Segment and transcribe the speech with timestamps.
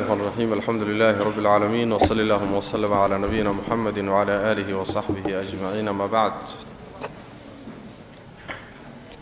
[0.00, 5.40] الرحمن الرحيم الحمد لله رب العالمين وصلى اللهم وسلم على نبينا محمد وعلى آله وصحبه
[5.40, 6.32] أجمعين ما بعد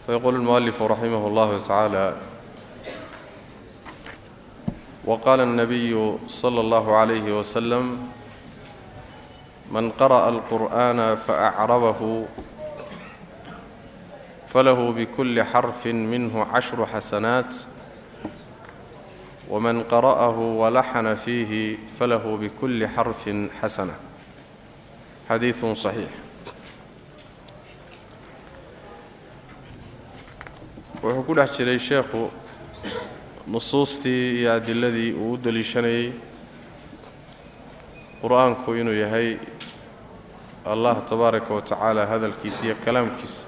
[0.07, 2.17] فيقول المؤلف رحمه الله تعالى
[5.05, 8.09] وقال النبي صلى الله عليه وسلم
[9.71, 12.27] من قرأ القرآن فأعربه
[14.49, 17.57] فله بكل حرف منه عشر حسنات
[19.51, 23.93] wman قرأه walaxana fiihi falahu bikulli xarfin xasana
[25.29, 26.09] xadiidun saxiix
[31.03, 32.31] wuxuu ku dhex jiray sheekhu
[33.47, 36.13] nusuustii iyo adiladii uu u deliishanayay
[38.23, 39.37] qur'aanku inuu yahay
[40.65, 43.45] allah tabaaraka wa tacaala hadalkiisa iyo kalaamkiisa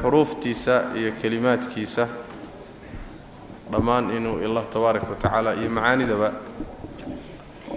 [0.00, 2.08] xuruuftiisa iyo kelimaadkiisa
[3.70, 6.32] dhammaan inuu allah tabaaraka wa iyo macaanidaba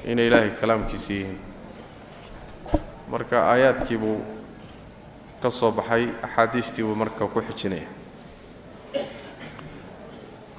[0.05, 1.39] inay ilaahay kalaamkiisa yihiin.
[3.09, 4.19] Marka aayaadkii buu
[5.41, 7.88] ka soo baxay axaadiistii buu marka ku xijinaya.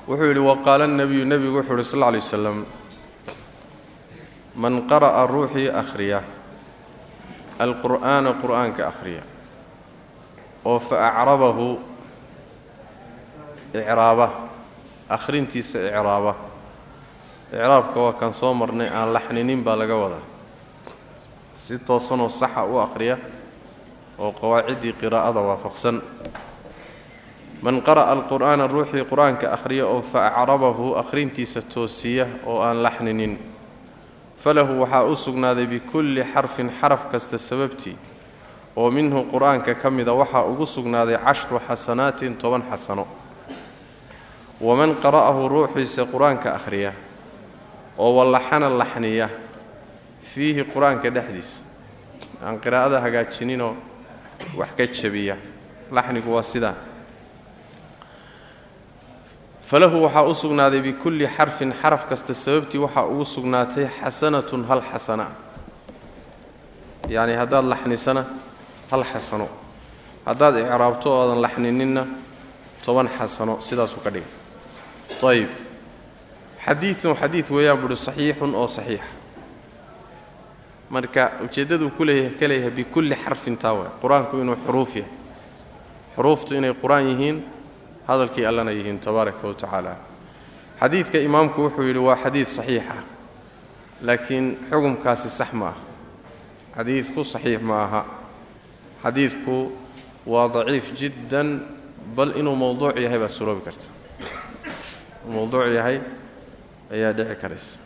[0.08, 2.64] Wuxuu yidhi waqaala nebiyu nebigu wuxuu yidhi sal lla alay wasalam
[4.54, 6.22] man qara'a ruuxii akhriya
[7.58, 9.22] alqur'aana qur'aanka akhriya
[10.64, 11.78] oo fa acrabahu
[13.74, 14.53] icraaba
[15.08, 16.34] akhrintiisa icraaba.
[17.52, 20.24] Icraabka waa kaan soo marnay aan laxninin baa laga wadaa.
[21.54, 23.18] Si toosanoo saxa u akhriya
[24.18, 26.02] oo qawaaciddii qiraa'ada waafaqsan.
[27.62, 33.38] Man qara'a alqur'aana ruuxii qur'aanka akhriya oo fa acrabahu akhrintiisa toosiya oo aan laxninin.
[34.42, 37.96] Falahu waxaa u sugnaaday bikulli xarfin xaraf kasta sababtii
[38.76, 43.06] oo minhu qur'aanka ka mida waxaa ugu sugnaaday cashru xasanaatin toban xasano
[44.66, 46.92] waman qara'ahu ruuxiisa qur'aanka akhriya
[47.98, 49.28] oo wallaxana laxniya
[50.32, 51.56] fiihi qur'aanka dhexdiisa
[52.44, 53.74] aan qiraa'ada hagaajininoo
[54.58, 55.36] wax ka jabiya
[55.96, 56.74] laxnigu waa sidaa
[59.68, 65.26] falahu waxaa u sugnaaday bikulli xarfin xaraf kasta sababtii waxaa ugu sugnaatay xasanatun hal xasana
[67.14, 68.22] yacni haddaad laxnisana
[68.90, 69.48] hal xasano
[70.26, 72.02] haddaad icraabto oodan laxnininna
[72.84, 74.28] toban xasano sidaasuu ka dhigay
[75.28, 75.48] ayib
[76.64, 79.06] xadiidun xadiid weeyaan buuhi saxiixun oo saxiixa
[80.90, 85.10] marka ujeeddaduu ku leeyahay ka leeyahay bikulli xarfin taa waay qur'aanku inuu xuruuf yahay
[86.16, 87.36] xuruuftu inay qur'aan yihiin
[88.08, 89.96] hadalkii allana yihiin tabaaraka wa tacaala
[90.80, 92.96] xadiidka imaamku wuxuu yidhi waa xadiid saxiixa
[94.02, 95.80] laakiin xukumkaasi sax ma aha
[96.76, 98.00] xadiidku saxiix ma aha
[99.02, 99.72] xadiidku
[100.26, 101.48] waa daciif jiddan
[102.16, 103.88] bal inuu mowduuc yahay baa suroobi karta
[105.27, 105.99] mowduuc yahay
[106.91, 107.77] ayaa dhici karaysa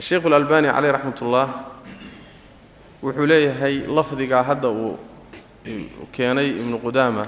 [0.00, 1.48] sheikhu اlalbani caleyh raxmat ullah
[3.02, 4.98] wuxuu leeyahay lafdigaa hadda uu
[6.12, 7.26] keenay ibnu qudaama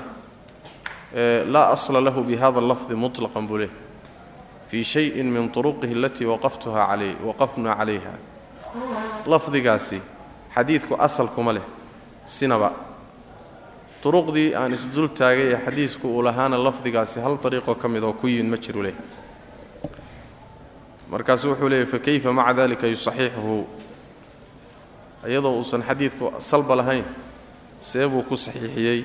[1.54, 3.76] laa asla lahu bihada اlafdi muطlaqan buu leeyahy
[4.68, 8.14] fii shayin min turuqihi alatii waqaftuha alay waqafna calayha
[9.26, 10.00] lafdigaasi
[10.54, 11.62] xadiidku asal kuma leh
[12.26, 12.72] sinaba
[14.07, 18.27] duruqdii aan isdul taagay ee xadiisku uu lahaana lafdigaasi hal dariiqoo ka mid oo ku
[18.27, 18.93] yimid ma jiru leh.
[21.11, 23.57] Markaasu wuxuu leeyay fakayfa maca dalika yusaxiixuhu?
[25.27, 27.03] Iyadoo uusan xadiidku salba lahayn
[27.81, 29.03] see buu ku saxiixiyey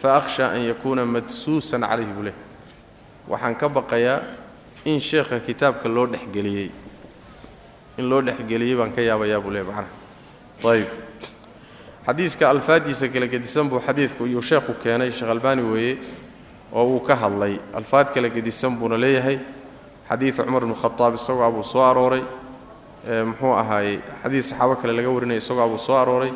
[0.00, 2.34] fa akhsha an yakuuna madsuusan calayhi buu leh
[3.28, 4.20] waxaan ka baqayaa
[4.84, 6.70] in sheekha kitaabka loo dhexgeliyey
[7.98, 9.88] in loo dhexgeliyey baan ka yaabayaa buu leh macnaha.
[10.64, 11.03] Ayb
[12.06, 15.98] xadiiska alfaaddiisa kala gedisan buu xadiidku iyuu sheekhu keenay sheekh albaani weeye
[16.72, 17.58] oo uu ka hadlay.
[17.72, 19.38] Alfaad kala gedisan buuna leeyahay.
[20.10, 22.22] Xadiid cumar ibnu khadaab isagoo abuu soo arooray.
[23.24, 26.32] Muxuu ahaayey xadiid saxaabo kale laga warinaya isagoo abuu soo arooray.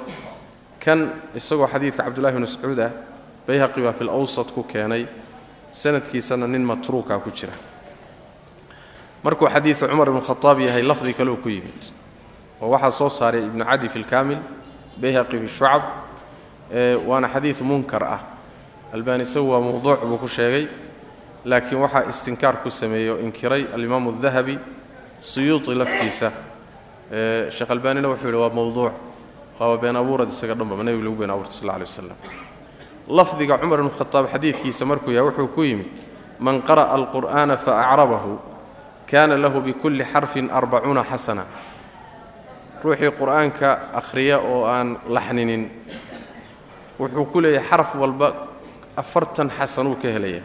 [0.80, 2.90] Kan isagoo xadiidka cabdullahi bn mascuud ah
[3.46, 4.10] bayhaqi baa fil
[4.54, 5.06] ku keenay.
[5.72, 7.52] Sanadkiisana nin matruuka ku jira.
[9.22, 11.92] Markuu xadiidu cumar ibnu khadaab yahay lafdi kaleu ku yimid.
[12.62, 14.38] Oo waxaa soo saaray ibnu cadi fi lkaamil
[15.00, 15.82] bayhaqi fi shucab
[17.06, 18.20] waana xadiid munkar ah.
[18.92, 20.68] Albaani isagu waa mowduuc buu ku sheegay
[21.44, 24.58] laakiin waxaa istinkaar ku sameeyey oo inkiray alimaamu adahabi
[25.20, 26.32] suyuuti laftiisa.
[27.50, 28.92] Sheekh albaanina wuxuu yidhi waa mowduuc
[29.58, 31.86] waaba been abuurad isaga dhanbaba nebiga lagu been abuurtay sal lla alay
[33.08, 35.88] lafdiga cumar ibnu khadaab xadiidkiisa markuu yahay wuxuu ku yimid
[36.38, 38.38] man qara'a alqur'aana fa acrabahu
[39.06, 41.46] kaana lahu bikulli xarfin arbacuuna xasana
[42.82, 43.68] ruuxii qur'aanka
[44.00, 45.70] akhriya oo aan laxninin
[46.98, 48.28] wuxuu ku leeyahay xaraf walba
[48.96, 50.42] afartan xasanuu ka helaya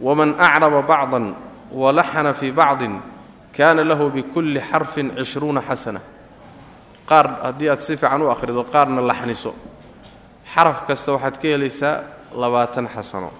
[0.00, 1.34] waman acraba bacdan
[1.72, 3.00] walaxana fii bacdin
[3.56, 6.00] kaana lahu bikulli xarfin cishruuna xasana.
[7.06, 9.54] Qaar haddii aad si fiican u akhrido qaarna laxniso.
[10.54, 12.02] Xaraf kasta waxaad ka helaysaa
[12.34, 13.30] labaatan xasano.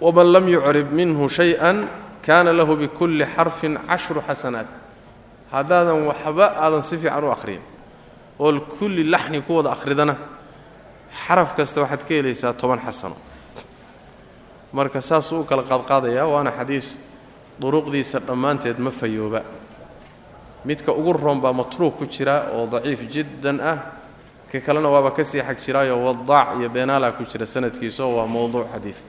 [0.00, 1.88] Waman lam yucrib minhu shay-an
[2.22, 4.66] kaana lahu bikulli xarfin cashru xasanaat
[5.54, 7.62] haddaadan waxba aadan si fiican u akhriyin.
[8.38, 10.14] Oo kulli laxni ku wada akhridana
[11.26, 13.16] xaraf kasta waxaad ka helaysaa toban xasano.
[14.72, 16.98] Marka saasuu u kala qaadqaadayaa waana xadiis
[17.60, 19.42] duruqdiisa dhammaanteed ma fayooba.
[20.64, 23.78] Midka ugu roon baa matruuq ku jira oo daciif jiddan ah
[24.50, 28.66] ka kalena waaba ka sii xag jiraayo wadaac iyo beenaalaa ku jira sanadkiisaoo waa mowduuc
[28.72, 29.02] xadiidka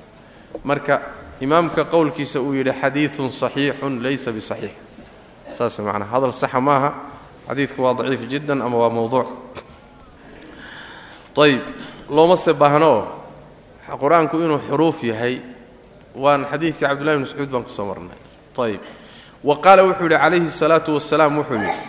[0.64, 1.02] marka
[1.40, 4.74] imaamka qowlkiisa uu yidhi xadiidun saxiixun laysa bisaxiix
[5.58, 6.08] saas macnaa.
[6.12, 6.94] Hadal saxa maaha.
[7.48, 9.28] Xadiidku waa daciif jiddan ama waa mowduuc
[11.38, 11.62] ayb
[12.10, 13.06] looma se baahnoo
[14.02, 15.42] qur'aanku inuu xuruuf yahay
[16.16, 18.18] waan xadiidkii cabdullahi bn mascuud baan ku soo marnay.
[18.58, 18.82] Ayb
[19.44, 21.82] wa qaala wuxuu yidhi calayhi الsalaatu wasalaam wuxuu yidhi.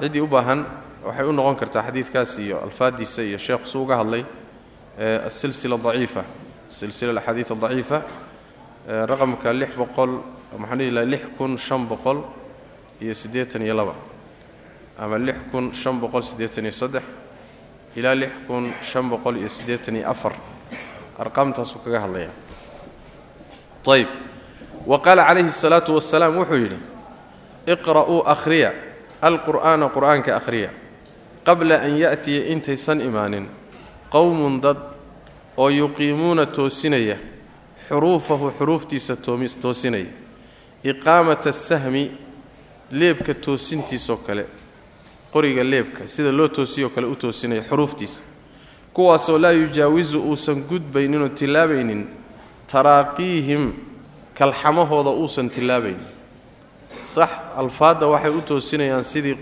[0.00, 0.66] Ciddii u baahan
[1.04, 4.24] waxay u noqon kartaa xadiidkaas iyo alfaadiisa iyo sheekhu su uga hadlay
[5.26, 6.24] asilsila daciifa.
[6.68, 8.02] Silsila axaadiid daciifa
[9.06, 9.52] raqamka
[10.56, 12.22] maxaan dhihi laha lix kun shan boqol
[13.00, 13.94] iyo siddeetan iyo laba
[14.98, 17.02] ama lix kun shan boqol siddeetan iyo saddex
[17.96, 20.32] ilaa lix kun shan boqol iyo siddeetan iyo afar.
[21.18, 22.30] Arqaamtaasuu kaga hadlaya
[23.88, 24.08] ayb
[24.86, 26.78] wa qaala calayhi الsalaatu wasalaam wuxuu yidhi
[27.66, 28.72] iqra'uu akhriya
[29.22, 30.70] alqur'aana qur'aanka akhriya
[31.44, 33.48] qabla an ya'tiya intaysan imaanin
[34.12, 34.76] qowmun dad
[35.56, 37.16] oo yuqiimuuna toosinaya
[37.88, 40.06] xuruufahu xuruuftiisa toosinaya
[40.90, 42.10] iqaamata asahmi
[42.90, 44.44] leebka toosintiisoo kale
[45.32, 48.22] qoriga leebka sida loo toosiyoo kale u toosinaya xuruuftiisa.
[48.92, 52.08] Kuwaasoo laa yujaawisu uusan gudbayninoo tillaabaynin
[52.72, 53.72] taraaqiihim
[54.38, 56.06] kalxamahooda uusan tillaabaynin
[57.04, 59.36] sax alfaadda waxay u toosinayaan sidii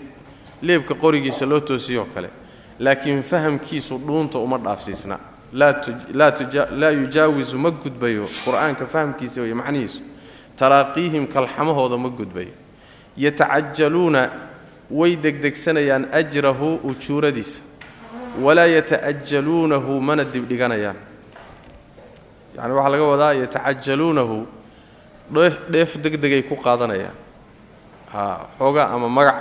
[0.62, 2.30] leebka qorigiisa loo toosiyoo kale
[2.78, 5.18] laakiin fahamkiisu dhuunta uma dhaafsiisna.
[5.52, 10.00] Laa yujaawisu ma gudbayo qur'aanka fahamkiisa wey macnihiisu
[10.56, 12.52] taraaqiihim kalxamahooda ma gudbayo
[13.16, 14.22] yatacajaluuna
[14.90, 17.60] way degdegsanayaan ajrahu ujuuradiisa.
[18.42, 20.96] Walaa yata'ajaluunahu mana dibdhiganayaan.
[22.56, 24.36] Yacni waxaa laga wadaa yatacajaluunahu
[25.72, 27.16] dheef degdegay ku qaadanayaan.
[28.12, 29.38] Waxoogaa ama magac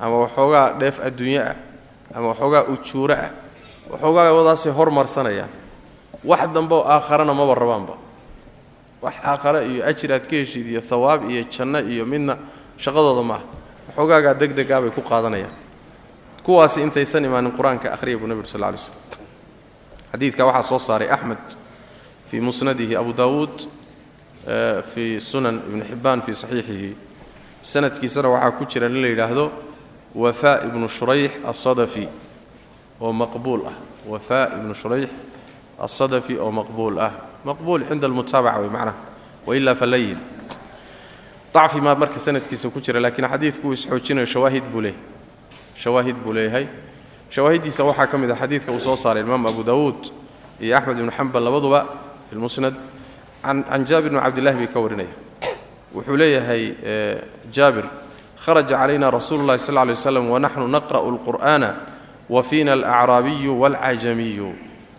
[0.00, 1.56] ama waxoogaa dheef adduunyo ah
[2.14, 3.30] ama waxoogaa ujuuro ah
[3.90, 5.50] waxoogaa wadaasay hormarsanayaan
[6.24, 7.94] wax dambeoo aakharana maba rabaanba
[9.02, 12.36] wax aakhare iyo ajir aad ka heshid iyo hawaab iyo janno iyo midna
[12.76, 13.42] shaqadooda ma ah
[13.88, 15.52] waxoogaagaa degdegaa bay ku qaadanayaan.
[16.42, 18.94] Kuwaasi intaysan imaanin qur'aanka akhriya buu nebi ur sal ly slm
[20.12, 21.38] xadiidka waxaa soo saaray axmed
[22.30, 23.66] fii musnadihi abu daawuud
[24.94, 26.96] fii sunan ibni xibbaan fii saxiixihi.
[27.62, 29.52] Sanadkiisana waxaa ku jira nin la yidhaahdo
[30.14, 32.08] wafaa ibnu shurayx asadafi
[33.00, 33.76] oo maqbuul ah.
[34.08, 35.10] Wafaa ibnu shurayx
[35.78, 37.12] asadafi oo maqbuul ah
[37.44, 38.94] maqbuul cinda almutaabaca wey macnaha
[39.46, 40.18] wailaa falayin.
[41.54, 44.98] Dacfi maa marka sanadkiisa ku jira laakiin xadiidku uu isxoojinayo shawaahid buu leeyahy
[45.76, 46.66] shawaahid buu leeyahay.
[47.30, 50.10] Shawaahiddiisa waxaa ka mid ah xadiidka uu soo saaray imaam abu daawuud
[50.60, 51.86] iyo axmed ibnu xambal labaduba
[52.28, 52.74] fi lmusnad
[53.42, 55.14] can jaabir bni cabdillahi bay ka warinaya.
[55.94, 56.74] Wuxuu leeyahay
[57.50, 57.84] jaabir
[58.44, 61.74] kharaja calayna rasuulu llahi sal ly waslam wanaxnu naqra'u alqur'ana
[62.28, 64.54] wa fiina alacraabiyu waalcajamiyu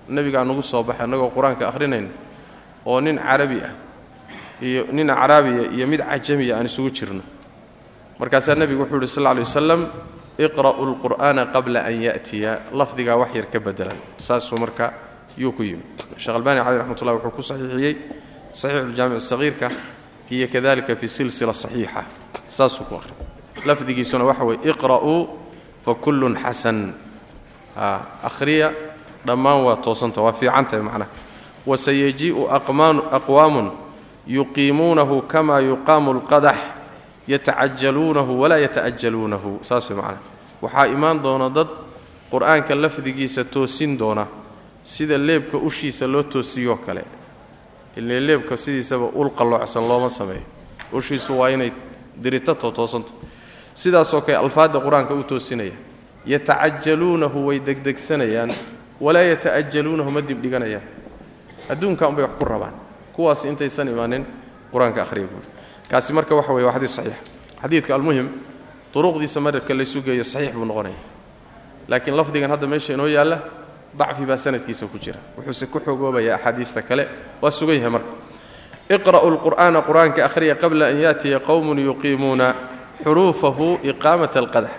[0.10, 2.10] nebigaa nagu soo baxay annagoo qur'aanka akhrinayna
[2.86, 3.74] oo nin carabi ah
[4.62, 7.24] iyo nin acraabiya iyo mid cajamiya aan isugu jirno.
[8.20, 9.82] Markaasaa nebigu wuxuu yidhi sal ly wasalam
[10.38, 12.70] iqra'u lqur'aana qabla an ya'tiya.
[12.74, 14.94] Lafdigaa wax yar ka bedelan saasuu marka
[15.38, 15.98] yuu ku yimid.
[16.18, 17.96] Sheekh albani caleyh raxmat ullah wuxuu ku saxiixiyey
[18.54, 19.68] saxiixuljaamic sagiirka
[20.30, 22.06] iyo kadalika fi silsila saxiixa.
[22.50, 23.14] Saasuu ku akhri
[23.66, 25.28] lafdigiisuna waxa weye iqra'uu
[25.82, 26.94] fa kullun xasan.
[28.22, 28.70] Akhriya
[29.26, 31.10] dhammaan waa toosanta waa fiicantahay macnaha
[31.66, 32.48] wasayajii'u
[33.12, 33.72] aqwaamun
[34.28, 36.56] yuqiimuunahu kama yuqaamu alqadax
[37.28, 40.22] yatacajaluunahu walaa yata'ajaluunahu saas way macnaha
[40.62, 41.68] waxaa imaan doona dad
[42.32, 44.28] qur'aanka lafdigiisa toosin doona
[44.84, 47.04] sida leebka ushiisa loo toosiyoo kale
[47.98, 50.42] ile leebka sidiisaba ul qalloocsan looma sameeyo
[50.94, 51.72] ushiisu waa inay
[52.24, 53.14] diritato toosanta
[53.74, 55.72] sidaasoo kale alfaadda qur'aanka u toosinaya
[56.26, 58.52] yatacajaluunahu way degdegsanayaan
[59.02, 60.84] walaa yata'ajaluunahu ma dibdhiganayaan
[61.70, 62.74] adduunka unbay wax ku rabaan.
[63.14, 64.26] Kuwaas intaysan imaanin
[64.72, 65.48] qur'aanka akhriya buuri
[65.90, 67.18] kaasi marka waxa weye waa xadiis saxiix.
[67.62, 68.30] Xadiidka almuhim
[68.94, 70.96] duruqdiisa mararka laysu geeyo saxiix buu noqonaya.
[71.88, 73.40] Laakiin lafdigan hadda meesha inoo yaalla
[73.98, 75.20] dacfi baa sanadkiisa ku jira.
[75.38, 77.08] Wuxuuse ku xogoobayaa axaadiista kale.
[77.42, 78.12] Waa sugan yahay marka.
[78.90, 82.56] Iqra'u lqur'aana qur'aanka akhriya qabla an yaatiya qowmun yuqiimuuna
[83.04, 84.72] xuruufahu iqaamat alqadax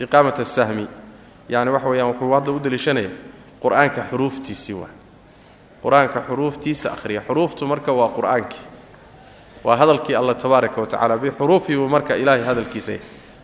[0.00, 0.86] iqaamat asahmi
[1.48, 3.10] yani waxa weeyaan wuxuu hadda u deliishanaya
[3.62, 4.88] qur'aanka xuruuftiisii waa
[5.82, 7.20] qur'aanka xuruuftiisa akhriya.
[7.28, 8.62] Xuruuftu marka waa qur'aankii
[9.64, 12.92] waa hadalkii alla tabaaraka wa tacala bixuruufihi buu marka ilaahay hadalkiisa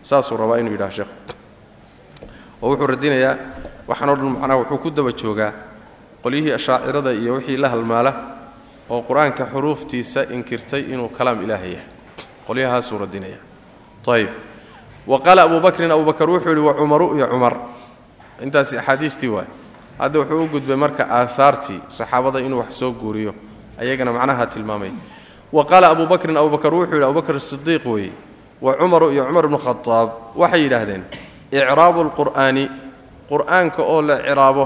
[0.02, 1.14] saasuu rabaa inuu yidhaha sheekhu
[2.62, 3.35] oo wuxuu radinayaa
[3.88, 5.52] waxaan o dhan macnaha wuxuu ku daba joogaa
[6.23, 8.12] qolyihii ashaacirada iyo wixii la halmaala
[8.90, 11.87] oo qur'aanka xuruuftiisa inkirtay inuu kalaam ilaahay yahay.
[12.47, 13.38] Qolyahaasuu radinaya
[14.07, 14.28] ayb
[15.07, 17.55] wa qaala abu bakrin abu bakar wuxuu yidhi wa cumaru iyo cumar.
[18.43, 19.47] Intaasi axaadiistii waay
[19.99, 23.35] hadda wuxuu u gudbay marka aahaartii saxaabada inuu wax soo guuriyo
[23.81, 24.93] ayagana macnaha tilmaamay.
[25.53, 28.12] Wa qaala abu bakrin abu bakar wuxuu yidhi abubakr sidiiq weeye
[28.61, 30.09] wa cumaru iyo cumar ibnu khadaab
[30.41, 31.03] waxay yidhaahdeen
[31.53, 32.65] icraabu lqur'aani
[33.31, 34.65] qur'aanka oo la ciraabo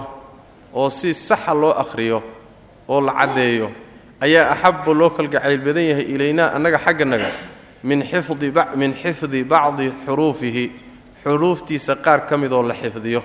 [0.75, 2.23] oo si saxa loo akhriyo
[2.89, 3.69] oo la caddeeyo
[4.21, 7.29] ayaa axabbu loo kalgacayl badan yahay ilaynaa annaga xagganaga
[7.85, 8.03] min
[9.03, 10.65] xifdi bacdi xuruufihi
[11.23, 13.23] xuruuftiisa qaar ka midoo la xifdiyo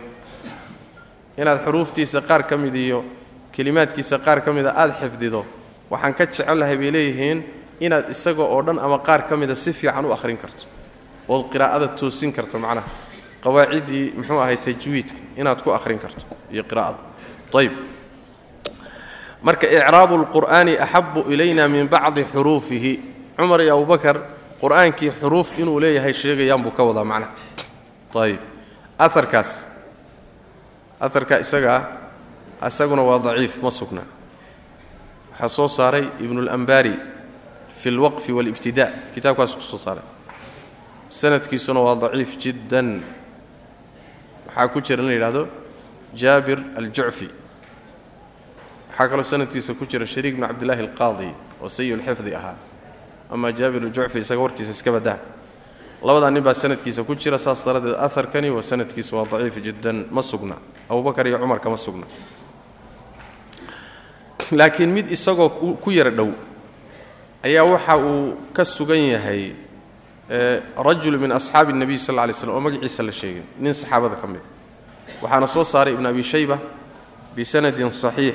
[1.38, 3.04] inaad xuruuftiisa qaar ka mid iyo
[3.52, 5.46] kelimaadkiisa qaar ka mida aada xifdido
[5.90, 7.44] waxaan ka jecelahay bay leeyihiin
[7.80, 10.66] inaad isaga oo dhan ama qaar ka mida si fiican u akhrin karto.
[11.28, 12.88] Ood qiraa'ada toosin karto macnaha
[13.44, 17.00] qawaaciddii muxuu ahay tajwiidka inaad ku akhrin karto iyo qiraa'ada.
[17.60, 17.72] Ayb
[19.44, 22.94] marka icraabu lqur'aani axabu ilayna min bacdi xuruufihi.
[23.38, 24.18] Cumar iyo abubakar
[24.62, 27.32] qur'aankii xuruuf inuu leeyahay sheegayaan buu ka wadaa macnaha.
[28.16, 28.40] Ayb
[29.00, 29.68] aarkaas
[31.02, 31.82] aarka isagaa
[32.68, 34.02] isaguna waa daciif ma sugna.
[35.32, 36.94] Waxaa soo saaray ibnuulambari
[37.80, 40.04] fi lwaqfi waalibtida kitaabkaas ku saaray.
[41.10, 43.02] Sanadkiisuna waa daciif jiddan.
[44.48, 45.48] Waxaa ku jira in la yidhahdo
[46.16, 47.28] jaabir aljucfi
[48.90, 51.30] waxaa kaloo sanadkiisa ku jira shariik bn cabdillaahi alqaadi
[51.62, 52.56] oo sayi lxifdi ahaa.
[53.32, 55.20] Ama jaabir aljucfi isaga warkiisa iska badaa
[56.02, 60.22] labadaa nin baa sanadkiisa ku jira saas daradeed aharkani waa sanadkiisa waa daciif jiddan ma
[60.22, 60.56] sugna
[60.91, 62.07] abubakar iyo cumarka ma sugna
[64.51, 66.31] laakiin mid isagoo ku yara dhow
[67.45, 69.55] ayaa waxa uu ka sugan yahay
[70.77, 74.27] rajul min asxaabi الnabiy sal lla lay slm oo magaciisa la sheegay nin saxaabada ka
[74.27, 74.43] mid
[75.23, 76.59] waxaana soo saaray ibn abi shayba
[77.37, 78.35] bisanadin صaxiix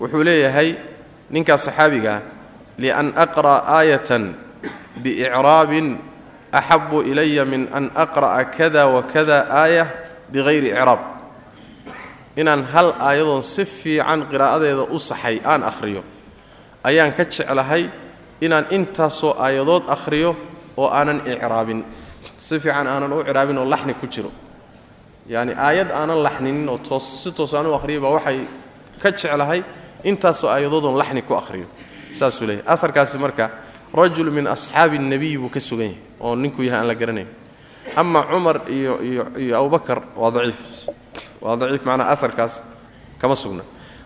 [0.00, 0.76] wuxuu leeyahay
[1.30, 2.22] ninkaas saxaabigaa
[2.78, 4.32] lian aqra'a aayatan
[5.02, 5.98] biicraabin
[6.52, 9.84] axabu ilaya min an aqra'a kada wakada aaya
[10.32, 11.11] bigayri icraab
[12.37, 16.03] inaan hal aayadoon si fiican qiraa'adeeda u saxay aan akhriyo.
[16.83, 17.89] Ayaan ka jeclahay
[18.41, 20.35] inaan intaasoo aayadood akhriyo
[20.77, 21.83] oo aanan icraabin.
[22.37, 24.31] Si fiican aanan u icraabin oo laxni ku jiro.
[25.29, 28.39] Yacni aayad aanan laxninin oo toos si toos aan u akhriyo baa waxay
[29.01, 29.63] ka jeclahay
[30.03, 31.67] intaasoo aayadoodoon laxni ku akhriyo.
[32.11, 33.49] Saasuu leeyahy aharkaasi marka
[33.93, 37.27] rajul min asxaabi الnebiy buu ka sugan yahay oo ninkuu yahay aan la garanayn
[37.95, 38.99] ama cumar iyo
[39.37, 40.87] iyo abubakar waa daciif.
[41.41, 42.61] Waa daciif macnaa aharkaas
[43.19, 43.63] kama sugna.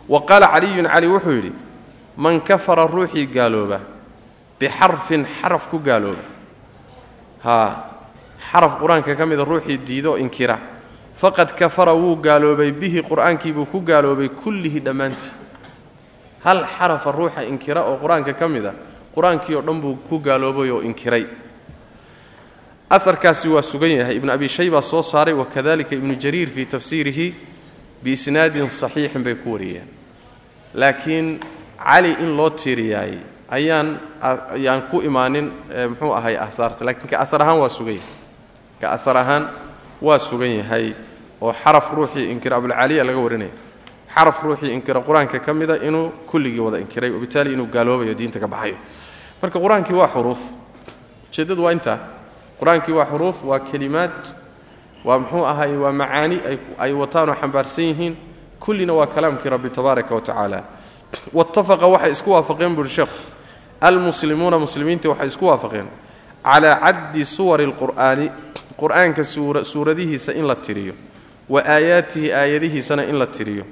[0.09, 1.51] Wa qaala caliyun cali wuxuu yidhi
[2.17, 3.79] man kafara ruuxii gaalooba
[4.59, 6.23] bixarfin xaraf ku gaalooba.
[7.43, 7.69] Haa
[8.51, 10.57] xaraf qur'aanka ka mida ruuxii diido inkira.
[11.17, 15.31] Faqad kafara wuu gaaloobay bihi qur'aankiibuu ku gaaloobay kullihi dhammaantii.
[16.43, 18.73] Hal xarafa ruuxa inkira oo qur'aanka ka mida
[19.15, 21.25] qur'aankii oo dhan buu ku gaaloobay oo inkiray
[22.89, 24.15] aharkaasi waa sugan yahay.
[24.15, 27.35] Ibnu abi shayba soo saaray wakadalika ibnu jariir fii tafsiirihi
[28.03, 29.87] biisnaadin saxiixin bay ku wariyeen.
[30.73, 31.39] Laakiin
[31.77, 33.13] cali in loo tiiriyaay
[33.49, 33.99] ayaan
[34.55, 35.51] ayaan ku imaanin
[35.89, 38.09] muxuu ahay aahaarta lakiin ka ahar ahaan waa sugan yahay.
[38.81, 39.43] Ka ahar ahaan
[40.01, 40.93] waa sugan yahay
[41.41, 43.51] oo xaraf ruuxii inkira abulcaliya laga warinaya
[44.15, 48.47] xaraf ruuxii inkira qur'aanka ka mida inuu kulligii wada inkiray wabitaali inuu gaaloobayo diinta ka
[48.47, 48.77] baxayo.
[49.41, 50.39] Marka qur'aankii waa xuruuf.
[51.31, 51.99] Ujeeddadu waa intaa
[52.59, 54.11] qur'aankii waa xuruuf waa kelimaad
[55.05, 56.39] waa muxuu ahay waa macaani
[56.77, 58.15] ay wataan oo xambaarsan yihiin.
[58.59, 60.63] Kullina waa kalaamkii rabbi tabaaraka wa tacaala.
[61.33, 63.17] Wattafaqa waxay isku waafaqeen buuhi sheekhu
[63.81, 65.87] almuslimuuna muslimiintii waxay isku waafaqeen.
[66.43, 68.31] Calaa caddi suwari alqur'aani
[68.79, 69.23] qur'aanka
[69.63, 70.93] suuradihiisa in la tiriyo.
[71.49, 73.65] Wa aayaatihi aayadihiisana in la tiriyo.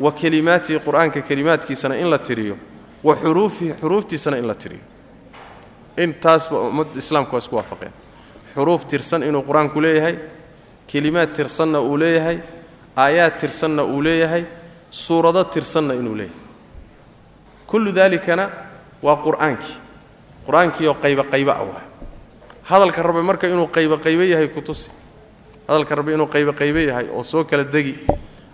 [0.00, 2.56] Wa kelimaatihi qur'aanka kelimaadkiisana in la tiriyo.
[3.04, 4.80] Wa xuruufihi xuruuftiisana in la tiriyo.
[5.96, 7.92] Intaasba ummadda islaamka waa isku waafaqeen
[8.54, 10.16] xuruuf tirsan inuu qur'aanku leeyahay
[10.90, 12.38] kelimaad tirsanna uu leeyahay
[12.96, 14.44] aayaad tirsanna uu leeyahay
[14.90, 16.40] suurado tirsanna inuu leeyahay.
[17.66, 18.44] Kullu daalikana
[19.02, 19.76] waa qur'aankii.
[20.46, 21.82] Qur'aankii oo qaybo qaybo ah waa
[22.68, 24.90] hadalka rabbi marka inuu qaybo yahay ku tusi.
[25.68, 27.94] Hadalka rabbi inuu qaybo yahay oo soo kala degi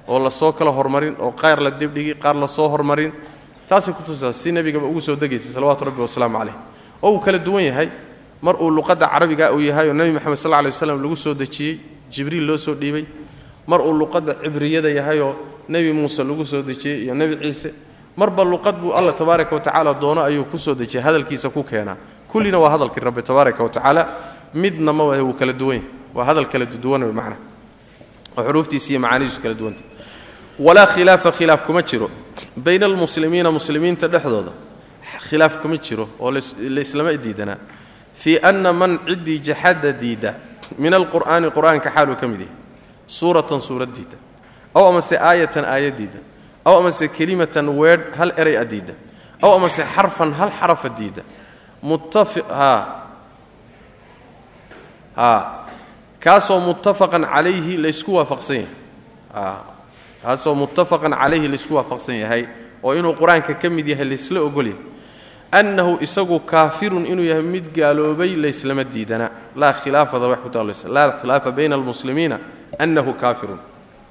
[0.08, 3.12] oo la soo kala hormarin oo qaar la dibdhigi qaar la soo hormarin
[3.68, 6.54] taasay kutusaa si nebigaba ugu soo degaysay salawaatu rabbi wasalaamu calayh.
[7.02, 7.88] Oo uu kala duwan yahay
[8.42, 11.80] mar uu luqadda carabiga uu yahay oo nebi moxamed sal lla waslam lagu soo dejiyey
[12.10, 13.04] jibriil loo soo dhiibay.
[13.66, 15.34] Mar uu luqadda cibriyada yahayoo
[15.68, 17.74] nebi muuse lagu soo dejiyey iyo nebi ciise.
[18.16, 19.60] Marba luqad buu alla tabaaraka wa
[19.94, 21.96] doono ayuu ku soo dejiyay hadalkiisa ku keenaa.
[22.28, 24.08] Kullina waa hadalkii rabbi tabaaraka wa tacaala.
[24.54, 27.36] Midna ma wuu kala duwan yahay waa hadal kala duwan wey macnaha
[28.36, 29.82] oo xuruuftiisa iyo macaanidiisu kala duwanta.
[30.58, 32.10] Walaa khilaafa khilaaf kuma jiro.
[32.56, 34.52] Bayna almuslimiina muslimiinta dhexdooda
[35.28, 37.58] khilaaf kuma jiro oo laislama diidanaa
[38.18, 40.34] fii anna man ciddii jaxada diida
[40.78, 42.54] min alqur'aani qur'aanka xaaluu ka mid yahay
[43.06, 44.16] suuratan suurad diida
[44.74, 46.20] aw amase aayatan aayad diida
[46.64, 48.94] aw amase kelimatan weedh hal eray a diida
[49.42, 50.90] aw amase xarfan hal xarafa
[55.18, 55.66] haa
[56.20, 58.74] kaasoo muttafaqan calayhi laysku waafaqsan yahay.
[59.34, 59.58] Aa
[60.22, 62.46] kaasoo muttafaqan calayhi laysku waafaqsan yahay
[62.82, 64.78] oo inuu qur'aanka ka mid yahay laysla ogolyahay
[65.52, 69.30] annahu isagu kaafirun inuu yahay mid gaaloobay layslama diidana.
[69.56, 72.38] Laa khilaafada wax ku taallaysa laa khilaafa bayna almuslimiina
[72.78, 73.58] annahu kaafirun.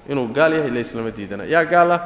[0.09, 1.45] Inuu gaal yahay layslama diidana.
[1.45, 2.01] Yaa gaal ah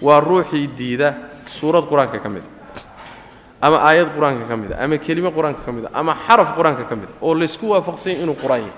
[0.00, 1.14] waa ruuxii diida.
[1.46, 3.66] Suurad qur'aanka ka mid a.
[3.66, 4.76] Ama aayad qur'aanka ka mid a.
[4.84, 5.90] Ama kelime qur'aanka ka mid a.
[5.94, 7.12] Ama xaraf qur'aanka ka mid a.
[7.20, 8.72] Oo laysku waafaqsan yahy inuu qur'aan yahay.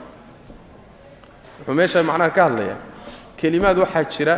[1.61, 2.79] Wuxuu meesha macnaha ka hadlayaa.
[3.37, 4.35] Kelimaad waxaa jira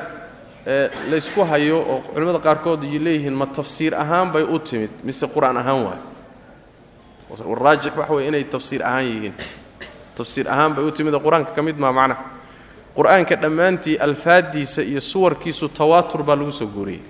[1.10, 5.56] laysku hayo oo culimmada qaarkood ay leeyihiin ma tafsiir ahaan bay u timid mise qur'aan
[5.56, 6.00] ahaan waay.
[7.64, 9.34] Raajix waxa wey inay tafsiir ahaan yihiin.
[10.16, 12.22] Tafsiir ahaan bay u timid oo qur'aanka ka mid maa macnaha
[12.96, 17.02] qur'aanka dhammaantii alfaaddiisa iyo suwarkiisu tawaatur baa lagu soo guuriyey.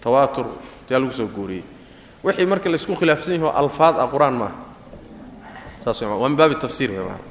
[0.00, 0.46] Tawaatur
[0.90, 1.64] yaa lagu soo guuriyey.
[2.24, 4.54] Wixii marka laysku khilaafsan yahi oo alfaad ah qur'aan maaha.
[5.84, 7.24] Saas waa min baabi tafsiir wey maana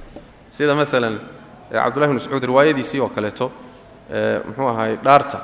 [0.50, 1.20] sida maalan
[1.70, 3.52] cabdullahi bn mascuud riwaayadiisii oo kaleeto
[4.48, 5.40] muxuu ahaay dhaarta.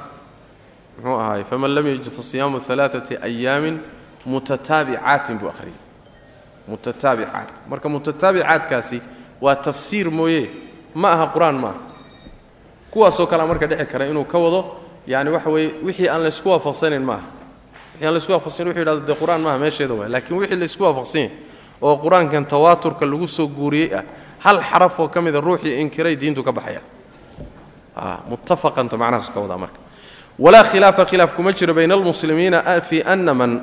[0.98, 3.80] Muxuu ahaay faman lam yajid fasiyaamu alaaati ayaamin
[4.26, 5.78] mutataabicaatin buu akhriyey.
[6.68, 9.02] Mutataabicaat marka mutataabicaadkaasi
[9.42, 10.50] waa tafsiir mooye.
[10.94, 11.74] Ma aha qur'aan ma
[12.92, 17.02] kuwaasoo kalea marka dhici kara inuu ka wado yani waxa weeye wixii aan laysku waafaqsanayn
[17.04, 17.24] maaha
[17.94, 20.10] wixii aan laysku waafaqsanayn wuxuu yidhahdo dee qur'aan maaha meesheeda waay.
[20.10, 21.30] Laakiin wixii laysku waafaqsan
[21.82, 24.04] oo qur'aankan tawaaturka lagu soo guuriyey ah
[24.40, 26.82] hal xaraf oo ka mida ruuxii inkiray diintu ka baxaya
[28.30, 29.80] muttafaqanta macnahaasu ka wadaa marka.
[30.40, 33.62] Walaa khilaafa khilaaf kuma jiro bayna almuslimiina fii anna man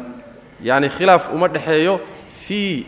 [0.63, 2.01] yani khilaaf uma dhexeeyo
[2.45, 2.87] fii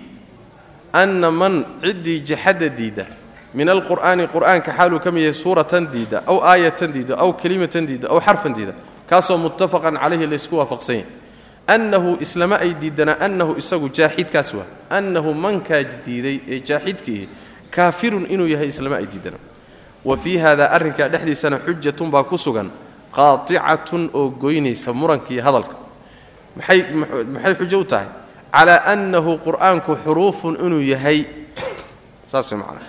[0.93, 3.07] anna man ciddii jaxadda diida.
[3.55, 8.09] Min alqur'aani qur'aanka xaaluu ka mid yahay suuratan diida aw aayatan diida aw kelimatan diida
[8.09, 8.75] aw xarfan diida.
[9.09, 11.07] Kaasoo muttafaqan calayhi laysku waafaqsan yahay
[11.67, 14.67] annahu islama ay diidana annahu isagu jaaxidkaas waa.
[14.91, 17.29] Annahu mankaa diiday ee jaaxidkiihi
[17.71, 19.39] kaafirun inuu yahay islama ay diidana
[20.05, 22.71] wa fii haadaa arrinkaa dhexdiisana xujatun baa ku sugan
[23.17, 25.75] qaaticatun oo goynaysa muranka iyo hadalka.
[26.57, 26.81] Maxay
[27.33, 28.07] maxay xujo u tahay?
[28.53, 31.27] Calaa annahu qur'aanku xuruufun inuu yahay.
[32.31, 32.87] Saas macnaa.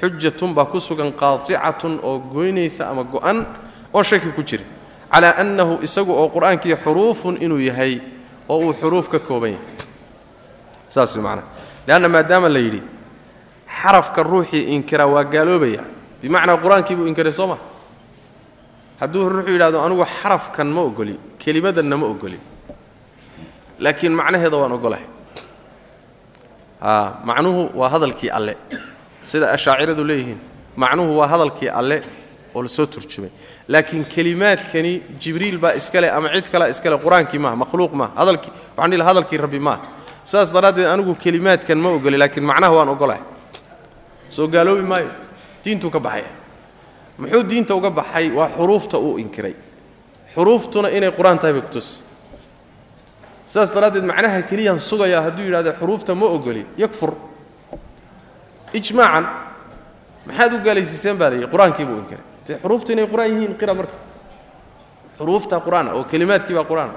[0.00, 3.46] Xujatun baa ku sugan qaaticatun oo goynaysa ama go-an
[3.94, 4.64] oo shaki ku jira.
[5.12, 8.00] Calaa annahu isagu oo qur'aankii xuruufun inuu yahay
[8.48, 9.66] oo uu xuruuf ka kooban yahay.
[10.88, 11.46] Saas macnaa.
[11.86, 12.82] Leanna maadaama la yidhi
[13.82, 15.82] xarafka ruuxii inkiraa waa gaaloobaya.
[16.22, 17.56] Bimacnaa qur'aankii buu inkiray soo ma?
[19.00, 22.38] Hadduu ruuxuu yidhahdo anugu xarafkan ma ogoli kelimadanna ma ogoli.
[23.84, 25.06] Laakiin macnaheeda waan ogolahay.
[27.24, 28.56] Macnuhu waa hadalkii alle.
[29.24, 30.38] Sida ashaaciradu leeyihiin
[30.76, 32.02] macnuhu waa hadalkii alle
[32.54, 33.30] oo la soo turjumay.
[33.68, 38.90] Laakiin kelimaadkani jibriil baa iskale ama cid kalea iskale qur'aankii maaha makhluuq maaha hadalkii waxaan
[38.90, 39.80] dhihi hadalkii rabbi maaha.
[40.24, 43.22] Saas daraaddeed anigu kelimaadkan ma ogoli laakiin macnaha waan ogolahay
[44.30, 45.10] soo gaaloobi maayo
[45.64, 46.30] diintuu ka baxaya
[47.18, 48.30] muxuu diinta uga baxay?
[48.32, 49.54] Waa xuruufta uu inkiray.
[50.34, 52.00] Xuruuftuna inay qur'aan tahay bay kutusi
[53.46, 57.12] saas daraaddeed macnaha keliyaan sugayaa hadduu yidhahdo xuruufta ma ogoli yakfur.
[58.72, 59.24] Ijmaacan
[60.26, 62.24] maxaad u gaalaysiiseen baa layidhi qur'aankii buu inkiray.
[62.46, 63.96] Dee xuruufta inay qur'aan yihiin qira marka.
[65.18, 66.94] Xuruufta qur'aana oo kelimaadkii baa qur'aana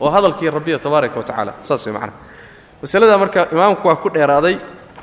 [0.00, 2.18] oo hadalkii rabbiya tabaaraka wa tacaala saas way macnaha.
[2.82, 4.56] Masalada marka imaamku waa ku dheeraaday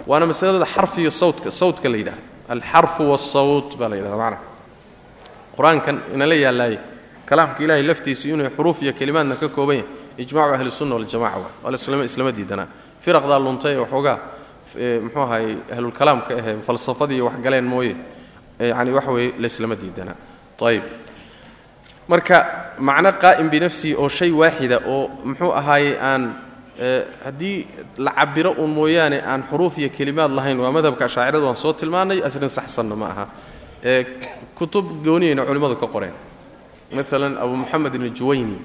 [0.10, 2.24] waana masalada xarfiyo sawtka sawtka la yidhahdo.
[2.54, 4.42] Alxarfu waasawt baa la yidhahda macnaha
[5.56, 6.78] qur'aankan inala yaallaaye
[7.30, 9.90] kalaamka ilaahay laftiisu inuu xuruuf iyo kelimaadna ka kooban yahay
[10.24, 11.52] ijmacu ahli sunna waljamaca waa.
[11.64, 12.68] Waa islama diidanaa.
[13.04, 14.18] Firaqdaa luntay waxoogaa
[15.04, 17.96] muxuu ahaay ahlulkalaamka ahee falsafadii wax galeen mooye
[18.60, 20.16] yani waxa weeye laislama diidanaa.
[20.62, 20.84] Ayib
[22.08, 22.38] marka
[22.80, 26.24] macno qaa'im binafsihi oo shay waaxida oo muxuu ahaaye aan
[27.26, 31.74] haddii la cabiro uun mooyaane aan xuruuf iyo kelimaad lahayn waa madhabka ashaacirada waan soo
[31.74, 33.26] tilmaanay asrin saxsanna ma aha.
[33.84, 34.04] Ee
[34.56, 36.14] kutub gooniyayna culimmadu ka qoreen.
[36.92, 38.58] Maalan abu moxamed ibn juwayni.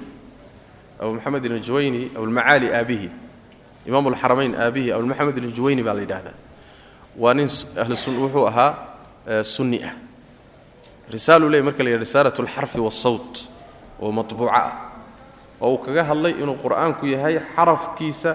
[0.99, 3.09] Abu moxamed ibn juwayni abulmacaali aabihi.
[3.87, 6.35] Imaam alxaramayn aabihi abulmoxamed ibn juwayni baa la yidhaahdaa.
[7.17, 8.71] Waa nin wuxuu ahaa
[9.43, 9.93] sunni ah.
[11.11, 13.33] Risaaluu leey marka la yidhaha risaalat alxarfi waasawt
[14.01, 14.71] oo matbuuco ah
[15.61, 18.31] oo uu kaga hadlay inuu qur'aanku yahay xarafkiisa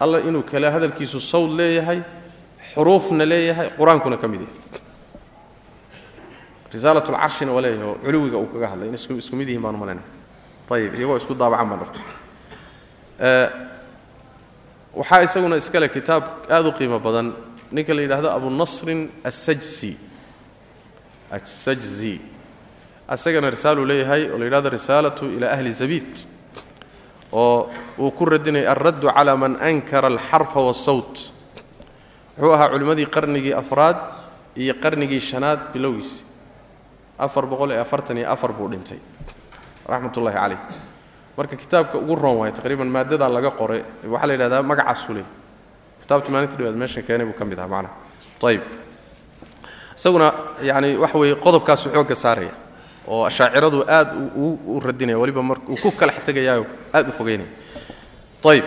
[0.00, 2.00] alla inuu kale hadalkiisu sawd leeyahay
[2.74, 4.60] xuruufna leeyahay qur'aankuna ka mid yahay.
[6.72, 8.88] Risaalat lcarshina waa leeyahay oo culuwiga uu kaga hadlay.
[8.88, 10.02] In isku mid yihiin baanu malayna.
[10.70, 12.00] Ayib iyagoo isku daabacan baan arka
[14.96, 17.32] waxaa isaguna iskale kitaab aad u qiimo badan.
[17.72, 19.96] Ninka la yidhaahdo abunasrin assajsi
[21.30, 22.20] assajzi
[23.08, 26.12] asagana risaaluu leeyahay oo la yidhahdo risaalatu ilaa ahli zabiid
[27.32, 31.14] oo uu ku radinaya alraddu calaa man ankara alxarfa waasawt
[32.38, 33.96] wuxuu ahaa culimmadii qarnigii afraad
[34.62, 36.22] iyo qarnigii shanaad bilowgiisi
[37.18, 38.98] afar boqol iyo afartan iyo afar buu dhintay.
[39.88, 40.58] Raxmat ullahi caleyh
[41.36, 45.26] marka kitaabka ugu roon waaya taqriiban maadadaa laga qoray waxaa la yidhahdaa magacaasuu leey
[46.02, 47.94] kitaabta maalinta dhawaad meeshan keenay buu ka mid aha macnaha.
[48.48, 48.62] Ayib
[49.96, 50.26] isaguna
[50.68, 52.52] yacani waxa weeye qodobkaasu xoogga saaraya
[53.07, 57.49] oo ashaaciradu aad u radinaya waliba mar uu ku kalax tegayaayo aad u fogeynaya
[58.45, 58.65] ayib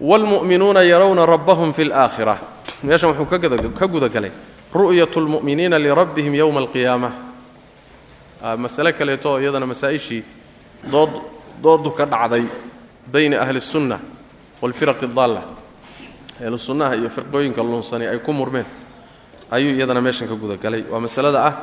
[0.00, 2.36] wاlmu'minuuna yarawna rabbahum fi اlآakhirة
[2.82, 4.30] meeshan wuxuu ka gudagalay
[4.74, 7.10] ru'yaة اlmu'miniina lirabbihim yowma اlqiyaamة
[8.56, 10.22] masale kaleeto oo iyadana masaa'ishii
[10.92, 11.10] dood
[11.62, 12.44] doodu ka dhacday
[13.12, 13.98] bayna ahli الsunna
[14.62, 15.42] wاlfiraq الdaalla
[16.38, 18.66] ahlu sunnaha iyo firqooyinka lunsani ay ku murmeen
[19.50, 21.54] ayuu iyadana meeshan ka gudagalay waa masalada ah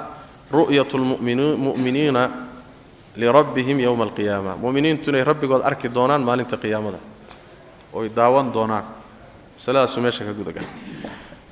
[0.53, 2.31] ru'yat lmuminiina
[3.17, 4.57] lirabbihim yowma alqiyaama.
[4.57, 6.99] Muminiintunay rabbigood arki doonaan maalinta qiyaamada.
[7.93, 8.85] Oy daawan doonaan.
[9.59, 10.65] Masaladaasuu meesha ka gudagal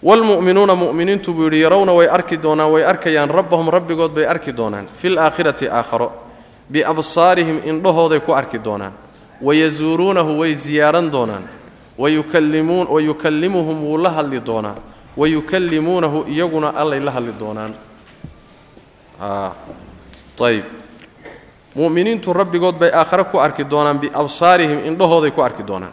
[0.02, 3.30] wlmu'minuuna mu'miniintu buu yidhi yarawna way arki doonaan way arkayaan.
[3.30, 4.86] Rabbahum rabbigood bay arki doonaan.
[4.96, 6.12] Fi laakhirati aakharo.
[6.70, 8.92] Biabsaarihim indhahooday ku arki doonaan.
[9.42, 11.48] Wayasuuruunahu way ziyaaran doonaan.
[11.98, 14.76] Wayukallimuhum wuu la hadli doonaa.
[15.16, 17.74] Wayukallimuunahu iyaguna allay la hadli doonaan
[19.20, 20.64] ayb
[21.74, 25.92] mu'miniintu rabbigood bay aakhare ku arki doonaan biabsaarihim indhahooday ku arki doonaan.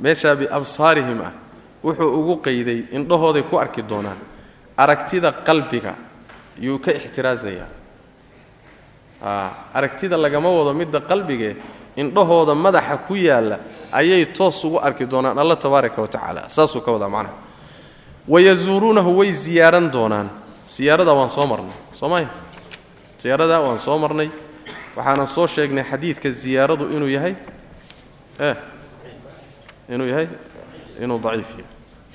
[0.00, 1.32] Meeshaa biabsaarihim ah
[1.84, 4.18] wuxuu ugu qayday indhahooday ku arki doonaan.
[4.76, 5.94] Aragtida qalbiga
[6.60, 7.68] yuu ka ixtiraasayaa
[9.74, 11.56] aragtida lagama wado midda qalbigee
[11.96, 13.58] indhahooda madaxa ku yaalla
[13.92, 15.38] ayay toos ugu arki doonaan.
[15.38, 17.36] Alla tabaaraka wa tacaala saasuu ka wadaa macnaha.
[18.28, 22.28] Wayasuuruunahu way ziyaaran doonaan siyaaradaa waan soo marnay soo maya
[23.18, 24.30] siyaaradaa waan soo marnay.
[24.96, 27.34] Waxaanan soo sheegnay xadiidka ziyaaradu inuu yahay.
[28.38, 28.56] Eh
[29.88, 30.28] inuu yahay?
[31.02, 31.66] Inuu daciif yahay.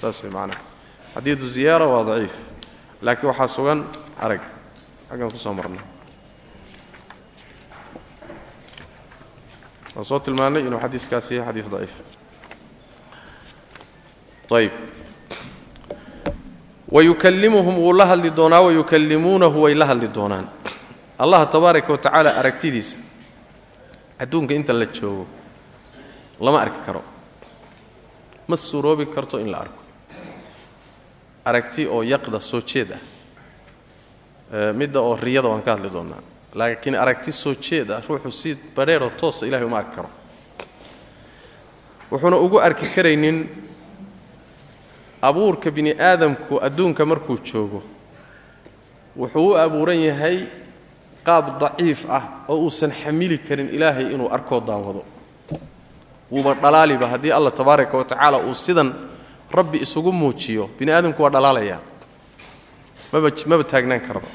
[0.01, 0.61] Saas way macnaha.
[1.15, 2.35] Xadiidu ziyaara waa daciif
[3.01, 3.79] laakiin waxaa sugan
[4.21, 4.41] arag.
[5.09, 5.83] Xaggan ku soo marnay.
[9.95, 11.93] Waan soo tilmaannay inuu xadiiskaasi yahay xadiis daciif.
[14.55, 14.71] Ayb
[16.91, 20.47] wayukallimuhum wuu la hadli doonaa wayukallimuunahu way la hadli doonaan
[21.19, 22.97] allah tabaaraka wa tacaala aragtidiisa
[24.19, 25.27] adduunka inta la joogo
[26.41, 27.03] lama arki karo
[28.47, 29.81] ma suroobi karto in la arko
[31.45, 36.21] aragti oo yaqda soo jeed ah midda oo riyada waan ka hadli doonnaa
[36.55, 40.09] laakiin aragti soo jeed ah ruuxu si badheeroo toosa ilahay uma arki karo
[42.11, 43.37] wuxuuna ugu arki karaynin
[45.21, 47.81] abuurka bini aadamku adduunka markuu joogo
[49.17, 50.37] wuxuu u abuuran yahay
[51.25, 55.03] qaab daciif ah oo uusan xamili karin ilaahay inuu arkoo daawado.
[56.31, 58.93] Wuuba dhalaaliba haddii alla tabaaraka wa tacaala uu sidan
[59.51, 61.79] rabbi isugu muujiyo bini aadamku waa dhalaalayaa.
[63.11, 64.27] Maba maba taagnaan karaba.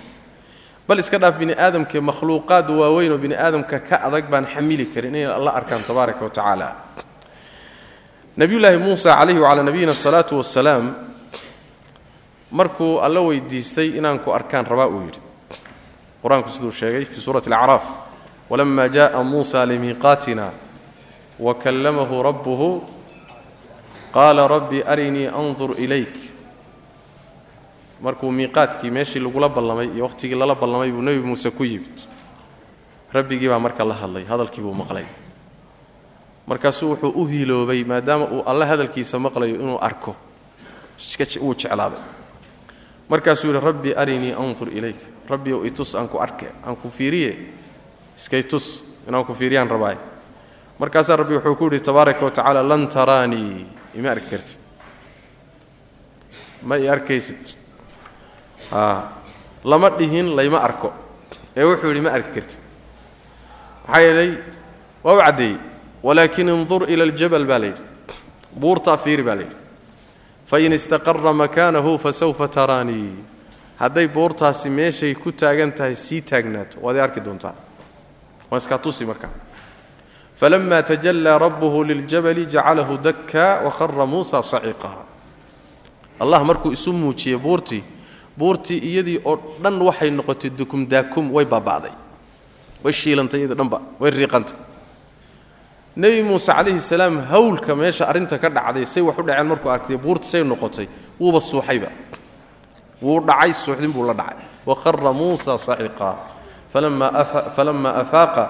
[0.89, 5.15] Bal iska dhaaf bini aadamkee makhluuqaad waaweyn oo bini aadamka ka adag baan xamili karin
[5.15, 6.69] inay alla arkaan tabaaraka wa tacaala
[8.37, 10.95] nebiyullaahi muusa calayhi wacalaa nabiyina asalaatu wassalaam
[12.51, 15.21] markuu alla weydiistay inaan ku arkaan rabaa uu yidhi.
[16.23, 17.85] Qur'aanku siduu sheegay fii suurati alacraaf
[18.51, 20.51] walama jaءa muusa limiiqaatina
[21.41, 22.69] wakallamahu rabbuhu
[24.15, 26.15] qaala rabbi arinii andur ilayk.
[28.01, 31.99] Markuu miiqaadkii meeshii lagula ballamay iyo wakhtigii lala ballamay buu nebi muuse ku yimid.
[33.13, 35.05] Rabbigii baa marka la hadlay hadalkii buu maqlay
[36.47, 40.17] markaasuu wuxuu u hiloobay maadaama uu alle hadalkiisa maqlayo inuu arko.
[41.41, 41.99] Wuu jeclaaday.
[43.09, 44.97] Markaasuu yidhi rabbi arinii andur ilayk.
[45.29, 47.37] Rabbi ow itus aan ku arke aan ku fiiriye.
[48.17, 49.99] Iskay tus inaan ku fiiriyaan rabaaye
[50.79, 54.61] markaasaa rabbi wuxuu ku yidhi tabaaraka wa lan taraanii ima arki kartid.
[56.63, 57.57] Ma i arkaysid?
[59.65, 60.93] Lama dhihin layma arko.
[61.57, 62.61] Ee wuxuu yidhi ma arki kartid.
[63.87, 64.39] Maxaa yeelay
[65.05, 65.74] waa u caddeeyey
[66.07, 67.83] walaakin indur ila aljabal baa layidhi
[68.61, 69.57] buurtaa fiiri baa layidhi
[70.51, 73.11] fain istaqara makaanahu fasawfa taraanii
[73.81, 77.55] hadday buurtaasi meeshay ku taagan tahay sii taagnaato waad arki doontaa.
[78.51, 79.33] Waa iskaa tusi markaa
[80.41, 84.91] falama tajallaa rabbuhu liljabali jacalahu dakka waqara muusa saciqa
[86.21, 87.83] allah markuu isu muujiyey buurtii
[88.39, 91.95] buurtii iyadii oo dhan waxay noqotay dukumdaakum way baaba'day.
[92.85, 94.59] Way shiilantay iyadii dhanba way riiqantay
[95.97, 99.97] nebi muuse calayhi salaam hawlka meesha arrinta ka dhacday say wax u dhaceen markuu arktay
[99.97, 100.89] buurta say noqotay
[101.21, 101.89] wuuba suuxayba.
[103.03, 104.43] Wuu dhacay suuxdin buu la dhacay.
[104.67, 106.17] Waqara muusa saciqa
[106.73, 108.45] falama afaaqa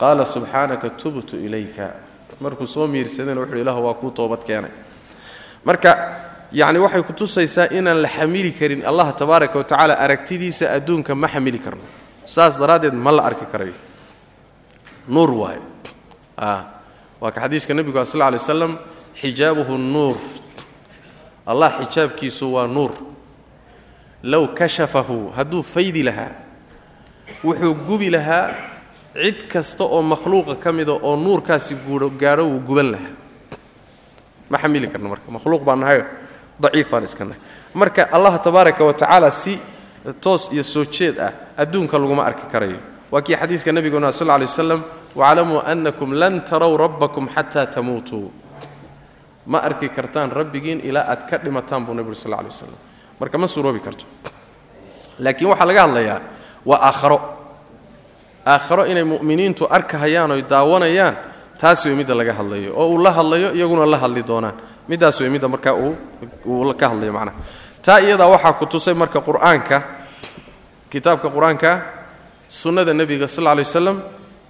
[0.00, 1.94] qaala subxaanaka tubtu ilayka.
[2.40, 4.70] Markuu soo miirsadayna wuxuu ilah waa kuu toobad keenay.
[5.64, 5.90] Marka
[6.50, 11.28] yacni waxay ku tusaysaa inaan la xamili karin allah tabaaraka wa tacaala aragtidiisa adduunka ma
[11.28, 11.82] xamili karno.
[12.26, 13.74] Saas daraaddeed ma la arki karayo
[15.08, 15.60] nuur waaye
[17.22, 18.72] waa ka xadiiska nebigu sal lla alay waslam
[19.20, 20.16] xijaabuhu nuur.
[21.46, 22.90] Allah xijaabkiisu waa nuur.
[24.22, 26.34] Low kashafahu hadduu faydi lahaa
[27.44, 28.50] wuxuu gubi lahaa
[29.14, 31.76] cid kasta oo makhluuqa ka mida oo nuurkaasi
[32.18, 33.14] gaadho wuu guban lahaa.
[34.50, 36.04] Ma xamili karno marka makhluuq baan nahayo
[36.60, 37.40] daciif baan iska nahay.
[37.74, 39.58] Marka allah tabaaraka wa tacaala si
[40.20, 42.78] toos iyo soo jeed ah adduunka laguma arki karayo.
[43.10, 44.82] Waa kii xadiiska nebiguna sal lla alay waslam
[45.14, 48.30] waclamuu annakum lan tarow rabbakum xataa tamuutuu
[49.46, 52.74] ma arki kartaan rabbigiin ilaa aad ka dhimataan buu nebigu sal alay waslam
[53.20, 54.04] marka ma suroobi karto
[55.18, 56.18] laakiin waxaa laga hadlayaa
[56.66, 57.18] waa aakharo
[58.46, 61.14] aakharo inay mu'miniintu arkahayaan oy daawanayaan
[61.60, 64.54] taas wey midda laga hadlayo oo uu la hadlayo iyaguna la hadli doonaan
[64.88, 65.74] middaas wey midda markaa
[66.46, 67.36] uu ka hadlayo macnaha
[67.82, 69.76] taa iyadaa waxaa ku tusay marka qur'aanka
[70.90, 71.70] kitaabka qur'aanka
[72.48, 73.96] sunnada nebiga sal lay waslam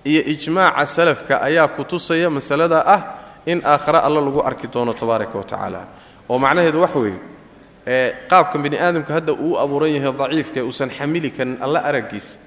[0.04, 3.00] iyo ijmaaca salafka ayaa ku tusaya masalada ah
[3.46, 5.80] in aakhare alla lagu arki doono tabaaraka wa tacaala.
[6.28, 7.18] Oo macnaheedu wax weeye
[7.86, 12.38] ee qaabka bini aadamka hadda uu abuuran yahay daciifka uusan xamili karin alla araggiisa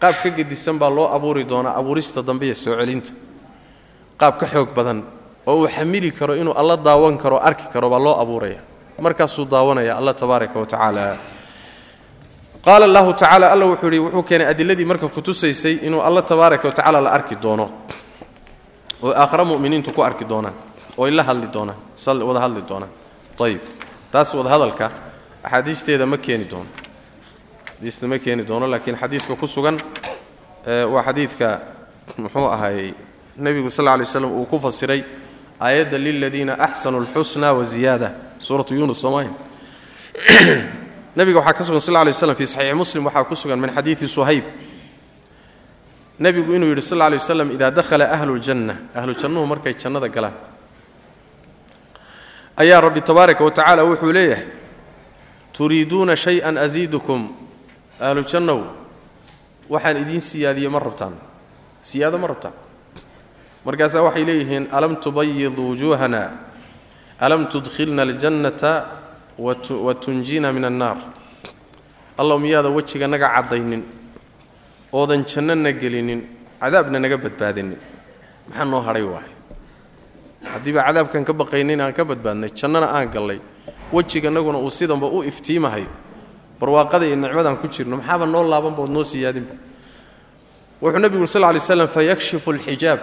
[0.00, 3.12] qaab ka gedisan baa loo abuuri doonaa abuurista dambe iyo soo celinta.
[4.20, 5.04] Qaab ka xoog badan
[5.46, 8.60] oo uu xamili karo inuu alla daawan karo arki karo baa loo abuuraya.
[9.00, 11.16] Markaasuu daawanaya alla tabaaraka wa tacaala
[12.64, 16.68] qaala allahu tacala alla wuxuu yidhi wuxuu keenay adiladii marka ku tusaysay inuu alla tabaaraka
[16.68, 17.66] wa tacaala la arki doono
[19.02, 20.54] oo aakhare mu'miniintu ku arki doonaan
[20.98, 21.78] oo ay la hadli doonaan
[22.28, 22.90] wada hadli doonaan.
[23.42, 23.60] Ayib
[24.12, 24.90] taas wadahadalka
[25.42, 26.70] axaadiisteeda ma keeni doono.
[27.78, 29.80] Xadiista ma keeni doono laakiin xadiidka ku sugan
[30.66, 31.60] waa xadiidka
[32.18, 32.94] muxuu ahaayey
[33.36, 35.02] nebigu sal lla lay slam uu ku fasiray
[35.60, 39.30] aayadda liladiina axsanuu alxusna waziyaada suuratu yunus soomaaya
[41.16, 44.08] nebiga waxaa ka sugan lla lay slam fi saxiixi muslim waxaa ku sugan min xadiidi
[44.08, 44.44] suhayb.
[46.18, 50.34] Nebigu inuu yidhi sal lay waslam idaa dakhala ahlu ljanna ahlu jannuhu markay jannada galaan.
[52.56, 54.46] Ayaa rabbi tabaaraka wa tacaala wuxuu leeyahay
[55.52, 57.32] turiiduuna shay-an asiidukum
[58.00, 58.60] ahlu jannow
[59.68, 61.16] waxaan idiin siyaadiye ma rabtaan.
[61.82, 62.54] Siyaado ma rabtaan.
[63.64, 66.30] Markaasaa waxay leeyihiin alam tubayid wujuuhana
[67.20, 69.01] alam tudkhilna aljannata
[69.38, 70.96] wa tunjina min annaar.
[72.18, 73.82] Allaw miyaada wejiga naga caddaynin
[74.92, 76.22] oodan jannona gelinin
[76.60, 77.78] cadaabna naga badbaadinin.
[78.48, 79.30] Maxaa noo hadhay waay
[80.44, 83.40] haddiiba cadaabkan ka baqaynin aan ka badbaadnay jannana aan gallay
[83.92, 85.86] wejiganaguna uu sidanba u iftiimahayo
[86.60, 89.54] barwaaqada iyo nicmadaan ku jirno maxaaba noo laabanba ood noo siyaadinba
[90.82, 93.00] wuxuu nebigu sal lay slam fayakshifu alxijaab.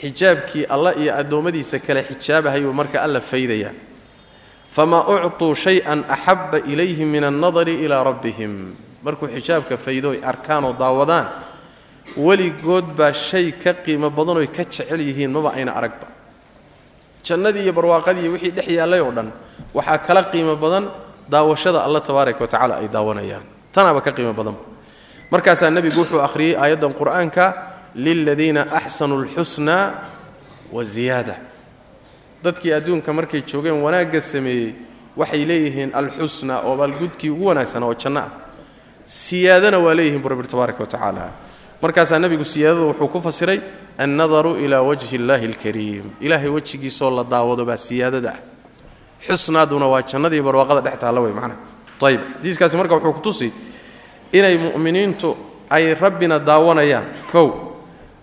[0.00, 3.72] Xijaabkii alla iyo addoommadiisa kale xijaabahayuu marka alla faydayaa
[4.74, 8.52] famaa ucطuu shay-an axabba ilayhim min annadari ilaa rabbihim
[9.04, 11.26] markuu xijaabka faydo ay arkaan oo daawadaan
[12.26, 16.06] weligood baa shay ka qiimo badanoy ka jecel yihiin maba ayna aragba
[17.26, 19.28] jannadii iyo barwaaqadii wixii dhex yaallay oo dhan
[19.76, 20.84] waxaa kala qiimo badan
[21.32, 23.44] daawashada alla tabaaraka wa tacala ay daawanayaan.
[23.72, 24.60] Tanaaba ka qiimo badanba
[25.32, 27.44] markaasaa nebigu wuxuu akhriyey aayaddan qur'aanka
[27.94, 29.76] liladiina axsanuu alxusna
[30.74, 31.34] wa ziyaada
[32.44, 34.74] dadkii adduunka markay joogeen wanaagga sameeyey
[35.16, 38.30] waxay leeyihiin alxusna oo baalgudkii ugu wanaagsanaa oo janno ah.
[39.06, 41.28] Siyaadana waa leeyihiin bu rabbi tabaaraka wa tacaala.
[41.82, 43.60] Markaasaa nebigu siyaadada wuxuu ku fasiray
[43.98, 46.04] annadaru ilaa wajhi illaahi alkariim.
[46.20, 48.40] Ilaahay wejigiisoo la daawado baa siyaadada ah.
[49.26, 51.60] Xusnaaduna waa jannadii barwaaqada dhex taalla wey macnaha
[52.04, 53.52] ayib xadiiskaasi marka wuxuu ku tusi
[54.32, 55.36] inay mu'miniintu
[55.70, 57.04] ay rabbina daawanayaan.
[57.32, 57.48] Kow.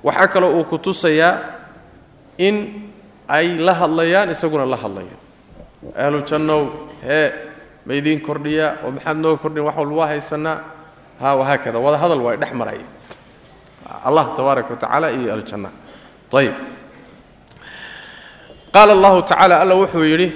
[0.03, 1.37] Waxaa kaloo uu ku tusayaa
[2.37, 2.90] in
[3.37, 5.17] ay la hadlayaan isaguna la hadlayo
[6.03, 6.61] ahlu jannow
[7.07, 7.27] hee
[7.85, 10.57] ma idiin kordhiyaa oo maxaad noo kordhin wax walba waa haysanaa
[11.21, 12.85] ha wahaakada wada hadal waa dhex maraya
[14.07, 15.69] allah tabaaraka wa tacaala iyo aljanna
[16.39, 16.55] ayib
[18.73, 20.29] qaala allahu tacaala alla wuxuu yidhi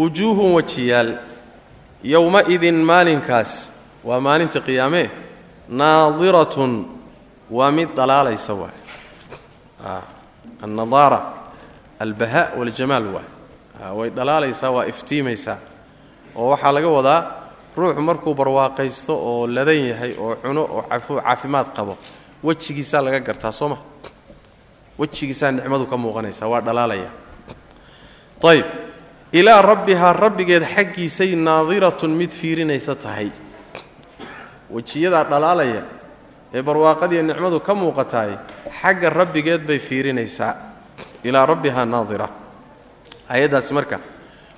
[0.00, 1.10] wujuuhun wajiyaal
[2.12, 3.52] yowma-idin maalinkaas
[4.08, 5.06] waa maalinta qiyaamee
[5.80, 6.72] naadiratun
[7.56, 8.76] waa mid dhalaalaysa waay.
[10.64, 11.18] Annadaara
[11.98, 13.26] albahaa waljamaal waay
[13.98, 15.58] way dhalaalaysaa waa iftiimaysaa.
[16.36, 17.20] Oo waxaa laga wadaa
[17.76, 21.98] ruuxu markuu barwaaqaysto oo ladan yahay oo cuno oo caafimaad qabo
[22.44, 23.78] wejigiisaa laga gartaa soo ma?
[24.98, 27.10] Wejigiisaa nicmadu ka muuqanaysaa waa dhalaalaya.
[28.50, 28.66] Ayb
[29.32, 33.30] ilaa rabbihaa rabbigeed xaggiisay naadiratun mid fiirinaysa tahay.
[34.70, 35.82] Wejiyadaa dhalaalaya
[36.54, 38.32] ee barwaaqadiiyo nicmadu ka muuqataay
[38.80, 40.52] xagga rabbigeed bay fiirinaysaa
[41.28, 42.28] ilaa rabbihaa naadira.
[43.28, 44.00] Ayaddaasi marka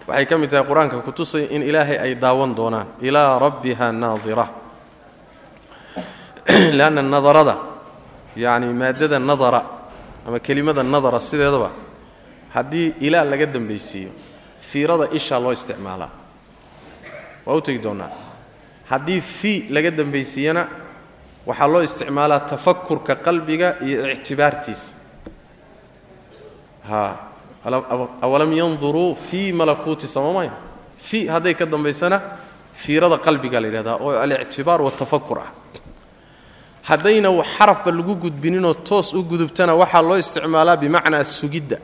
[0.06, 2.86] waxay ka mid tahay qur'aanka ku tusay in ilaahay ay daawan doonaan.
[3.00, 4.46] Ilaa rabbiha naadira.
[6.78, 7.56] Leanna nadarada
[8.36, 9.62] yacni maaddada nadara
[10.26, 11.70] ama kelimada nadara sideedaba
[12.54, 14.10] haddii ilaa laga dambaysiiyo
[14.60, 16.10] fiirada ishaa loo isticmaalaa
[17.46, 18.10] waa u tegi doonnaa
[18.90, 20.66] haddii fi laga dambaysiiyana
[21.46, 24.97] waxaa loo isticmaalaa tafakurka qalbiga iyo ictibaartiisa
[28.22, 30.52] awalam yanduruu fii malakuuti samamaya
[30.96, 32.20] fi hadday ka dambaysana
[32.72, 35.50] fiirada qalbiga la yidhahdaa oo alictibaar watafakur ah.
[36.88, 41.76] Haddayna xarafba lagu gudbininoo toos u gudubtana waxaa loo isticmaalaa bimacnaa sugidda.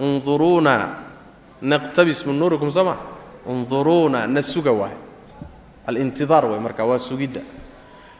[0.00, 0.88] Unduruuna
[1.62, 2.96] naqtabis min nuurikum sama
[3.46, 4.92] unduruuna na suga waay
[5.86, 7.40] alintidaar way marka waa sugidda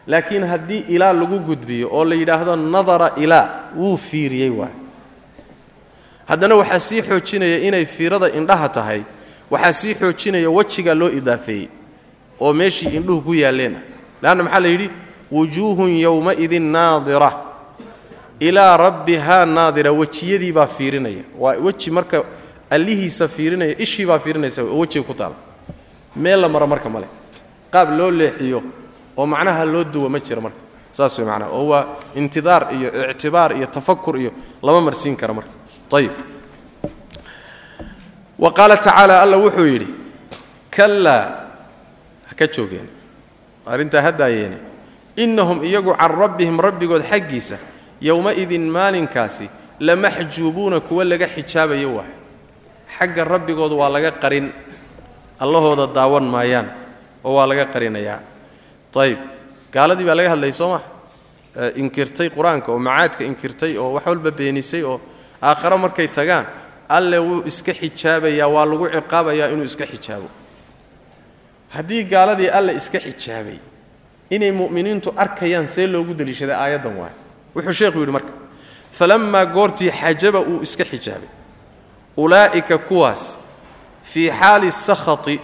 [0.06, 4.72] laakiin haddii ilaa lagu gudbiyo oo la yidhaahdo nadara ilaa wuu fiiriyey waay.
[6.26, 9.02] Haddana waxaa sii xoojinaya inay fiirada indhaha tahay
[9.50, 11.68] waxaa sii xoojinaya wejigaa loo idaafeeyey
[12.40, 13.82] oo meeshii indhuhu ku yaalleen ah
[14.22, 14.90] leanna maxaa la yidhi?
[15.32, 17.32] Wujuuhun yowmaidin naadira.
[18.40, 21.24] Ilaa rabbihaa naadira wejiyadii baa fiirinaya.
[21.38, 22.24] Waa weji marka
[22.70, 25.34] allihiisa fiirinaya ishii baa fiirinaysa wejiga ku taala.
[26.16, 27.06] Meel la maro marka male
[27.72, 28.62] qaab loo leexiyo
[29.16, 30.60] oo macnaha loo duwa ma jira marka.
[30.92, 31.82] Saas way macnaha oo waa
[32.14, 34.30] intidaar iyo ictibaar iyo tafakur iyo
[34.62, 35.50] lama marsiin kara marka.
[35.92, 36.12] Ayib
[38.38, 39.88] wa qaala tacaala alla wuxuu yidhi
[40.70, 41.24] kallaa
[42.28, 42.88] ha ka joogeen.
[43.66, 44.58] Arrintaa haddaayeene
[45.16, 47.56] innahum iyagu can rabbihim rabbigood xaggiisa
[48.00, 49.48] yowma-idin maalinkaasi
[49.80, 52.12] lamaxjuubuuna kuwa laga xijaabayo waay.
[52.98, 54.52] Xagga rabbigood waa laga qarin.
[55.40, 56.68] Allahooda daawan maayaan
[57.24, 58.20] oo waa laga qarinayaa
[59.04, 59.18] ayib
[59.74, 60.82] gaaladii baa laga hadlayay soo maa
[61.82, 64.96] inkirtay qur'aanka oo macaadka inkirtay oo wax walba beenisay oo
[65.48, 66.46] aakhare markay tagaan
[66.96, 70.28] alle wuu iska xijaabayaa waa lagu ciqaabayaa inuu iska xijaabo.
[71.74, 73.58] Haddii gaaladii alle iska xijaabay
[74.30, 77.14] inay mu'miniintu arkayaan see loogu deliishaday aayaddan waay.
[77.54, 78.32] Wuxuu sheekhu yidhi marka
[78.98, 81.28] falammaa goortii xajaba uu iska xijaabay.
[82.16, 83.22] Ulaa'ika kuwaas
[84.10, 85.34] fii xaali sakhati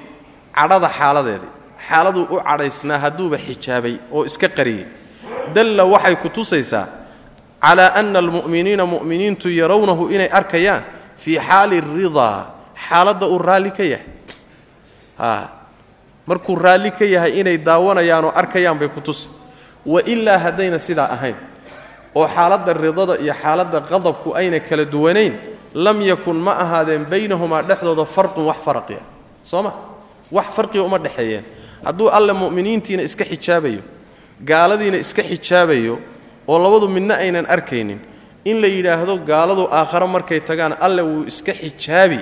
[0.57, 1.51] cadhada xaaladeedii
[1.89, 4.85] xaaladuu u cadhaysnaa hadduuba xijaabay oo iska qariyey.
[5.55, 6.87] Dalla waxay ku tusaysaa
[7.63, 10.83] calaa anna almu'miniina mu'miniintu yarawnahu inay arkayaan
[11.23, 12.39] fii xaali ridaa
[12.89, 14.07] xaaladda uu raalli ka yahay.
[16.27, 19.29] Markuu raalli ka yahay inay daawanayaan oo arkayaan bay ku tusi.
[19.87, 21.37] Wa ilaa haddayna sidaa ahayn
[22.15, 25.35] oo xaaladda ridada iyo xaaladda qadabku ayna kala duwanayn
[25.75, 29.03] lam yakun ma ahaadeen baynahumaa dhexdooda farqun wax faraqiya
[29.43, 29.73] soo ma?
[30.31, 31.45] Wax farqiga uma dhexeeyeen
[31.85, 33.83] hadduu alle mu'miniintiina iska xijaabayo
[34.45, 35.99] gaaladiina iska xijaabayo
[36.49, 37.99] oo labadu midna aynan arkaynin
[38.45, 42.19] in la yidhaahdo gaaladu aakhare markay tagaan alle wuu iska xijaabi.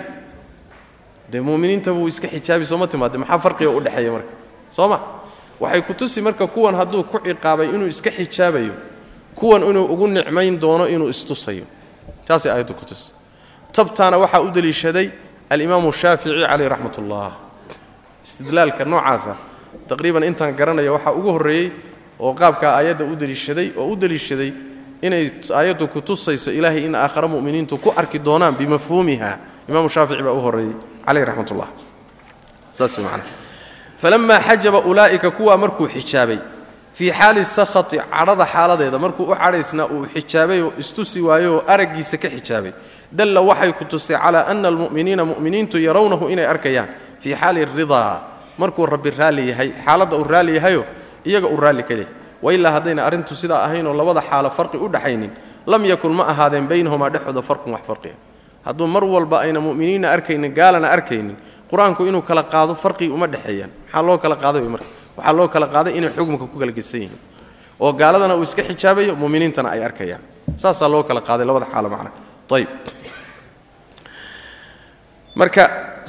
[1.33, 4.33] Dee muminiintaba wuu iska xijaabi sooma timaade maxaa farqiga u dhexeeya marka?
[4.68, 4.99] Soo ma?
[5.61, 8.75] Waxay ku tusi marka kuwan hadduu ku ciqaabay inuu iska xijaabayo
[9.35, 11.64] kuwan inuu ugu nicmayn doono inuu istusayo.
[12.27, 13.12] Taasay aayaddu ku tusi.
[13.73, 15.11] Tabtaana waxaa u deliishaday
[15.51, 17.33] alimaamu shaafici caleyh raxmat ullah
[18.25, 19.37] istidlaalka noocaasa
[19.90, 21.67] taqriiban intaan garanayo waxaa ugu horreeyey
[22.25, 24.50] oo qaabkaa aayadda u deliishaday oo u deliishaday
[25.06, 25.25] inay
[25.58, 29.31] aayaddu ku tusayso ilaahay in aakhare mu'miniintu ku arki doonaan bimafhuumiha.
[29.69, 30.75] Imaamu shaafici baa u horreeyey.
[31.06, 31.69] Caleyh raxmat ullah
[32.73, 33.25] saas macana
[34.02, 36.38] falammaa xajaba ulaa'ika kuwaa markuu xijaabay.
[36.92, 42.17] Fii xaali sakhati cadhada xaaladeeda markuu u cadhaysnaa uu xijaabay oo istusi waayo oo araggiisa
[42.19, 42.73] ka xijaabay.
[43.12, 46.88] Dalla waxay ku tustay calaa ana almu'miniina mu'miniintu yarawnahu inay arkayaan.
[47.21, 48.29] Fii xaali ridaa
[48.63, 50.83] markuu rabbi raalli yahay xaaladda uu raalli yahayo
[51.29, 52.08] iyaga uu raalli ka yahay.
[52.44, 55.31] Wailaa haddayna arrintu sidaa ahaynoo labada xaalo farqi u dhaxaynin.
[55.71, 58.15] Lam yakun ma ahaadeen baynahumaa dhexdooda farqun wax farqiya
[58.67, 61.37] hadduu mar walba ayna mu'miniinna arkaynin gaalana arkaynin
[61.71, 63.71] qur'aanku inuu kala qaado farqigi uma dhexeeyaan.
[63.85, 64.87] Maxaa loo kala qaaday marka?
[65.17, 67.19] Waxaa loo kala qaaday inay xugmka ku kala gedsan yihiin
[67.85, 70.23] oo gaaladana uu iska xijaabayo mu'miniintana ay arkayaan.
[70.63, 72.11] Saasaa loo kala qaaday labada xaalo macna.
[72.56, 72.69] Ayb
[75.41, 75.63] marka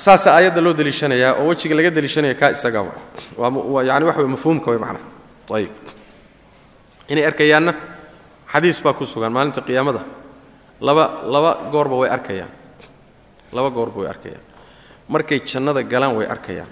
[0.05, 2.83] saasaa aayadda loo deliishanayaa oo wejiga laga deliishanaya kaa isagaa
[3.37, 5.07] wa waa yani waxa wey mafhuumka way macnaha
[5.57, 5.73] ayib
[7.11, 7.73] inay arkayaanna
[8.51, 10.01] xadiis baa ku sugan maalinta qiyaamada.
[10.81, 12.51] Laba laba goorba way arkayaan.
[13.53, 14.43] Laba goorba way arkayaan.
[15.07, 16.67] Markay jannada galaan way arkayaan.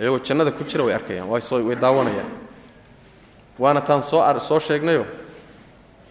[0.00, 1.28] Iyagoo jannada ku jira way arkayaan.
[1.28, 2.30] Way daawanayaan.
[3.58, 5.06] Waana taan soo soo sheegnayo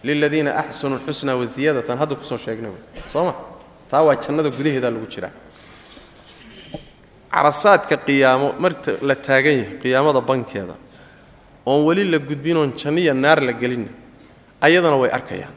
[0.04, 2.72] liladiina axsanu lxusna waziyaadatan hadda ku soo sheegnay
[3.12, 3.34] soo ma
[3.90, 5.32] taa waa jannada gudaheedaa lagu jiraa.
[7.34, 10.74] Carasaadka qiyaamo marta la taagan yahay qiyaamada bankeeda
[11.66, 13.90] oon weli la gudbinoon janniya naar la gelinna
[14.60, 15.54] ayadana way arkayaan.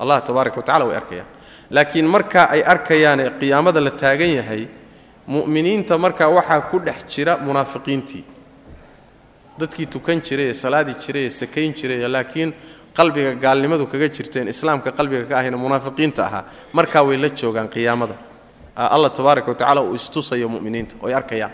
[0.00, 1.26] Allah tabaaraka wa tacala way arkayaan.
[1.70, 4.68] Laakiin markaa ay arkayaane qiyaamada la taagan yahay
[5.28, 8.24] mu'miniinta markaa waxaa ku dhex jira munaafiqiintii.
[9.58, 12.52] Dadkii tukan jiray ee salaadi jiray ee sakayn jiray laakiin
[12.94, 18.14] qalbiga gaalnimadu kaga jirteen islaamka qalbiga ka ahayna munaafiqiinta ahaa markaa way la joogaan qiyaamada.
[18.76, 21.52] Allah tabaaraka wa uu istusayo mu'miniinta oy arkayaan.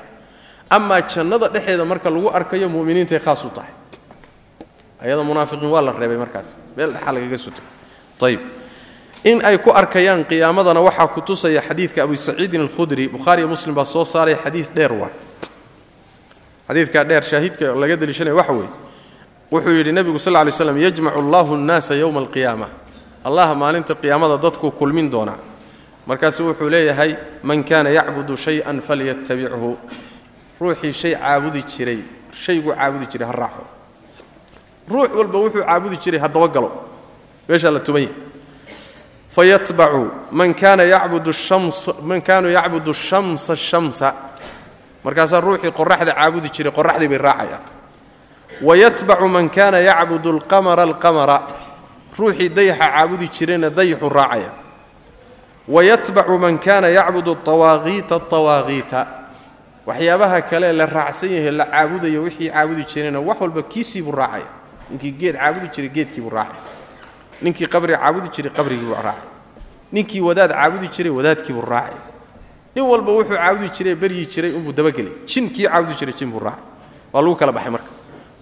[0.71, 3.71] Amaa jannada dhexeeda marka lagu arkayo mu'miniintay khaas u tahay.
[5.01, 6.57] Ayada munaafiqiin waa la reebay markaas.
[6.77, 7.65] Meel dhexaa lagaga sutay
[8.23, 8.41] ayib
[9.25, 13.85] in ay ku arkayaan qiyaamadana waxaa ku tusaya xadiidka abu saciidin alkhudri bukhaariyo muslim baa
[13.85, 15.13] soo saaray xadiid dheer waay.
[16.69, 18.86] Xadiidkaa dheer shaahidka laga deliishanaya waxa weeye
[19.53, 22.69] wuxuu yidhi nebigu sal lay slam yajmacu allahu annaasa yowma alqiyaama
[23.25, 25.39] allah maalinta qiyaamada dadkuu kulmin doonaa
[26.07, 29.77] markaasu wuxuu leeyahay man kaana yacbudu shay-an falyatabichu
[30.61, 32.01] ruuxii shay caabudi jiray
[32.33, 33.65] shayguu caabudi jiray ha raaco.
[34.89, 36.71] Ruux walba wuxuu caabudi jiray ha dabagalo.
[37.49, 38.15] Meeshaa la tuban yahay
[39.31, 41.33] fayatbacu man kaana yacbudu
[42.03, 44.15] man kaanuu yacbudu shamsa shamsa.
[45.05, 47.76] Markaasaa ruuxii qoraxda caabudi jiray qoraxdii bay raacayaan
[48.63, 51.43] wayatbacu man kaana yacbudu alqamara alqamara
[52.19, 54.51] ruuxii dayaxa caabudi jirayna dayaxu raacaya
[55.69, 59.07] wayatbacu man kaana yacbudu awaaqiita awaaqiita
[59.87, 64.47] waxyaabaha kale la raacsan yahay la caabudayo wixii caabudi jirayna wax walba kiisiibuu raacaya
[64.91, 66.61] ninkii geed caabudi jiray geedkiibuu raacay
[67.43, 69.29] ninkii qabri caabudi jiray qabrigiibuu raacay
[69.93, 71.99] ninkii wadaad caabudi jiray wadaadkiibuu raacay
[72.75, 76.65] nin walba wuxuu caabudi jiray beryi jiray unbuu dabagelay jinkii caabudi jiray jinbuu raacay
[77.13, 77.91] waa lagu kala baxay marka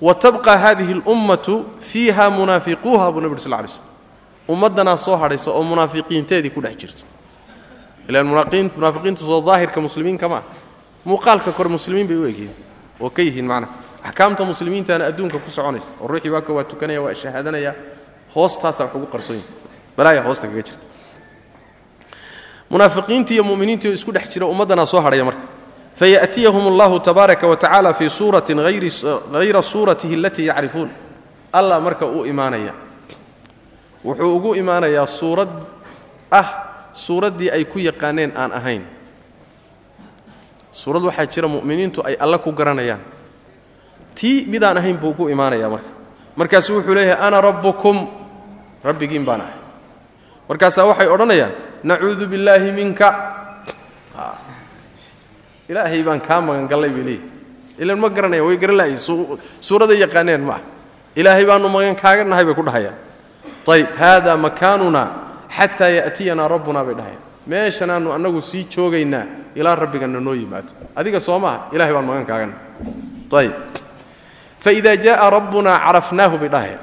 [0.01, 3.67] wa tabqa hadihi اlummatu fiiha munaafiquuha buu nabig sl lay
[4.49, 7.03] ummaddanaa soo hadhaysa oo munaafiqiinteedii ku dhex jirto.
[8.09, 10.43] Ilaan munaafiqiintu soo daahirka muslimiinka maa
[11.05, 12.55] muuqaalka kor muslimiin bay u egyihiin
[13.01, 13.73] oo ka yihiin macnaha
[14.05, 15.93] axkaamta muslimiintana adduunka ku soconaysa.
[16.01, 17.75] Oo ruuxii waaka waa tukanaya waa shahaadanaya.
[18.35, 19.53] Hoostaasaa wax ugu qarsoon yihiin
[19.97, 20.85] balaaya hoosta kaga jirta.
[22.71, 25.41] Munaafiqiintii iyo muminiintii oo isku dhex jira ummaddanaa soo hadhaya marka
[25.95, 30.91] fayaأtiyahum اllahu tabaaraka wa fii suuratin hayra suuratihi alatii yacrifuun
[31.53, 32.75] allah marka uu imaanaya
[34.05, 35.49] wuxuu ugu imaanayaa suurad
[36.31, 36.49] ah
[36.93, 38.83] suuraddii ay ku yaqaaneen aan ahayn
[40.75, 43.01] suurad waxaa jira mu'miniintu ay alle ku garanayaan
[44.19, 45.91] tii midaan ahayn buu ugu imaanaya marka
[46.37, 48.11] markaasu wuxuu leeyahay ana rabbukum
[48.83, 49.59] rabbigiin baan ahay
[50.51, 51.55] markaasaa waxay odhanayaan
[51.87, 53.09] nacuudu billaahi minka
[55.69, 57.29] ilaahay baan kaa magangallay bay leeyihi
[57.79, 59.01] ilan ma garanayaan way garan lahayin
[59.61, 60.57] suuraday yaqaaneen ma.
[60.59, 60.63] Ah
[61.15, 62.97] ilaahay baanu magan kaaga nahay bay ku dhahayaan.
[63.65, 65.03] Ayb haada makaanuna
[65.49, 67.23] xataa ya'tiyanaa rabbuna bay dhahayaan.
[67.47, 70.75] Meeshanaannu annagu sii joogaynaa ilaa rabbiganna noo yimaado.
[70.97, 73.47] Adiga soo maaha ilahay baan magan kaaga nahay.
[73.47, 73.55] Ayb
[74.59, 76.83] faida jaءa rabbuna carafnaahu bay dhahayaan.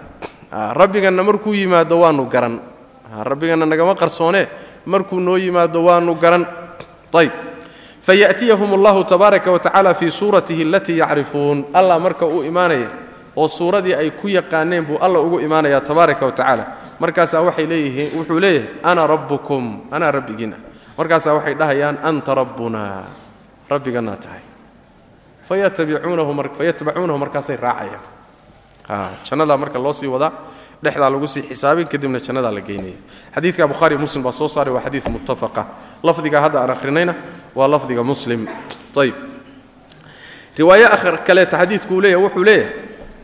[0.79, 2.59] Rabbiganna markuu yimaado waanu garan.
[3.11, 4.47] Rabbiganna nagama qarsoone
[4.87, 6.47] markuu noo yimaado waanu garan.
[7.11, 7.50] Ayb
[8.01, 12.89] fayaأtiyahum اllahu tabaaraka wa tacala fii suuratihi alatii yacrifuun allah marka uu imaanaya
[13.37, 16.65] oo suuradii ay ku yaqaaneen buu alla ugu imaanaya tabaaraka wa tacaala
[16.99, 20.57] markaasaa waxay leeyihiin wuxuu leeyahay ana rabbukum anaa rabbigiina
[20.97, 23.03] markaasaa waxay dhahayaan anta rabbuna.
[23.71, 24.43] rabbigannaa tahay.
[25.47, 28.03] Fayatbacuunahu markaasay raacayaan.
[29.23, 30.31] Jannadaa marka loo sii wadaa
[30.83, 32.97] dhexdaa lagu sii xisaabin kadibna jannadaa la geynaya
[33.35, 35.65] xadiidka bukhaari muslim baa soo saaray waa xadiid muttafaqa.
[36.03, 37.15] Lafdiga hadda aan akhrinayna
[37.55, 38.47] waa lafdiga muslim.
[38.97, 39.15] Ayb
[40.57, 42.73] riwaaye akhar kaleeta xadiidku uu leeyahay wuxuu leeyahay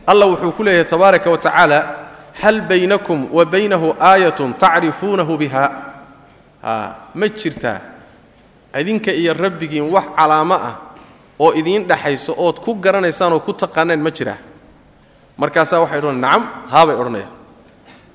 [0.06, 1.38] allah wuxuu ku leeyahay tabaaraka wa
[2.42, 5.64] hal baynakum wa baynahu aayatun tacrifuunahu biha.
[7.14, 7.80] Ma jirtaa
[8.78, 10.74] idinka iyo rabbigiin wax calaamo ah
[11.38, 14.38] oo idiin dhaxayso ood ku garanaysaan oo ku taqaaneen ma jiraa
[15.38, 17.37] markaasaa waxay odhan nacam haabay odhanayaan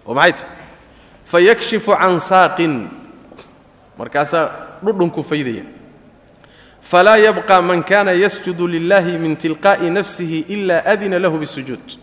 [0.05, 0.45] oo maxay
[1.31, 1.55] tahay
[1.99, 2.89] can saaqin.
[3.97, 5.63] Markaasaa dhudhunku faydaya.
[6.81, 11.97] Falaa yabqa man kana yasjudu lilahi min tilqaa'i nafsihi ila adina lahu bisujuud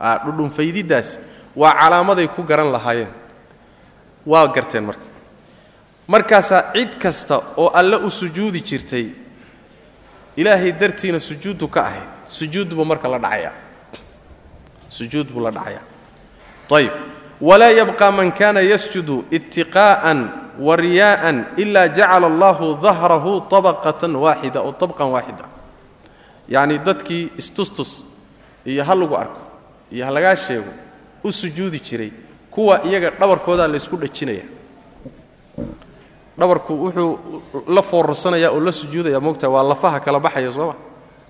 [0.00, 1.18] dhudhunfaydiddaas
[1.56, 3.10] waa calaamaday ku garan lahaayeen.
[4.26, 5.06] Waa garteen marka.
[6.06, 9.06] Markaasaa cid kasta oo alle u sujuudi jirtay
[10.36, 13.52] ilaahay dartiina sujuuddu ka ahayd sujuud buu marka la dhacayaa.
[14.88, 15.84] Sujuud buu la dhacayaa.
[16.70, 20.18] Ayb walaa yabqa man kana yasjudu itiqaa'an
[20.58, 25.44] wa riyaa'an ila jacala allahu dahrahu tabaqatan waaxida oo tabqan waaxida.
[26.48, 28.04] Yacni dadkii istustus
[28.66, 29.40] iyo ha lagu arko
[29.92, 30.70] iyo ha lagaa sheego
[31.24, 32.12] u sujuudi jiray
[32.50, 34.42] kuwa iyaga dhabarkoodaa laysku dhajinaya.
[36.38, 37.18] Dhabarku wuxuu
[37.68, 40.74] la foorarsanaya oo la sujuudaya moogtaha waa lafaha kala baxaya sooma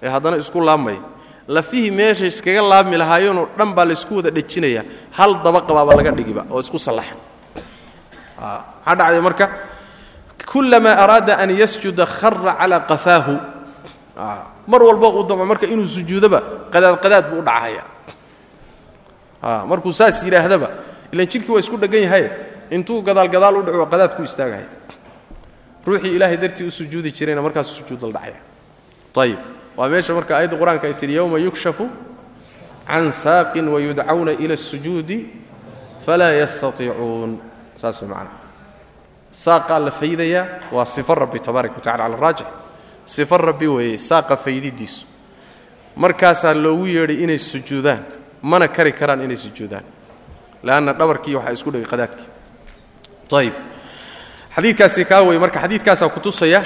[0.03, 1.01] ee haddana isku laabmaya
[1.49, 4.83] lafihii meesha iskaga laabmi lahaayeenoo dhan baa laysku wada dhejinaya.
[5.17, 7.17] Hal dabaqabaaba laga dhigiba oo isku sallaxan.
[8.39, 9.47] Maxaa dhacday marka?
[10.49, 13.35] Kullamaa araada an yasjuda khara calaa qafaahu.
[14.69, 17.85] Mar walba uu damco marka inuu sujuudoba qadaadqadaad buu u dhacahaya
[19.71, 20.69] markuu saas yidhaahdaba
[21.13, 22.25] ilan jidhkii waa isku dheggan yahay
[22.71, 24.69] intuu gadaalgadaal u dhaco qadaad ku istaagahaya
[25.87, 28.37] ruuxii ilaahay dartii u sujuudi jirayna markaas sujuud dhacaya.
[29.17, 29.41] Ayib
[29.79, 31.87] waa meesha marka aayadda qur'aanka ay tihi yowma yukshafu
[32.87, 35.19] can saaqin wayudcawna ila الsujuudi
[36.03, 37.39] falaa yastaiicuun
[37.79, 38.27] saas way
[39.31, 42.35] saaqaa la faydayaa waa sifo rabbi tabaaraka wa tacala cala
[43.05, 45.07] sifo rabbi weeye saaqa faydidiisu.
[45.97, 48.05] Markaasaa loogu yeedhay inay sujuudaan
[48.43, 49.85] mana kari karaan inay sujuudaan.
[50.63, 52.29] Leanna dhabarkii waxaa isku dhegay qadaadkii.
[53.33, 53.55] Ayib
[54.55, 56.63] xadiidkaasi kaa wey marka xadiidkaasaa ku tusaya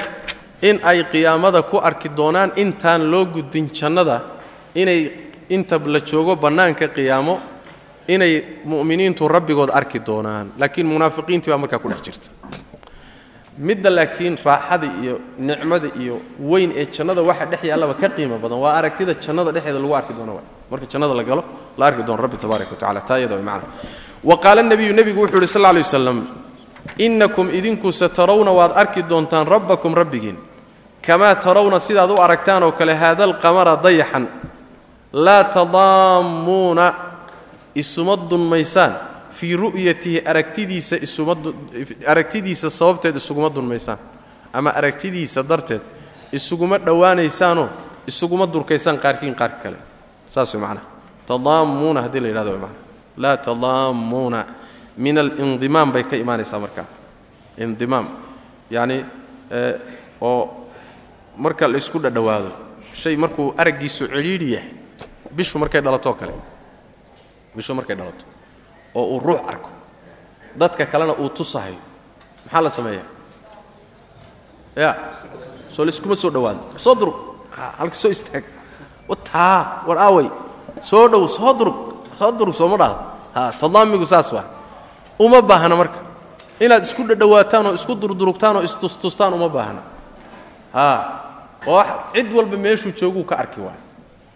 [0.62, 4.16] in ay qiyaamada ku arki doonaan intaan loo gudbin jannada
[4.74, 5.00] inay
[5.48, 7.34] inta la joogo bannaanka qiyaamo
[8.08, 8.34] inay
[8.64, 10.46] mu'miniintu rabbigood arki doonaan.
[10.58, 12.28] Laakiin munaafiqiintii baa markaa ku dhex jirta.
[13.58, 18.58] Midda laakiin raaxada iyo nicmada iyo weyn ee jannada waxa dhex yaallaba ka qiimo badan.
[18.58, 20.40] Waa aragtida jannada dhexeeda lagu arki doono
[20.70, 21.44] marka jannada la galo
[21.78, 23.68] la arki doono rabbi tabaaraka wa tacala taa iyada way macna.
[24.24, 26.18] Wa qaala nebiyu nebigu wuxuu yidhi sal lla lay waslam
[26.98, 30.36] innakum idinku satarawna waad arki doontaan rabbakum rabbigiin
[31.06, 34.26] kamaa tarawna sidaad u aragtaan oo kale haada alqamara dayaxan
[35.12, 36.94] laa tadaammuuna
[37.74, 38.92] isuma dunmaysaan
[39.30, 43.98] fii ru'yatihi aragtidiisa isumaaragtidiisa sababteed isuguma dunmaysaan
[44.52, 45.80] ama aragtidiisa darteed
[46.32, 47.68] isuguma dhowaanaysaanoo
[48.06, 49.76] isuguma durkaysaan qaarkiin qaarka kale
[50.30, 50.86] saas way macnaha
[51.26, 52.70] tadaammuuna haddii la yidhahdo way
[53.16, 54.44] laa tadaammuuna
[54.96, 56.84] min alindimaam bay ka imaanaysaa markaa
[57.58, 58.06] indimaam
[58.70, 59.04] yacni
[60.20, 60.61] oo
[61.36, 62.50] marka la isku dhadhowaado
[62.94, 64.70] shay markuu araggiisu cidhiidhi yahay
[65.36, 66.34] bishu markay dhalatoo kale.
[67.56, 68.24] Bishu markay dhalato
[68.94, 69.68] oo uu ruux arko.
[70.56, 71.76] Dadka kalena uu tusahayo
[72.44, 73.08] maxaa la sameeyaa?
[74.76, 74.90] Ya
[75.72, 77.16] soo layskuma soo dhowaado soo durug.
[77.78, 78.44] Halka soo istaag.
[79.08, 80.28] Wataa war aaway.
[80.80, 81.76] Soo dhow soo durug.
[82.18, 82.96] Soo durug sooma dhahdo
[83.34, 84.44] ha tadaamigu saas waa.
[85.18, 85.98] Uma baahna marka.
[86.60, 89.82] Inaad isku dhadhowaataan oo isku durdurugtaan oo istustustaan uma baahna
[90.74, 91.82] oo
[92.14, 93.78] cid walba meeshuu jooguu ka arki waay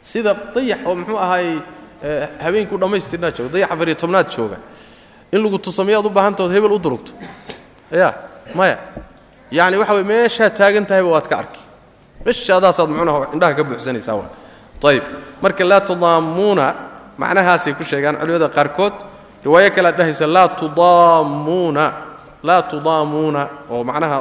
[0.03, 1.59] sida dayax oo muxuu ahaayey
[2.45, 4.57] habeenkuu dhammaystirnaa jooga dayax afariyo tobnaad jooga.
[5.32, 7.12] In lagu tusamiyaad u baahantaood hebel u durugto.
[7.91, 8.14] Ya
[8.55, 8.78] maya.
[9.51, 11.61] Yacni waxa weye meeshaad taagan tahayba waad ka arki.
[12.24, 14.30] Meeshaadaasaad muxuunaha indhaha ka buuxsanaysaa waa.
[14.87, 15.03] Ayib
[15.43, 16.66] marka laa tudaamuuna
[17.18, 18.95] macnahaasay ku sheegaan culimmada qaarkood
[19.45, 21.84] riwaayo kale ad dhahaysa laa tudaamuuna
[22.43, 24.18] laa tudaamuuna oo macnaha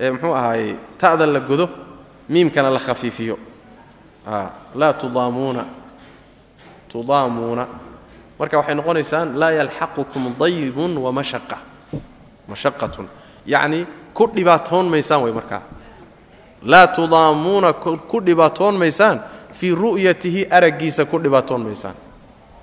[0.00, 1.68] muxuu ahaayey ta'da la godo
[2.28, 3.38] miimkana la khafiifiyo.
[4.74, 5.64] Laa tudaamuuna
[6.88, 7.66] tudaamuuna
[8.38, 11.58] marka waxay noqonaysaan laa yalxaqukum daybun wamashaqa
[12.48, 13.06] mashaqatun
[13.46, 14.86] yacni ku dhibaatoon
[15.22, 15.62] way markaa.
[16.62, 17.72] Laa tudaamuuna
[18.10, 18.76] ku dhibaatoon
[19.52, 21.62] fii ru'yatihi araggiisa ku dhibaatoon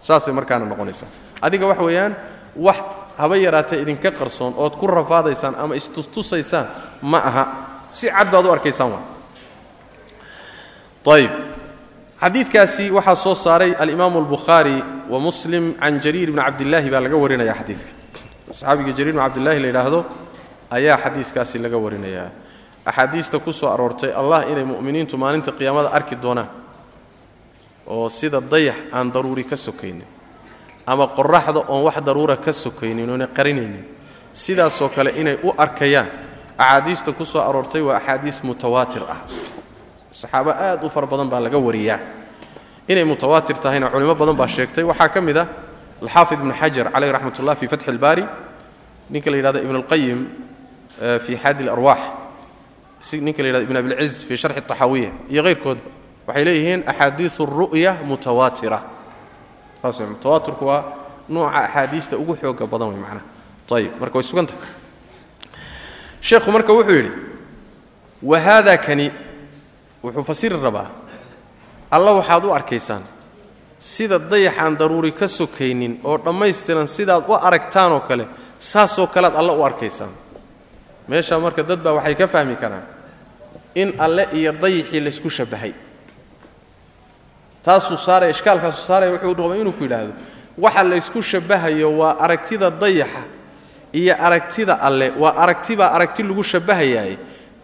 [0.01, 1.07] saasay markaana noqonaysaa
[1.41, 2.15] adiga wax weeyaan
[2.55, 2.77] wax
[3.17, 6.67] haba yaraatee idinka qarsoon ood ku rafaadaysaan ama istustusaysaan
[7.01, 7.43] ma aha.
[7.91, 8.93] Si cad baad u arkaysaan
[11.13, 11.31] ayb
[12.21, 17.53] xadiidkaasi waxaa soo saaray alimaamu albukhaari wa muslim can jariir bni cabdillaahi baa laga warinaya
[17.59, 17.89] xadiidka.
[18.51, 19.99] Saxaabiga jariir bni cabdillahi la yidhaahdo
[20.71, 22.29] ayaa xadiiskaasi laga warinayaa.
[22.85, 26.49] Axaadiista ku soo aroortay allah inay mu'miniintu maalinta qiyaamada arki doonaan
[27.87, 30.07] oo sida dayax aan daruuri ka sokaynin
[30.87, 33.83] ama qoraxda oon wax daruura ka sokaynin oona qarinaynin.
[34.33, 36.07] Sidaasoo kale inay u arkayaan
[36.57, 39.21] axaadiista ku soo aroortay waa axaadiis mutawaatir ah.
[40.11, 41.99] Saxaabo aad u fara badan baa laga wariyaa
[42.87, 44.83] inay mutawaatir tahayna culimo badan baa sheegtay.
[44.83, 45.47] Waxaa ka mid ah
[46.01, 48.25] alxaafid ibnu xajar caleyh raxmat ullah fii fatxi ilbaari
[49.09, 50.19] ninka la yidhahdo ibn alqayim
[51.25, 51.99] fii xaadi alarwaax
[52.99, 55.89] si ninka la yidhahdo ibn abilciz fii sharxi taxaawiya iyo kayrkoodba
[56.27, 58.79] waxay leeyihiin axaadiiu ru'ya mutawaatira
[59.83, 60.83] mutawaatirku waa
[61.29, 63.25] nooca axaadiista ugu xooga badan wey macnaha.
[63.71, 64.67] Ayib marka way sugan tahay
[66.21, 67.11] sheekhu marka wuxuu yidhi
[68.23, 69.11] wa haada kani?
[70.03, 70.87] Wuxuu fasiri rabaa
[71.91, 73.03] alla waxaad u arkaysaan
[73.79, 78.27] sida dayaxaan daruuri ka sokaynin oo dhammaystiran sidaad u aragtaan oo kale
[78.59, 80.11] saasoo kalead alle u arkaysaan.
[81.07, 82.83] Meeshaa marka dad baa waxay ka fahmi karaan
[83.75, 85.73] in alle iyo dayixii laysku shabbahay
[87.65, 90.13] taasuu saaraya ishkaalkaasuu saaraya wuxuu rabay inuu ku yidhaahdo
[90.57, 93.23] waxa laysku shabbahayo waa aragtida dayaxa
[93.93, 97.17] iyo aragtida alle waa aragtibaa aragti lagu shabbahayaaye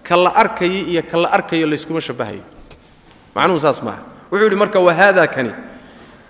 [0.03, 0.31] ka la
[0.61, 2.41] iyo ka la arkayo layskuma shabbahayo.
[3.35, 4.01] Macnuhu saas maaha.
[4.31, 5.53] Wuxuu yidhi marka wahaada kani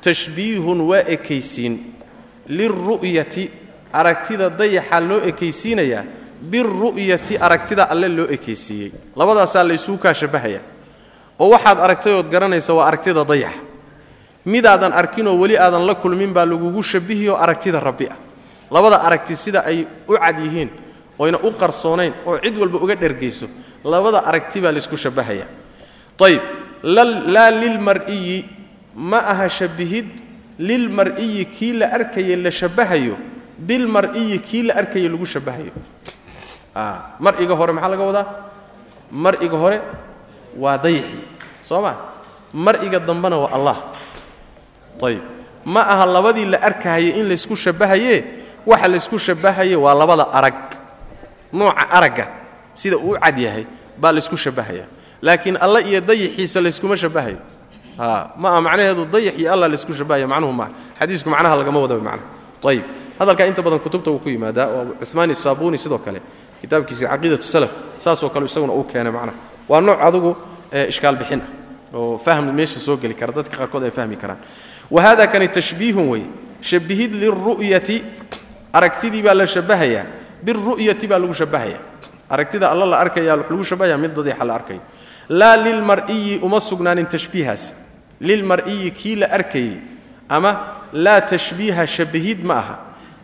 [0.01, 1.93] tashbiihun waa ekaysiin.
[2.47, 3.49] Lilru'yati
[3.93, 6.03] aragtida dayaxa loo ekaysiinayaa
[6.41, 8.91] biru'yati aragtida alle loo ekaysiiyey.
[9.15, 10.59] Labadaasaa laysuu kaa shabbahaya
[11.40, 13.62] oo waxaad aragtay ood garanaysa waa aragtida dayaxa
[14.46, 18.18] midaadan arkinoo weli aadan la kulmin baa lagugu shabbihiyoo aragtida rabbi ah.
[18.72, 20.70] Labada aragti sida ay u cad yihiin
[21.18, 23.50] oyna u qarsoonayn oo cid walba uga dhergayso
[23.84, 25.46] labada aragti baa laysku shabbahaya.
[26.22, 26.42] Ayib
[26.84, 28.46] laa lilmar'iyi
[28.94, 30.06] ma aha shabbihid
[30.60, 33.18] lilmar'iyi kii la arkaye la shabbahayo
[33.58, 35.74] bilmar'iyi kii la arkaye lagu shabbahayo.
[37.20, 38.28] Mar'iga hore maxaa laga wadaa?
[39.12, 39.82] Mar'iga hore
[40.58, 41.20] waa dayixi
[41.68, 41.93] soo ma?
[42.54, 43.78] Mar'iga dambena waa allah.
[45.02, 45.22] Ayib
[45.66, 48.24] ma aha labadii la arkahaye in laysku shabbahaye
[48.66, 50.60] waxa laysku shabbahaye waa labada arag.
[51.54, 52.26] Nooca aragga
[52.74, 53.66] sida uu cad yahay
[53.97, 54.86] baa laysku shabbahaya
[55.22, 57.38] laakiin alla iyo dayixiisa layskuma shabbahayo
[58.38, 62.24] ma aha macnaheedu dayax iyo alla laysku shabbahaya macnuhu maaha xadiisku macnaha lagama wada macnaha
[62.70, 62.84] ayib
[63.20, 66.22] hadalkaa inta badan kutubta wuu ku yimaadaa oo cumaan isaabuni sidoo kale.
[66.62, 67.72] Kitaabkiisa caqiidatu salaf.
[67.97, 69.36] Saasoo kale isaguna uu keenay macnaha
[69.70, 70.36] waa nooc adugu
[70.91, 74.38] ishkaal bixin ah oo fahm meesha soo geli kara dadka qaarkood ay fahmi karaan.
[74.91, 76.24] Wa hada kani tashbiihun wey
[76.61, 78.03] shabbihid lilru'yati
[78.74, 80.05] aragtidii baa la shabbahayaa
[80.45, 81.80] biru'yati baa lagu shabbahaya
[82.30, 84.82] aragtida alla la arkaya lagu shabbahaya mid dadeexa la arkayo
[85.30, 87.74] laa lilmar'iyi uma sugnaanin tashbiihaas.
[88.22, 89.78] Lilmar'iyi kii la arkayey
[90.30, 90.51] ama
[90.93, 92.76] laa tashbiiha shabbihid ma aha.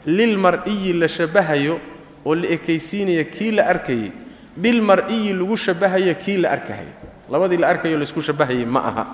[0.05, 1.79] Lilmar'iyi la shabbahayo
[2.25, 4.11] oo la ekaysiinaya kii la arkayey
[4.57, 9.05] bilmar'iyi lagu shabbahayo kii la arkahayo labadii la arkayo laysku shabbahayey ma aha.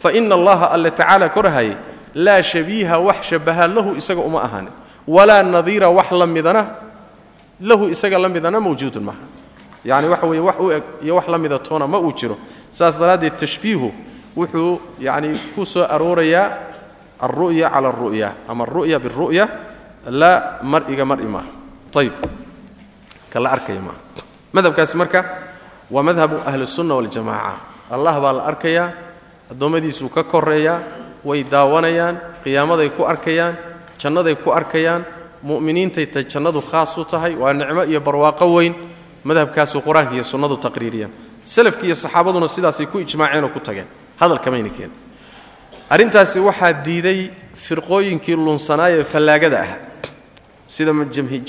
[0.00, 1.76] Fa ina allaha alle tacaala korhaye
[2.14, 4.72] laa shabiiha wax shabbaha lahu isaga uma ahaanin
[5.06, 6.26] walaa nadiira wax la
[7.60, 8.28] lahu isaga la
[8.60, 9.26] mawjuudun maaha
[9.84, 12.38] yacni waxa weeye wax u eg iyo wax la toona ma uu jiro.
[12.72, 13.92] Saas daraaddeed tashbiihu
[14.36, 16.50] wuxuu yacni ku soo aroorayaa
[17.20, 19.48] alru'ya cala alru'ya ama alru'ya biru'ya
[20.08, 21.48] laa mar'iga mar'i maaha.
[21.96, 22.12] Ayib
[23.30, 24.09] ka la arkaya maaha
[24.52, 25.20] madhabkaasi marka
[25.90, 27.52] waa madhabu ahlisunna waljamaca
[27.90, 28.88] allah baa la arkayaa
[29.52, 30.78] addoommadiisuu ka koreeyaa
[31.24, 33.54] way daawanayaan qiyaamaday ku arkayaan
[34.02, 35.04] jannaday ku arkayaan
[35.42, 38.74] mu'miniintay ta jannadu khaas u tahay waa nicmo iyo barwaaqo weyn.
[39.24, 41.12] Madhabkaasuu qur'aanka iyo sunnadu taqriiriyaan.
[41.44, 43.86] Salafkii iyo saxaabaduna sidaasay ku ijmaaceen oo ku tageen.
[44.20, 44.90] Hadalkamayna keen.
[45.90, 49.70] Arrintaasi waxaa diiday firqooyinkii lunsanaayee fallaagada ah
[50.74, 50.92] sida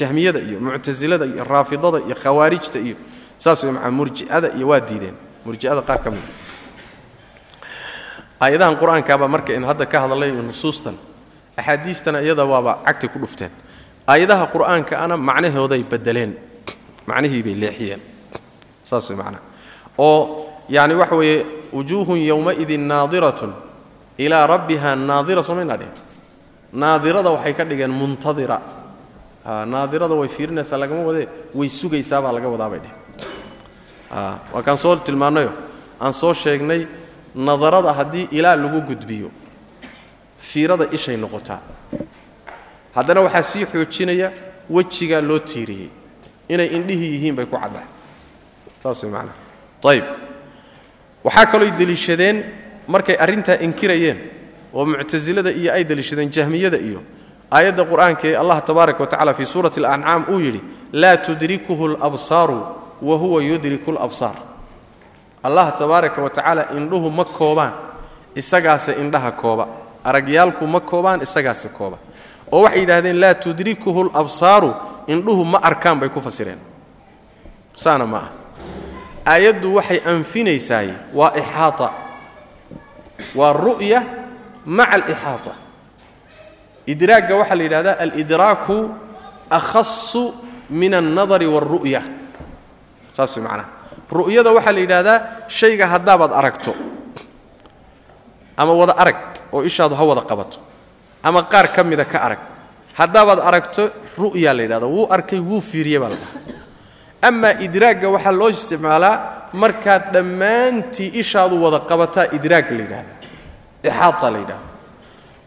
[0.02, 2.96] jahmiyada iyo muctasilada iyo raafidada iyo khawaarijta iyo
[3.44, 5.16] saas way maa murji'ada iyo waa diideen.
[5.46, 6.30] Murji'ada qaar ka mida
[8.42, 10.96] aayadahan qur'aankaabaa marka in hadda ka hadlay nusuustan
[11.58, 13.52] axaadiistana iyada waaba cagtay ku dhufteen.
[14.08, 16.32] Aayadaha qur'aanka ana macnahooday bedeleen
[17.08, 18.02] macnihii bay leexiyeen
[18.84, 19.44] saas way macnaha
[19.98, 23.54] oo yani waxa weeye wujuuhun yowmaidin naadiratun
[24.18, 25.92] ilaa rabbiha naadira somaynaa dheh
[26.74, 28.58] naadirada waxay ka dhigeen muntadira
[29.46, 32.94] naadirada way fiirinaysaa lagama wadee way sugaysaabaa laga wadaabay dheh.
[34.54, 35.52] Waa kaan soo tilmaannayo
[36.02, 36.86] aan soo sheegnay
[37.36, 39.32] nadarada haddii ilaa lagu gudbiyo
[40.38, 41.60] fiirada ishay noqotaa.
[42.96, 44.32] Haddana waxaa sii xoojinaya
[44.70, 45.90] wejigaa loo tiiriyey
[46.50, 47.88] inay indhihii yihiin bay ku caddahay.
[48.84, 49.38] Saas way macnaha
[49.90, 50.06] ayib
[51.24, 52.44] waxaa kalooy deliishadeen
[52.88, 54.18] markay arrintaa inkirayeen
[54.74, 57.02] oo muctasilada iyo ay deliishadeen jahmiyada iyo
[57.52, 60.62] aayadda qur'aanka ee allah tabaaraka wa fii suurati alancaam uu yidhi
[60.94, 62.66] laa tudrikuhu alabsaaru
[63.02, 64.36] wa huwa yudriku alabsaar
[65.44, 67.74] allah tabaaraka wa tacaala indhuhu ma koobaan
[68.36, 69.68] isagaase indhaha kooba.
[70.04, 71.98] Aragyaalku ma koobaan isagaase kooba.
[72.52, 74.74] Oo waxay yidhahdeen laa tudrikuhu alabsaaru
[75.08, 76.60] indhuhu ma arkaan bay ku fasireen.
[77.76, 78.30] Saana ma ah
[79.26, 81.90] aayaddu waxay anfinaysaay waa ixaata
[83.36, 84.04] waa ru'ya
[84.66, 85.54] maca alixaata
[86.88, 88.78] idraagga waxaa la yidhahdaa alidraaku
[89.50, 90.34] akhasu
[90.70, 92.02] min alnadari waalru'ya
[93.18, 93.70] saas way macnaha
[94.12, 95.18] ru'yada waxaa la yidhaahdaa
[95.48, 96.74] shayga haddaabaad aragto
[98.58, 99.20] ama wada arag
[99.54, 100.60] oo ishaadu ha wada qabato
[101.24, 102.40] ama qaar ka mida ka arag.
[102.98, 103.84] Haddaabaad aragto
[104.18, 106.42] ru'yaa la yidhahda wuu arkay wuu fiiriyey baa la dhahaa.
[107.30, 109.16] Amaa idraagga waxaa loo isticmaalaa
[109.54, 113.14] markaad dhammaantii ishaadu wada qabataa idraagga la yidhahda
[113.84, 114.68] ixaata la yidhahda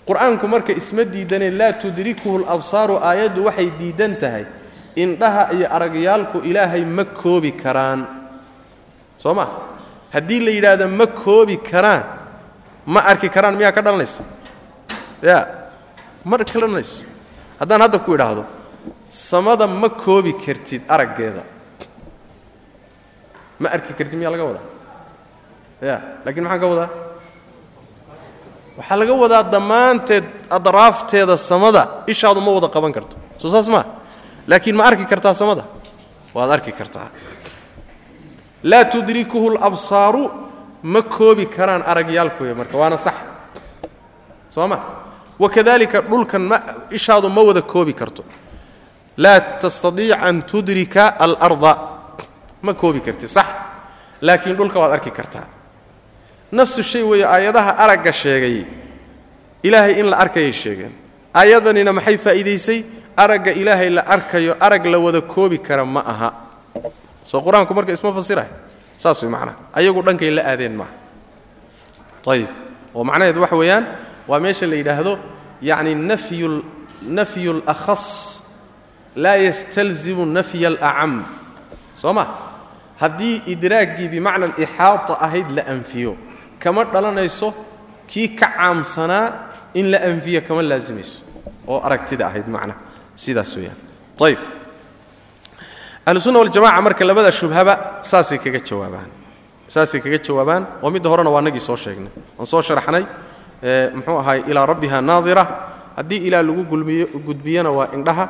[0.08, 4.44] qur'aanku marka isma diidanee laa tudrikuhu labsaaru aayaddu waxay diidan tahay.
[4.96, 8.06] Indhaha iyo aragyaalku ilaahay ma koobi karaan.
[9.18, 9.46] Soo ma?
[10.14, 12.04] Haddii la yidhaahdo ma koobi karaan
[12.86, 14.22] ma arki karaan miyaa ka dhalanaysa?
[15.22, 15.38] Ya
[16.24, 17.04] ma ka dhalanayso
[17.58, 18.44] haddaan hadda ku idhaahdo
[19.08, 21.42] samada ma koobi kartid araggeeda.
[23.58, 24.66] Ma arki kartid miyaa laga wadaa?
[25.82, 26.90] Ya laakiin maxaan ka wadaa
[28.78, 31.82] waxaa laga wadaa dhammaanteed adraafteeda samada.
[32.06, 33.16] Ishaadu ma wada qaban karto.
[33.38, 33.84] Soo saas maa
[34.48, 35.64] laakiin ma arki kartaa samada.
[36.34, 37.08] Waad arki kartaa.
[38.62, 40.22] Laa tudrikuhu labsaaru
[40.82, 43.14] ma koobi karaan aragyaalkuya marka waana sax.
[44.50, 44.78] Soo ma?
[45.38, 46.56] Wakadalika dhulkan ma
[46.90, 48.24] ishaadu ma wada koobi karto.
[49.16, 51.72] Laa tastadiic an tudrika alarda.
[52.62, 53.46] Ma koobi karti sax.
[54.22, 55.46] Laakiin dhulka waad arki kartaa
[56.58, 58.64] nafsu shay weeye aayadaha aragga sheegay.
[59.66, 60.92] Ilaahay in la arkayay sheegeen.
[61.34, 62.78] Aayadanina maxay faa'iidaysay?
[63.16, 66.30] Aragga ilaahay la arkayo arag la wada koobi kara ma aha.
[67.22, 68.50] Soo qur'aanku marka isma fasirahay.
[69.02, 70.92] Saas way macnaha ayagu dhankay la aadeen maaha
[72.32, 72.48] ayib
[72.94, 73.84] oo macnaheedu waxa weeyaan
[74.28, 75.12] waa meesha la yidhaahdo
[75.68, 76.62] yacni nafyu
[77.18, 78.04] nafyu alakhas
[79.16, 81.24] laa yastalzimu nafya alacam
[82.00, 82.24] soo ma?
[83.00, 86.16] Haddii idraaggii bimacna alixaata ahayd la anfiyo
[86.64, 87.48] kama dhalanayso
[88.10, 89.26] kii ka caamsanaa
[89.74, 91.22] in la anfiyo kama laasimayso
[91.68, 92.78] oo aragtida ahayd macnaha
[93.22, 93.76] sidaas weeyaan.
[94.26, 94.38] Ayib
[96.06, 99.10] ahlusunna waljamaca marka labada shubhaba saasay kaga jawaabaan.
[99.68, 100.66] Saasay kaga jawaabaan.
[100.82, 102.12] Oo midda horena waa nagii soo sheegnay.
[102.38, 103.04] Waan soo sharaxnay
[103.94, 105.44] muxuu ahaay ilaa rabbiha naadira.
[105.96, 108.28] Haddii ilaa lagu gulmiyo gudbiyana waa indhaha.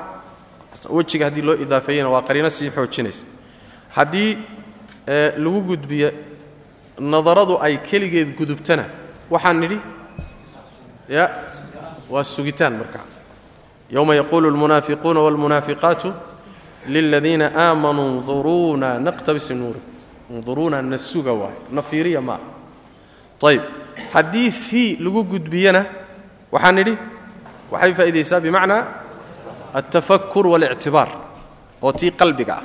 [0.90, 3.26] Wejiga haddii loo idaafeeyena waa qariino sii xoojinaysa.
[3.96, 4.38] Haddii
[5.36, 6.12] lagu gudbiyo
[6.98, 8.84] nadaradu ay keligeed gudubtana.
[9.30, 9.78] Waxaan nidhi
[11.08, 11.30] ya
[12.10, 13.04] waa sugitaan markaa
[13.90, 16.12] yowma yaquulu almunaafiquuna wاlmunaafiqaatu
[16.88, 19.80] liladiina aamanuu nduruuna naqtabis nuuri
[20.30, 22.40] nduruuna na suga waayo na fiiriya maaha
[23.48, 23.62] ayb
[24.12, 25.84] haddii fii lagu gudbiyana
[26.52, 26.94] waxaan nidhi
[27.70, 28.82] waxay faa'iidaysaa bimacnaa
[29.74, 31.08] altafakur waاlictibaar
[31.82, 32.64] oo tii qalbiga ah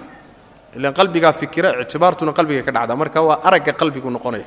[0.76, 4.44] ilan qalbigaa fikira ictibaartuna qalbiga ka dhacda marka waa aragga qalbigu noqonaya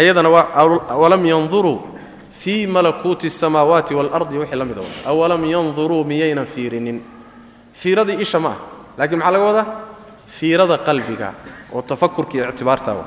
[0.00, 0.44] ayadana waa
[0.94, 1.78] awalam yanduruu
[2.40, 6.98] fii malakuuti الsamaawaati wاlardi wixii la mida wa awalam yanduruu miyaynan fiirinin
[7.80, 8.58] fiiradii isha ma ah
[8.98, 9.66] laakiin maxaa laga wadaa
[10.38, 11.28] fiirada qalbiga
[11.74, 13.04] oo tafakurka iyo ictibaarta wa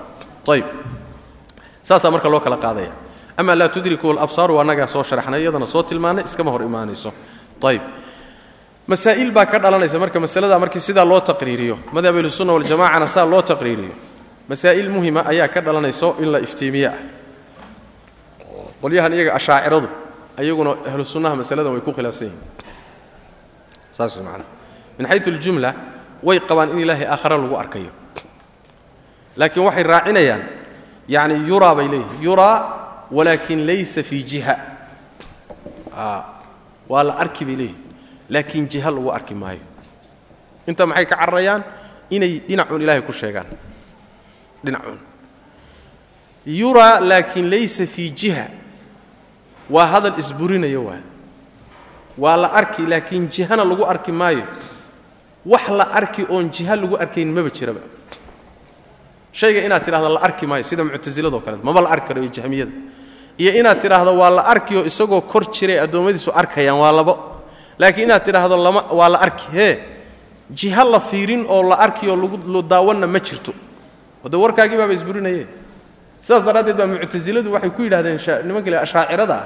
[0.53, 0.65] ayb
[1.87, 2.91] saasaa marka loo kala qaadaya
[3.37, 7.09] ama laa tudriku alabsaaru waa nagaa soo sharaxnay iyadana soo tilmaanay iskama hor imaanayso
[7.69, 7.81] ayb
[8.88, 13.42] masaa'il baa ka dhalanaysa marka masalada markii sidaa loo taqriiriyo madhab ahlusunna waljamacana saa loo
[13.42, 13.94] taqriiriyo
[14.48, 16.98] masaa'il muhima ayaa ka dhalanayso in la iftiimiye ah
[18.80, 19.88] qolyahan iyaga ashaaciradu
[20.38, 21.04] ayaguna ahlu
[21.36, 22.42] masaladan way ku khilaafsan yihiin.
[23.90, 24.46] Saas macnaha
[24.98, 25.74] min xayu aljumla
[26.22, 27.90] way qabaan in ilaahay aakhare lagu arkayo.
[29.36, 30.42] Laakiin waxay raacinayaan
[31.10, 32.56] yacni yuraa bay leeyihiin yuraa
[33.10, 34.54] walaakin laysa fii jiha.
[36.88, 37.87] Waa la arki bay leeyihiin
[38.28, 39.60] laakiin jiha lagu arki maayo.
[40.66, 41.62] Inta maxay ka cararayaan?
[42.10, 43.46] Inay dhinacuun ilaahay ku sheegaan.
[44.64, 44.98] Dhinacuun
[46.46, 48.46] yuraa laakiin laysa fii jiha.
[49.70, 51.00] Waa hadal isburinayo waa.
[52.18, 54.44] Waa la arki laakiin jihana lagu arki maayo.
[55.46, 57.80] Wax la arki oon jiha lagu arkayn maba jiraba.
[59.32, 62.72] Shayga inaad tidhahdo la arki maayo sida muctasiladoo kaleet maba la arki karo iyo jahmiyada.
[63.38, 67.14] Iyo inaad tidhaahdo waa la arkioo isagoo kor jiray addoommadiisu arkayaan waa labo
[67.78, 69.46] laakiin inaad tidhaahdo lama waa la arki.
[69.52, 69.74] Hee
[70.60, 73.52] jiha la fiirin oo la arkioo lagu daawanna ma jirto.
[74.24, 75.48] Oo warkaagii baaba isburinayeen
[76.20, 79.38] sidaas daraaddeed baa muctasiladu waxay ku yidhahdeen nimanka ashaacirada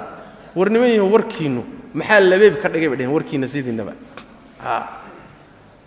[0.57, 1.62] war niman yaho warkiinnu
[1.99, 3.93] maxaa labeeb ka dhigay bay dheheen warkiinna sidiinnaba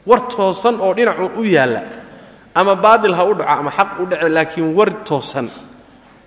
[0.06, 1.82] war toosan oo dhinacuun u yaalla
[2.60, 5.48] ama baadil ha u dhaco ama xaq u dhace laakiin war toosan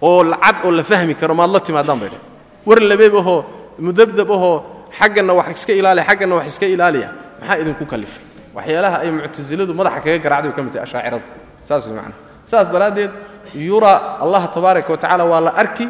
[0.03, 2.27] oo lacad oo la fahmi karo maad la timaadaan bay dheheen
[2.67, 3.39] war labeeb ahoo
[3.87, 4.57] mudabdab ahoo
[4.93, 7.09] xagganna wax iska ilaaliya xagganna wax iska ilaaliya.
[7.41, 8.25] Maxaa idinku kalifay?
[8.55, 11.25] Waxyaalaha ay muctasiladu madaxa kaga garacday way ka mid tahay ashaaciradu.
[11.65, 12.19] Saas way macnaha.
[12.45, 13.11] Saas daraaddeed
[13.55, 15.89] yura allah tabaaraka wa waa la arki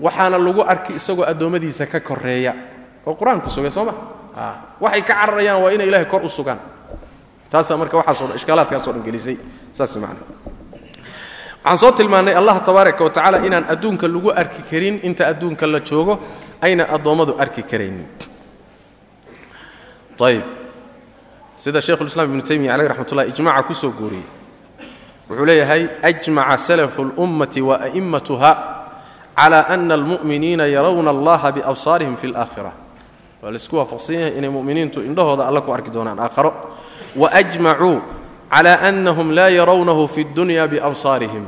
[0.00, 2.54] waxaana lagu arki isagoo addoommadiisa ka koreeya
[3.06, 3.94] oo qur'aanku sugay soo ma?
[4.80, 6.58] Waxay ka cararayaan waa inay ilahay kor u sugaan.
[7.50, 9.36] Taasaa marka waxaaso ishkaalaadkaasoo dhan gelisay.
[9.72, 10.20] Saas macna
[11.62, 16.18] waxaan soo tilmaannay allah tabaaraka wa inaan adduunka lagu arki karin inta adduunka la joogo
[16.60, 18.06] ayna addoommadu arki karaynin
[20.19, 20.43] ayb
[21.57, 24.25] sida sheikhulislaam ibnu taymiya caleyh raxmat ullah ijmaca ku soo guuriyey
[25.29, 28.51] wuxuu leeyahay ajmaca salafu اlummati wa a'immatuha
[29.35, 32.71] cala ana almu'miniina yarawna allaha biabsaarihim fi اlaakhira
[33.41, 36.51] waa laisku waafaqsan yahay inay mu'miniintu indhahooda alle ku arki doonaan aakharo
[37.15, 38.01] waajmacuu
[38.49, 41.45] cala annahum laa yarawnahu fi اddunya biabsaarihim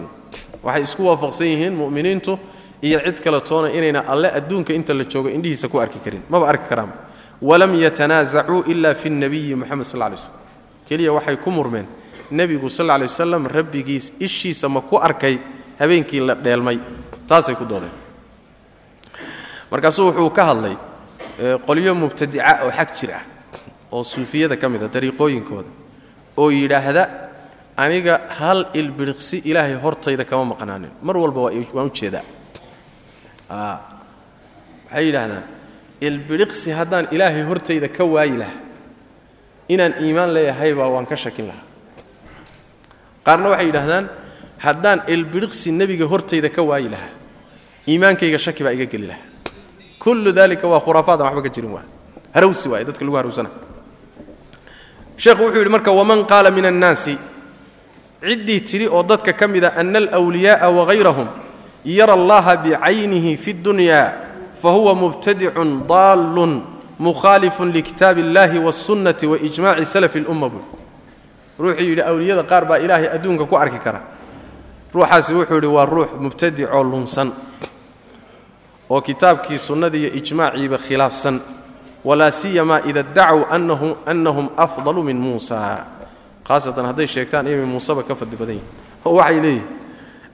[0.64, 2.38] waxay isku waafaqsan yihiin mu'miniintu
[2.82, 6.48] iyo cid kale toona inayna alle adduunka inta la joogo indhihiisa ku arki karin maba
[6.50, 6.92] arki karaan
[7.43, 10.33] walam yatanaasacuu ila fi اnabiyi moxamed sal lay slm
[10.89, 11.87] keliya waxay ku murmeen
[12.31, 15.39] nebigu sal lay wasalam rabbigiis ishiisa ma ku arkay
[15.79, 16.79] habeenkii la dheelmay.
[17.29, 17.91] Taasay ku doodeen.
[19.71, 20.77] Markaasuu wuxuu ka hadlay
[21.67, 23.25] qolyo mubtadica oo xag jir ah
[23.93, 25.69] oo suufiyada ka mid a dariiqooyinkooda
[26.37, 27.03] oo yidhaahda
[27.77, 32.23] aniga hal ilbiriqsi ilaahay hortayda kama maqnaanin mar walba waan u jeedaa.
[33.51, 35.43] Waxay yidhaahdaan
[36.09, 38.61] ilbiriqsi haddaan ilaahay hortayda ka waayi lahaa
[39.69, 41.65] inaan iimaan leeyahaybaa waan ka shakin lahaa.
[43.27, 44.05] Qaarna waxay yidhaahdaan
[44.65, 47.13] haddaan ilbiriqsi nebiga hortayda ka waayi lahaa
[47.89, 49.27] iimaankayga shaki baa iga geli lahaa.
[50.03, 51.85] Kullu dalika waa khuraafaadaan waxba ka jirin waa
[52.35, 53.51] harawsi waaye dadka lagu harowsana
[55.17, 57.15] sheekhu wuxuu yidhi marka waman qaala min annaasi
[58.25, 61.29] ciddii tidhi oo dadka ka mida ana alwliyaa'a wahayrahum
[61.85, 64.01] yara allaha bicaynihi fi اddunya
[64.65, 66.53] fahuwa mubtadicun daallun
[66.99, 70.65] mukhaalifun likitaab illaahi wاsunnati waijmaci salafi اlumma buy
[71.61, 74.01] ruuxuu yidhi awliyada qaar baa ilaahay adduunka ku arki kara
[74.95, 77.29] ruuxaasi wuxuu yidhi waa ruux mubtadicoo lunsan
[78.91, 81.41] oo kitaabkii sunnadii ijmaaciiba khilaafsan
[82.05, 83.45] walaa siyamaa ida dacow
[84.07, 85.85] annahum afdalu min muusa
[86.49, 89.69] khaasatan hadday sheegtaan inay muuseba ka fadli badan yihiin oo waxay leeyihiin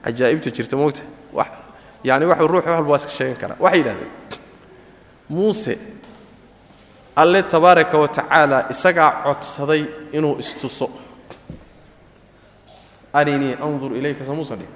[0.03, 1.03] cajaa'ibta jirta moogta
[2.03, 3.57] yani wax ruux walba waa iska sheegan karaa.
[3.59, 4.11] Waxay yidhahdeen
[5.29, 5.73] muuse
[7.15, 10.89] alle tabaaraka wa tacaala isagaa codsaday inuu istuso.
[13.13, 14.71] Arinii andur ilayka soo muusan dhig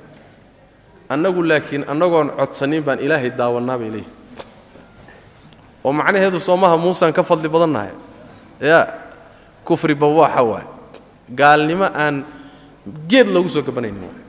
[1.10, 4.14] annagu laakiin annagoon codsanin baan ilaahay daawannaa bay leeyihiin
[5.86, 7.94] oo macnaheedu soomaha muusaan ka fadli badannahay
[8.60, 8.80] ya
[9.64, 10.66] kufri bawaaxa waay.
[11.40, 12.26] Gaalnimo aan
[13.10, 14.24] geed loogu soo gabanaynin waay.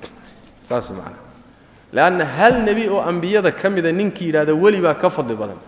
[0.68, 1.18] Saas macana
[1.96, 5.58] leanna hal nebi oo ambiyada ka mida ninkii yidhahda weli baa ka fadli badan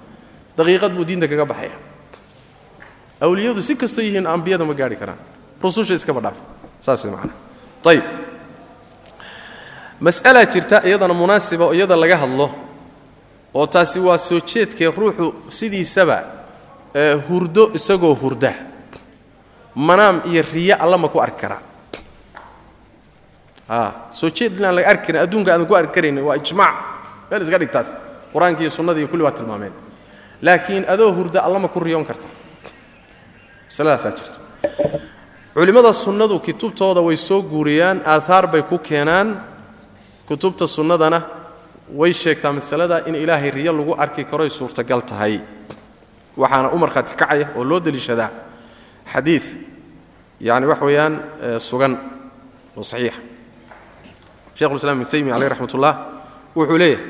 [0.59, 1.76] daqiiqad buu diinta kaga baxaya
[3.24, 5.18] awliyadu si kastoo yihiin ambiyada ma gaarhi karaan
[5.62, 6.39] rususha iskaba dhaaf
[6.85, 7.33] saas macana
[7.91, 8.05] ayib
[10.01, 12.47] mas'alaa jirta iyadana munaasiba oo iyada laga hadlo
[13.59, 15.26] oo taasi waa soo jeedkee ruuxu
[15.59, 16.16] sidiisaba
[17.29, 18.53] hurdo isagoo hurda
[19.89, 21.62] manaam iyo riyo alla ma ku arki karaa
[24.11, 26.75] soo jeed laga arki adduunka aadan ku arki karaynin waa ijmaac.
[27.31, 27.89] Meel iska dhigtaas
[28.33, 29.73] qur'aanka iyo sunnada kulli waa tilmaameen.
[30.43, 32.29] Laakiin adoo hurda alla ma ku riyoon karta.
[33.69, 34.41] Masaladaasaa jirta
[35.55, 39.41] culimmada sunnadu kutubtooda way soo guuriyaan aaaar bay ku keenaan.
[40.27, 41.23] Kutubta sunnadana
[41.93, 45.41] way sheegtaa masalada in ilaahay riyo lagu arki karoy suurtagal tahay.
[46.37, 47.14] Waxaana u markhaati
[47.57, 48.31] oo loo deliishadaa
[49.12, 49.43] xadiid
[50.41, 51.14] yani wax weeyaan
[51.59, 51.99] sugan
[52.77, 53.28] oo saxiixa
[54.57, 55.93] shekhulislam ibnu taymiya caleyh raxmat ullah
[56.55, 57.05] wuxuu leeyahay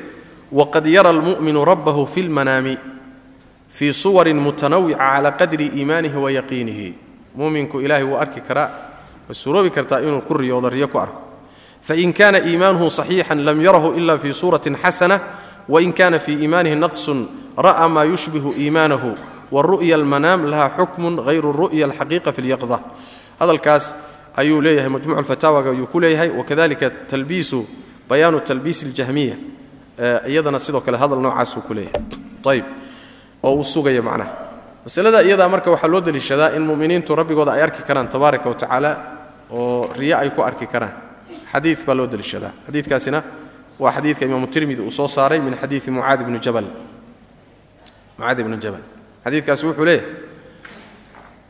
[0.52, 2.78] waqad yara almu'minu rabbahu fi lmanaami
[3.68, 6.94] fii suwarin mutanawica cala qadri iimaanihi wa yaqiinihi
[7.34, 8.70] muminku ilaahay wuu arki karaa
[9.28, 11.20] way suroobi kartaa inuu ku riyoodo riyo ku arko
[11.82, 15.20] fain kana iimaanuhu صaxiixan lam yarahu ila fi suuraةi xasana
[15.68, 17.28] wain kana fii iimaanihi naqsun
[17.58, 19.16] ra'a maa yushbihu iimaanahu
[19.52, 22.78] waru'ya اlmanaam laha xukmu hayru ru'ya alxaqiiqa fi اlyaqda
[23.40, 23.94] hadalkaas
[24.39, 26.29] ayuu leeyahay majmuc fataawaga ayuu ku leeyahay.
[26.39, 27.59] Wakadalika talbiisu
[28.09, 29.35] bayaanu talbiis اljahmiya
[30.31, 32.01] iyadana sidoo kale hadal noocaasuu ku leeyahay.
[32.51, 32.65] Ayb
[33.43, 34.31] oo uu sugaya macnaha.
[34.85, 38.91] Masalada iyadaa marka waxaa loo deliishadaa in muminiintu rabbigooda ay arki karaan tabaaraka wa tacaala
[39.51, 40.93] oo riyo ay ku arki karaan.
[41.51, 43.19] Xadii baa loo deliishadaa xadiikaasina
[43.79, 46.65] waa xadiidka imaamu tirmidi uu soo saaray min xadiii mucaad bni jabal.
[48.17, 48.81] Mucaad ibni jabal.
[49.25, 50.07] Xadiikaasi wuxuu leeyahay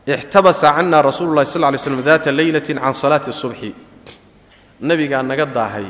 [0.07, 3.73] ixtabasa cana rasuulu lahi sal lay slm daata leylati can salaati subxi
[4.81, 5.87] nebigaa naga daahay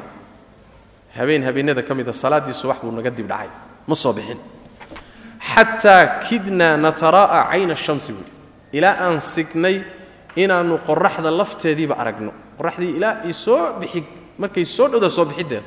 [1.17, 3.49] habeen habeenada ka mida salaaddii subax buu naga dib dhacay
[3.87, 4.37] ma soo bixin
[5.39, 8.31] xataa kidnaa nataraa'a cayna shamsi buuhi
[8.73, 9.83] ilaa aan signay
[10.35, 14.03] inaannu qoraxda lafteediiba aragno qoraxdii ilaa i soo bixi
[14.37, 15.63] markay soo dhowda soo bixiddeeda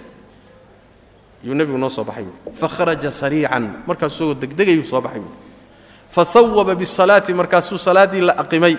[1.44, 5.34] yuu nebigu noo soo baxay buui fakharaja sariican markaasuu degdegayuu soo baxay buui
[6.12, 8.76] fahawaba bisalaati markaasuu salaaddii la aqimay.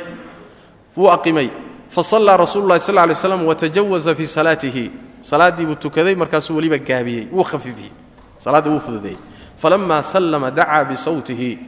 [0.97, 1.49] Wuu aqimay.
[1.89, 4.91] Fasallaa rasuulu llahi sal lay slam watajawaza fii salaatihi.
[5.21, 7.27] Salaaddii buu tukaday markaasuu weliba gaabiyey.
[7.31, 7.91] Wuu khafiifiyey
[8.39, 9.17] salaadda wuu fududeeyey.
[9.57, 11.59] Falammaa sallama dacaa bisawtihi.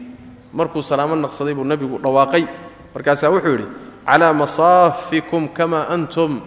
[0.53, 2.45] Markuu salaamo naqsaday buu nebigu dhawaaqay.
[2.93, 3.66] Markaasaa wuxuu yidhi
[4.05, 6.41] calaa masaafikum kamaa antum.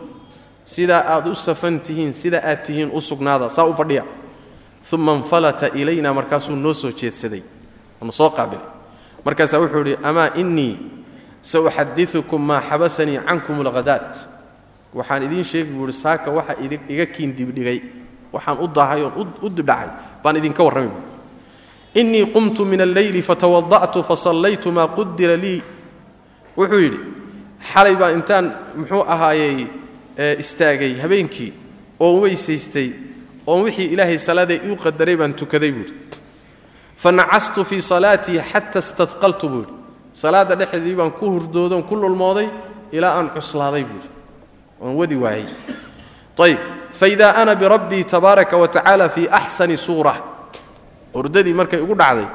[0.64, 4.04] Sidaa aad u safan tihiin sida aad tihiin u sugnaada saa u fadhiya.
[4.92, 7.42] Uma infalata ilayna markaasuu noo soo jeedsaday.
[8.02, 8.77] Nu soo qaabilay
[9.24, 10.76] markaasaa wuxuu yidhi amaa innii
[11.42, 14.28] sauxadiukum maa xabasanii cankum alghadaat
[14.94, 16.54] waxaan idiin sheegi buu ihi saaka waxa
[16.88, 17.80] iga kiin dibdhigay
[18.32, 19.88] waxaan u daahay oon u dibdhacay
[20.22, 25.62] baan idinka warramay buui innii qumtu min alleyli fatawada'tu fasallaytu maa qudira lii.
[26.56, 26.98] Wuxuu yidhi
[27.72, 28.46] xalay baa intaan
[28.76, 29.66] muxuu ahaayey
[30.38, 31.52] istaagay habeenkii
[32.00, 32.90] oon weysaystay
[33.46, 35.92] oon wixii ilaahay salaaday iu qadaray baan tukaday buuhi
[37.02, 39.70] fanacastu fii salaatii xata istadqaltu buuhi
[40.12, 42.48] salaadda dhexdeedii baan ku hurdoodoon ku lulmooday
[42.92, 44.08] ilaa aan cuslaaday buuhi
[44.80, 45.46] oon wadi waayey.
[46.38, 46.58] Ayb
[47.00, 50.14] faida ana birabbii tabaaraka wa tacaala fii axsani suura.
[51.14, 52.26] Hurdadii markay ugu dhacday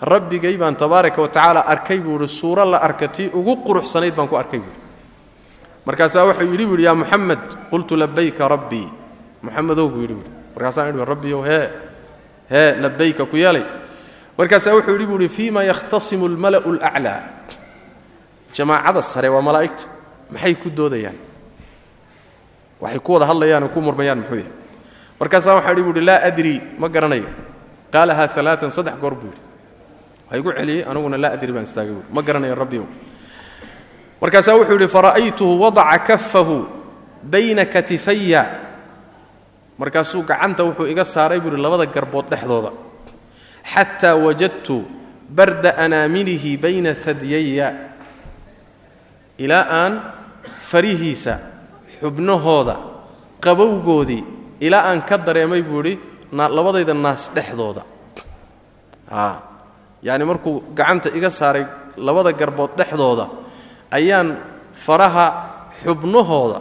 [0.00, 4.60] rabbigay baan tabaaraka wa tacaala arkay buuhi suuro la arka ugu quruxsanayd baan ku arkay
[4.60, 4.78] buuhi
[5.86, 8.88] markaasaa wuxuu yidhi buuhi yaa muxamed qultu labayka rabbii.
[9.42, 11.70] Muxamedow buu yidhi buuhi markaasaan idhi rabbiyow hee
[12.50, 13.64] hee labayka ku yeelay
[14.40, 17.20] markaasaa wuxuu yidhi buuhi fiima yakhtasimu almala'u alaclaa
[18.56, 19.84] jamaacada sare waa malaa'igta
[20.32, 21.18] maxay ku doodayaan?
[22.80, 24.52] Waxay ku wada hadlayaan oo ku murmayaan muxuu yahay
[25.20, 27.28] markaasaa waxaa idhi buuhi laa adri ma garanayo.
[27.92, 29.42] Qaalahaa alaaan saddex goor buu yidhi.
[30.30, 32.86] Waa igu celiyey aniguna laa adri baan istaagay buui ma garanayo rabbiyow
[34.22, 36.56] markaasaa wuxuu yidhi fara'aytuhu wadaca kafahu
[37.32, 38.42] bayna katifaya
[39.80, 42.70] markaasuu gacanta wuxuu iga saaray buuhi labada garbood dhexdooda
[43.64, 44.84] xataa wajadtu
[45.36, 47.68] barda anaamilihi bayna hadyaya
[49.38, 49.92] ilaa aan
[50.70, 51.38] farihiisa
[52.00, 52.76] xubnahooda
[53.44, 54.22] qabowgoodii
[54.60, 55.94] ilaa aan ka dareemay buu idhi
[56.32, 57.82] labadayda naas dhexdooda
[60.02, 61.64] yacni markuu gacanta iga saaray
[61.96, 63.26] labada garbood dhexdooda
[63.98, 64.28] ayaan
[64.84, 65.26] faraha
[65.84, 66.58] xubnahooda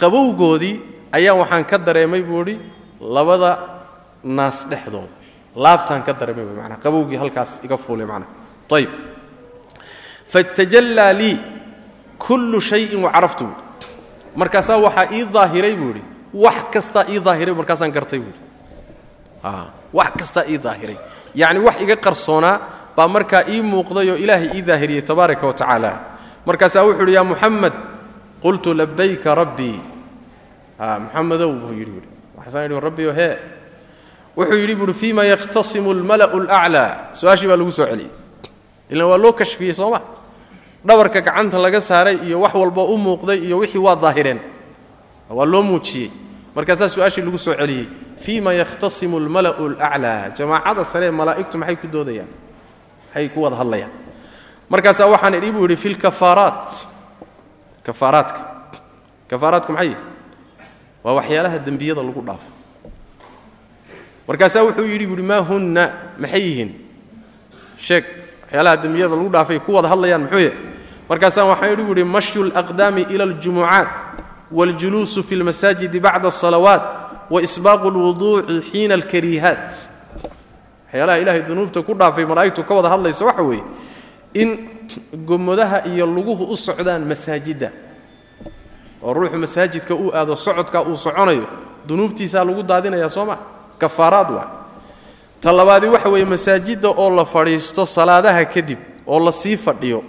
[0.00, 0.74] qabowgoodii
[1.16, 2.54] ayaa waxaan ka dareemay buu idhi
[3.16, 3.50] labada
[4.24, 5.14] naas dhexdooda
[5.64, 8.30] laabtaan ka dareemay w manaa qabowgii halkaas iga fuulay manaa
[8.78, 8.90] ayb
[10.32, 11.36] fatajallaa lii
[12.26, 13.56] kullu shayin wacaraftu buui
[14.40, 16.02] markaasaa waxaa ii daahiray buu idhi
[16.44, 18.40] wax kastaa ii daahiray markaasaan gartay buuhi
[19.92, 20.96] wax kastaa ii daahiray.
[21.34, 22.60] Yacni wax iga qarsoonaa
[22.96, 25.92] baa markaa ii muuqday oo ilaahay ii daahiriyey tabaaraka wa tacaala.
[26.46, 27.72] Markaasaa wuxuu idhi yaa muxamed
[28.42, 29.80] qultu labayka rabbii.
[30.78, 33.36] Muxamedow buu yidhi buui rabbiyo hee
[34.38, 38.10] wuxuu yidhi buuhi fiima yakhtasimu almala'u alaclaa su'aashii baa lagu soo celiyey.
[38.92, 40.00] Ilan waa loo kashfiyey soo ma?
[40.86, 44.40] Dhabarka gacanta laga saaray iyo wax walba u muuqday iyo wixii waa daahireen.
[45.30, 46.10] Waa loo muujiyey.
[46.54, 47.86] Markaasaa su'aashii lagu soo celiyey.
[48.24, 52.30] Fiima yakhtasimu almala'u alaclaa jamaacada saree malaa'igtu maxay ku doodayaan?
[53.10, 53.90] Maxay ku wada hadlayaan.
[54.70, 56.70] Markaasaa waxaan idhi buu yidhi fi lkafaaraat
[57.86, 58.40] kafaaraadka.
[59.30, 59.94] Kafaaraadku maxay?
[61.04, 62.48] Waa waxyaalaha dembiyada lagu dhaafo
[64.27, 65.83] markaasaa wuxuu yidhi buuhi maa hunna
[66.19, 66.71] maxay yihiin
[67.77, 68.03] sheeg
[68.43, 70.57] waxyaalaha dembiyada lagu dhaafay ku wada hadlayaan muxuu yahay
[71.09, 73.89] markaasaa waxaan idhi buuhi mashyu alaqdaami ila aljumucaat
[74.51, 76.83] waاljuluusu fi اlmasaajidi bacda الصalawaat
[77.33, 79.69] waisbaaqu اlwuduuci xiina alkariihaat
[80.85, 83.63] waxyaalaha ilaahay dunuubta ku dhaafay malaa'igtu ka wada hadlaysa waxa weeye
[84.33, 84.49] in
[85.25, 87.71] gomodaha iyo luguhu u socdaan masaajidda
[89.03, 91.47] oo ruuxu masaajidka uu aado socodka uu soconayo
[91.87, 93.37] dunuubtiisaa lagu daadinaya soo ma
[93.78, 94.46] Kafaaraad waa
[95.40, 100.02] ta labaadi waxa weeye masaajidda oo la fadhiisto salaadaha kadib oo la sii fadhiyo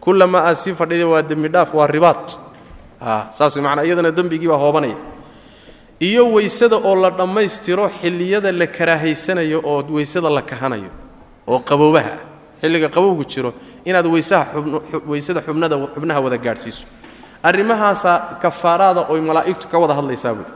[0.00, 2.26] kullama aad sii fadhida waa dembi dhaaf waa ribaad
[3.30, 4.94] saas manaa iyadana dembigii baa hoobanaya.
[6.00, 10.90] Iyo weysada oo la dhammaystiro xilliyada la karaahaysanayo oo weysada la kahanayo
[11.46, 12.14] oo qaboobaha
[12.60, 13.52] xilliga qabowgu jiro
[13.84, 14.06] inaad
[15.08, 16.86] weysada xubnaha wada gaadhsiiso.
[17.42, 20.46] Arrimahaasaa kafaaraada oy malaa'igtu ka wada hadlaysaa buui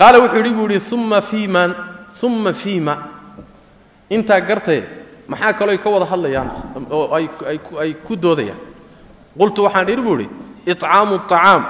[0.00, 1.62] qaala wuxuu yidhi buu yidhi uma fiima
[2.22, 2.94] uma fiima
[4.10, 4.82] intaa gartee
[5.28, 6.48] maxaa kalooy ka wada hadlayaan
[6.90, 7.14] oo
[7.82, 8.58] ay ku doodayaan
[9.38, 10.28] qultu waxaan idhi buu idhi
[10.72, 11.62] iطcaamu الطacaam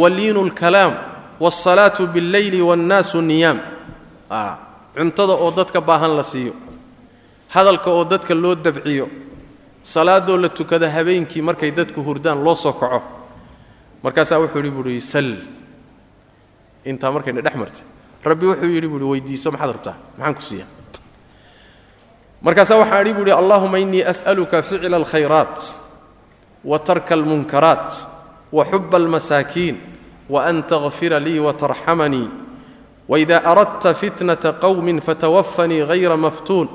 [0.00, 0.92] waliinu اlkalaam
[1.40, 3.58] wاsalaatu biاlleyli wاnnaasu niyaam
[4.96, 6.52] cuntada oo dadka baahan la siiyo
[7.54, 9.08] hadalka oo dadka loo dabciyo
[9.82, 13.02] salaadoo la tukada habeenkii markay dadku hurdaan loo soo kaco
[14.02, 15.28] markaasaa wuxuu yidhi buuhi sal
[16.85, 17.85] intaa markayna dhex martay.
[18.23, 19.95] Rabbi wuxuu yidhi buui weydiiso maxaad rabtaa?
[20.17, 20.65] Maxaan ku siiya?
[22.41, 25.75] Markaasaa waxaan idhi buuhi allahuma innii as'aluka ficla alkhayraat
[26.63, 28.07] wa tarka almunkaraat
[28.51, 29.77] wa xuba almasaakiin
[30.29, 32.29] wa an takfira lii watarxamanii
[33.07, 36.69] waida aradta fitnata qowmin fatawafanii hayra maftuun.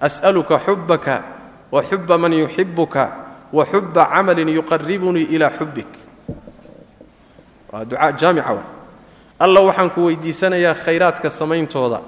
[0.00, 1.22] As'aluka xubbaka
[1.70, 5.90] wa xuba man yuxibuka wa xuba camalin yuqaribunii ilaa xubbik
[7.72, 8.79] waa ducaa jaamica ah
[9.40, 12.00] alla waxaan ku weydiisanayaa khayraadka samayntooda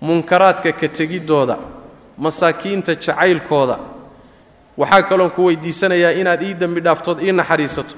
[0.00, 1.58] munkaraadka ka tegiddooda
[2.18, 3.78] masaakiinta jacaylkooda.
[4.78, 7.94] Waxaa kaloon ku weydiisanayaa inaad ii dembi dhaaftood ii naxariisato.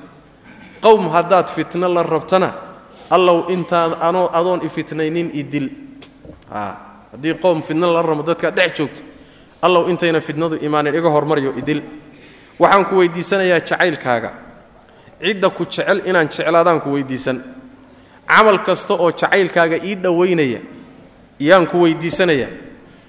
[0.80, 2.52] Qowm haddaad fitno la rabtana
[3.11, 5.68] allow intaad anoo adoon ifitnaynin idil
[6.50, 9.02] haddii qowm fitno la rabo dadkaad dhex joogta.
[9.62, 11.82] Allow intayna fitnadu imaanin iga hormaryo idil
[12.59, 14.30] waxaan ku weydiisanayaa jacaylkaaga.
[15.20, 17.42] Cidda ku jecel inaan jeclaadaan ku weydiisan
[18.29, 20.61] camal kasta oo jacaylkaaga ii dhowaynaya
[21.39, 22.51] yaan ku weydiisanayaa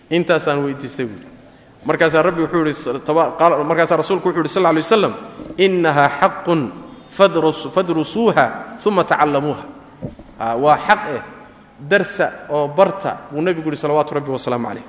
[0.10, 1.28] intaasaan weydiistay buuri
[1.86, 5.14] markaasaa rabbi wuxuu yidhi markaasaa rasuulku wuxu yidhi sal alay waslam
[5.58, 6.62] innahaa xaqun
[7.76, 8.46] fadrusuuha
[8.86, 9.64] uma tacallamuuha
[10.64, 11.22] waa xaq eh
[11.90, 14.84] darsa oo barta buu nebigu yihi salawaatu rabbi wasalaamu calayh.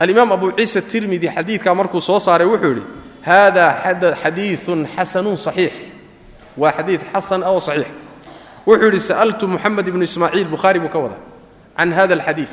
[0.00, 2.84] Alimaam abu ciisa tirmidi xadiidkaa markuu soo saaray wuxuu yidhi
[3.22, 5.72] hada xadiiun xasanun saxiix.
[6.56, 7.86] Waa xadiid xasan oo saxiix
[8.66, 11.16] wuxuu yidhi sa'altu muxamed ibnu ismaaciil bukhaari buu ka wada
[11.76, 12.48] can hada alxadiid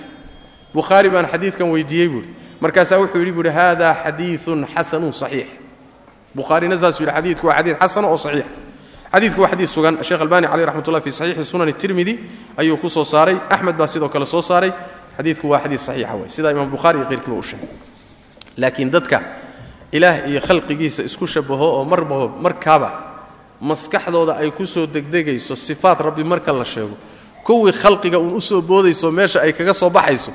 [0.73, 2.29] bukhaari baan xadiidkan weydiiyey buuhi
[2.61, 5.47] markaasaa wuxuu yidhi buuhi hada xadiiun xasanun saxiix.
[6.35, 8.45] Bukhaarina saasuu yidhi xadiidku waa xadiid xasan oo saxiix.
[9.11, 10.03] Xadiidku waa xadiid sugan.
[10.03, 12.19] Sheekh albani caleyh raxmat ullah fi saxiixi sunani tirmidi
[12.57, 13.35] ayuu ku soo saaray.
[13.49, 14.71] Axmed baa sidoo kale soo saaray.
[15.17, 17.67] Xadiidku waa xadiid saxiixa wey sidaa imaam bukhaari iyo keyrkiiba u sheegay.
[18.57, 19.21] Laakiin dadka
[19.91, 22.89] ilaah iyo khalqigiisa isku shabaho oo marbaba markaaba
[23.61, 26.97] maskaxdooda ay ku soo degdegayso sifaat rabbi marka la sheego
[27.45, 30.31] kuwii khalqiga uun u soo boodayso meesha ay kaga soo baxayso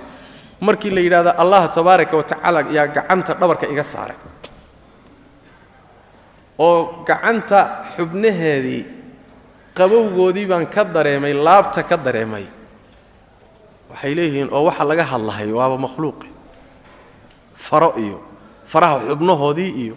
[0.61, 2.24] markii la yidhahdo allah tabaaraka wa
[2.72, 4.16] yaa gacanta dhabarka iga saaray
[6.59, 8.85] oo gacanta xubnaheedii
[9.77, 12.47] qabowgoodii baan ka dareemay laabta ka dareemay.
[13.91, 16.29] Waxay leeyihiin oo waxa laga hadlahay waaba makhluuqi
[17.55, 18.18] faro iyo
[18.64, 19.97] faraha xubnahoodii iyo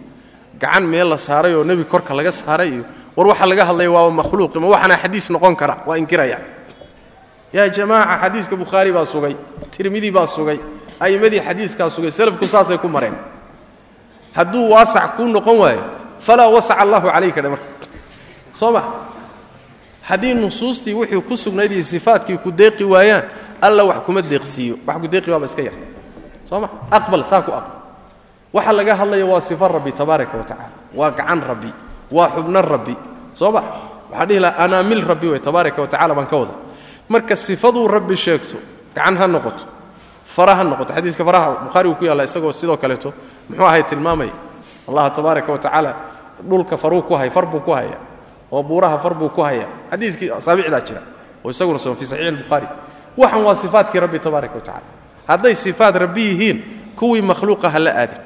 [0.60, 2.84] gacan meel la saaray oo nebi korka laga saaray iyo
[3.16, 6.38] war waxa laga hadlaya waaba makhluuqi ma waxaana xadiis noqon kara waa inkiraya.
[7.52, 9.36] Yaa jamaaca xadiiska bukhaari baa sugay
[9.70, 10.58] tirmidi baa sugay
[11.00, 13.14] a'immadii xadiiskaa sugay salafku saasay ku mareen.
[14.36, 15.82] Hadduu waasac kuu noqon waayo
[16.20, 17.66] falaa wasaca allahu calayka dhe marka
[18.54, 18.82] soo ma?
[20.02, 23.24] Haddii nusuustii wixii ku sugnayd iyo sifaatkii ku deeqi waayaan
[23.60, 25.74] alla wax kuma deeqsiiyo wax ku deeqi waaba iska yar.
[26.48, 26.68] Soo ma?
[26.90, 27.74] Aqbal saa ku aqbal.
[28.52, 31.70] Waxa laga hadlaya waa sifo rabbi tabaaraka wa tacala waa gacan rabbi
[32.10, 32.96] waa xubno rabbi
[33.34, 33.62] soo ma?
[34.10, 36.54] Waxaa dhihi laha anaamil rabbi wey tabaaraka wa baan ka wada
[37.08, 38.58] marka sifaduu rabbi sheegto
[38.94, 39.64] gacan ha noqoto
[40.24, 40.94] fara ha noqoto.
[40.94, 43.12] Xadiiska faraha bukhaari uu ku yaalla isagoo sidoo kaleeto
[43.48, 44.32] muxuu ahay tilmaamaya
[44.88, 45.94] allah tabaaraka wa
[46.48, 47.98] dhulka faruu ku hay far buu ku haya
[48.50, 49.66] oo buuraha far buu ku haya.
[49.90, 51.02] Xadiiskii asaabicdaa jira
[51.44, 52.66] oo isaguna sugan fi saxiix albukhaari
[53.16, 54.80] waxan waa sifaatkii rabbi tabaaraka wa
[55.28, 56.58] hadday sifaat rabbi yihiin
[56.96, 58.18] kuwii makhluuqa ha la aadin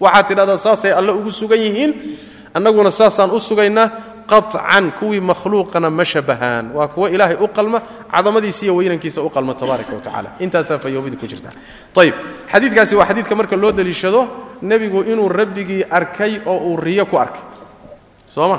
[0.00, 1.92] waxaad tidhahdaa saasay alle ugu sugan yihiin
[2.58, 3.86] annaguna saasaan u sugaynaa
[4.28, 6.70] qaطcan kuwii makhluuqana ma shabahaan.
[6.76, 7.80] Waa kuwo ilaahay u qalma
[8.12, 11.50] cadamadiisa iyo weynankiisa u qalma tabaaraka wa tacala intaasaa fayoobida ku jirta.
[11.96, 12.14] Ayib
[12.52, 14.20] xadiidkaasi waa xadiidka marka loo deliishado
[14.62, 17.40] nebigu inuu rabbigii arkay oo uu riyo ku arkay.
[18.28, 18.58] Soo ma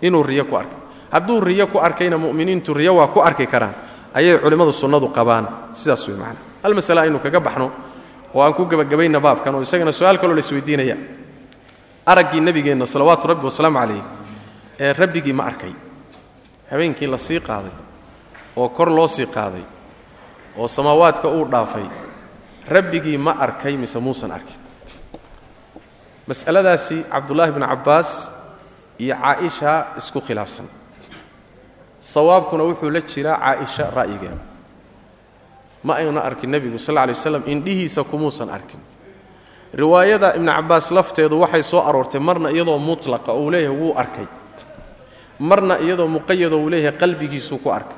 [0.00, 0.78] inuu riyo ku arkay.
[1.12, 3.74] Hadduu riyo ku arkayna mu'miniintu riyo waa ku arki karaan.
[4.14, 5.72] Ayay culimmadu sunnadu qabaan.
[5.72, 7.70] Sidaas wey macana hal masale aynu kaga baxno
[8.34, 10.40] oo aan ku gebagabayna baabkan oo isagana su'aal kaloo la
[12.06, 14.02] araggii nebigeenna salawaatu rabbi wasalaamu calayh
[14.80, 15.72] ee rabbigii ma arkay.
[16.70, 17.72] Habeenkii la sii qaaday
[18.56, 19.62] oo kor loo sii qaaday
[20.58, 21.86] oo samaawaadka uu dhaafay
[22.68, 24.56] rabbigii ma arkay mise muusan arkin.
[26.28, 28.30] Mas'aladaasi cabdullaahi bnu cabbaas
[28.98, 30.66] iyo caaisha isku khilaafsan.
[32.00, 34.38] Sawaabkuna wuxuu la jiraa caaisha ra'yigeeda
[35.84, 38.80] ma ayna arkin nebigu sal lla lay waslam indhihiisa kumuusan arkin
[39.72, 44.26] riwaayada ibnu cabbaas lafteedu waxay soo aroortay marna iyadoo mutlaqa uu leeyahay wuu arkay.
[45.40, 47.96] Marna iyadoo muqayadoo uu leeyahay qalbigiisuu ku arkay.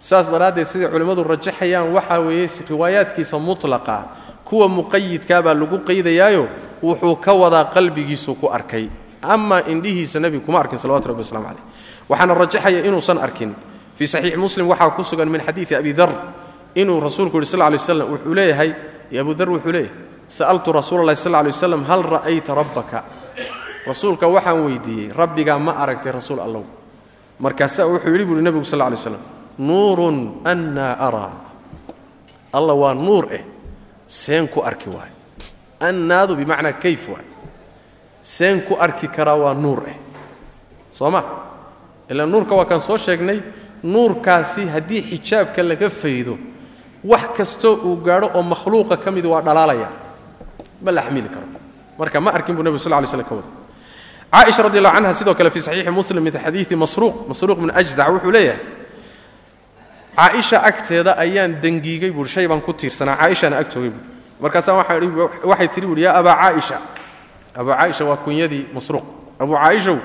[0.00, 3.96] Saas daraaddeed siday culimmadu rajaxayaan waxaa weeye riwaayaadkiisa mutlaqa
[4.44, 6.46] kuwa muqayidkaa baa lagu qaydayaayo
[6.82, 8.88] wuxuu ka wadaa qalbigiisuu ku arkay.
[9.22, 11.64] Amaa indhihiisa nebigu kuma arkin salawatu rabbi waslamu caleyh
[12.08, 13.54] waxaana rajaxaya inuusan arkin.
[13.98, 16.14] Fii saxiix muslim waxaa ku sugan min xadiidi abi dar
[16.78, 18.70] inuu rasuulku yidhi sal lay slam wuxuu leeyahay
[19.20, 22.98] abu dar wuxuu leeyahay sa'altu rasuula allahi sal lay waslam hal ra'ayta rabbaka
[23.86, 26.64] rasuulka waxaan weydiiyey rabbigaa ma aragtay rasuul allow
[27.40, 29.22] markaasaa wuxuu yidhi buuhi nebigu sal lay slam
[29.58, 31.32] nuurun annaa araa
[32.52, 33.44] alla waa nuur eh
[34.06, 35.14] seen ku arki waayo
[35.80, 37.26] annaadu bimacnaa kayf waay
[38.22, 39.96] seen ku arki karaa waa nuur eh
[40.98, 41.22] soo ma
[42.10, 43.40] ilaa nuurka waa kaan soo sheegnay
[43.82, 46.34] nuurkaasi haddii xijaabka laga faydo
[47.04, 49.88] wax kastoo uu gaadho oo makhluuqa ka mid waa dhalaalaya
[50.82, 51.46] ma la xamili karo.
[51.98, 53.48] Marka ma arkin buu nebigu sal ly slam ka wada
[54.32, 58.08] caaisha radi allahu canha sidoo kale fii saxiixi muslim min xadiidi masruuq masruuq min ajdac
[58.08, 58.60] wuxuu leeyahay
[60.16, 63.92] caaisha agteeda ayaan dangiigay buui shay baan ku tiirsanaa caaishana ag joogay
[64.40, 64.76] markaasaa
[65.44, 66.78] waxay tihi buui yaa abaa caaisha
[67.56, 69.04] abuu caaisha waa kunyadii masruuq.
[69.40, 69.98] Abuu caaishow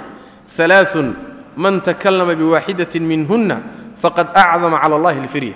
[0.58, 1.16] alaaun
[1.58, 3.58] man takallama biwaaxidatin minhunna
[4.02, 5.54] faqad acdama cala allahi alfirya.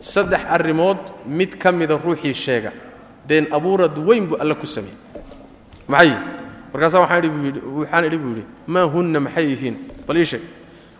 [0.00, 2.72] Saddex arrimood mid ka mida ruuxii sheega
[3.28, 4.96] been abuurad weyn buu alle ku sameeyey
[5.88, 6.12] maxay?
[6.72, 7.24] Markaasaa waxaan
[8.04, 9.76] idhi buu yidhi maa hunna maxay yihiin?
[10.06, 10.42] Bal ii sheeg.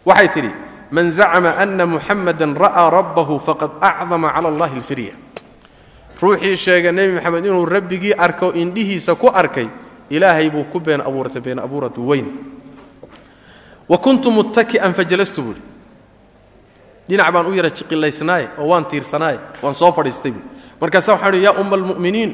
[0.07, 0.51] Waxay tidhi
[0.91, 5.15] man zacma ana muxamadan ra'aa rabbahu faqad acdama cala allahi alfirya.
[6.23, 9.67] Ruuxii sheega nebi moxamed inuu rabbigii arko indhihiisa ku arkay
[10.11, 12.29] ilaahay buu ku been abuurtay been abuurad weyn.
[13.89, 15.63] Wa kuntu muttaki'an fajalastu buuhi
[17.09, 20.45] dhinac baan u yara jiqilaysnaaye oo waan tiirsanaaye waan soo fadhiistay buui
[20.81, 22.31] markaasa waxaan idhi yaa umma almu'miniin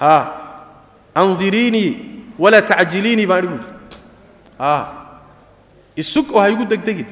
[0.00, 0.12] ha
[1.14, 1.90] andiriinii
[2.38, 3.66] walaa tacjiliinii baan buuhi
[4.58, 4.70] a
[5.96, 7.06] isug oo ha igu degdegin.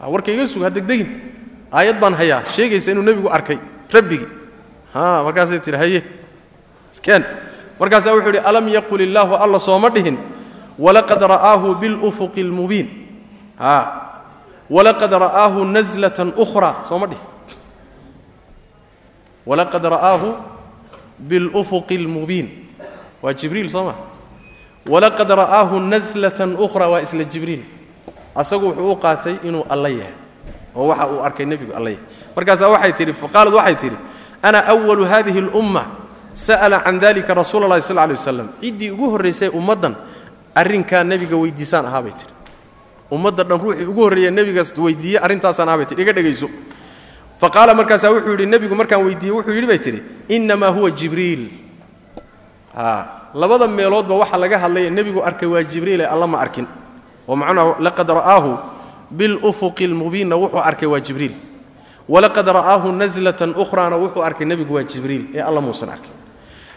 [0.00, 1.08] Warka iga sug ha degdegin.
[1.72, 3.58] Aayad baan hayaa sheegaysa inuu nebigu arkay
[3.92, 4.28] rabbigii
[4.94, 6.00] ha markaasay tihi haye
[6.92, 7.24] iskeen.
[7.80, 10.16] Markaasaa wuxuu idhi alam yaqul illaahu alla sooma dhihin
[10.78, 12.88] walaqad ra'aahu bilufuqi اlmubiin
[13.56, 13.72] a
[14.70, 17.24] walaqad ra'aahu nazlatan ukhra sooma dhihin
[19.49, 20.29] walaqad ra'aahu
[21.19, 22.47] bilufuqi اlmubiin
[23.21, 23.95] waa jibriil soo ma
[24.89, 27.63] walaqad ra'aahu nazlatan ukhra waa isla jibriil
[28.35, 30.13] asagu wuxuu u qaatay inuu alla yahay
[30.75, 32.03] oo waxa uu arkay nebigu alla yahay
[32.35, 33.97] markaasaa waxay tidhi faqaalad waxay tidhi
[34.43, 35.83] ana awalu hadihi اlumma
[36.35, 39.95] sa'ala can dalika rasuula اllahi sal lay waslam ciddii ugu horraysay ummaddan
[40.55, 42.33] arrinkaa nebiga weydiisaan ahaa bay tidhi
[43.11, 46.49] ummadda dhan ruuxii ugu horreeya nebigaas weydiiye arrintaasaan ahaa bay tidhi iga dhegayso
[47.40, 51.48] faqaala markaasaa wuxuu yidhi nebigu markaan weydiiyey wuxuu yidhi bay tidhi innamaa huwa jibriil.
[53.34, 56.66] Labada meeloodba waxa laga hadlaya nebigu arkay waa jibriile alla ma arkin.
[57.28, 58.58] Oo macnahu laqad ra'aahu
[59.10, 61.34] bilufuqi اlmubiinna wuxuu arkay waa jibriil.
[62.08, 66.12] Walaqad ra'aahu nazlatan ukhrana wuxuu arkay nebigu waa jibriil ee alla muusan arkin.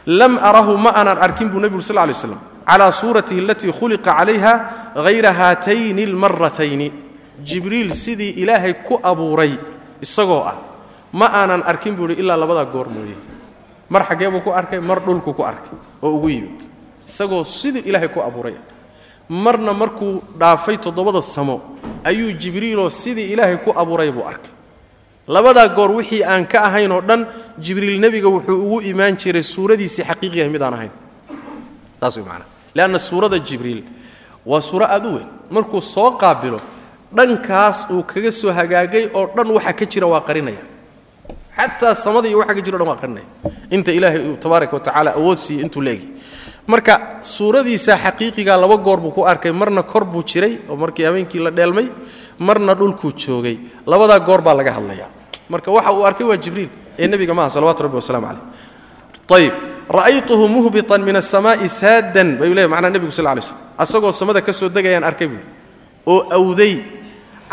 [0.05, 4.53] Lam arahu ma aanan arkin buu nebigu sal lay slam calaa suuratihi alatii khuliqa calayha
[4.95, 6.91] hayra haatayni almaratayni
[7.43, 9.57] jibriil sidii ilaahay ku abuuray
[10.05, 10.57] isagoo ah
[11.19, 13.15] ma aanan arkin buu ihi ilaa labadaa goor mooye
[13.89, 16.59] mar xaggee buu ku arkay mar dhulku ku arkay oo ugu yimid.
[17.07, 18.55] Isagoo sidii ilaahay ku abuuray.
[19.29, 21.61] Marna markuu dhaafay toddobada samo
[22.03, 24.51] ayuu jibriiloo sidii ilaahay ku abuuray buu arkay.
[25.27, 27.27] Labadaa goor wixii aan ka ahayn oo dhan
[27.59, 30.91] jibriil nebiga wuxuu ugu imaan jiray suuradiisii xaqiiqiyahay mid aan ahayn.
[31.99, 33.83] Taas way macnaa leanna suurada jibriil
[34.45, 35.27] waa suuro aad u weyn.
[35.49, 36.59] Markuu soo qaabilo
[37.17, 40.63] dhankaas uu kaga soo hagaagay oo dhan waxa ka jira waa qarinaya.
[41.57, 43.27] Xataa samada iyo waxa ka jira o dhan waa qarinaya.
[43.75, 46.07] Inta ilaahay uu tabaaraka wa tacaala awood siiyey intuu leegi
[46.67, 49.51] marka suuradiisa xaqiiqigaa laba goor buu ku arkay.
[49.51, 51.87] Marna kor buu jiray oo markii habeenkii la dheelmay
[52.39, 53.57] marna dhulkuu joogay.
[53.85, 55.07] Labadaa goor baa laga hadlaya
[55.49, 58.45] marka waxa uu arkay waa jibriil ee nebiga maaha salawatu rabbi waslamu calayh.
[59.33, 59.53] Ayib
[59.89, 64.53] ra'aytuhu muhbitan min asamaa'i saadan bayuu leeyahy macnaa nebigu sal lay slm asagoo samada ka
[64.53, 65.41] soo degayaan arkay buui
[66.05, 66.73] oo awday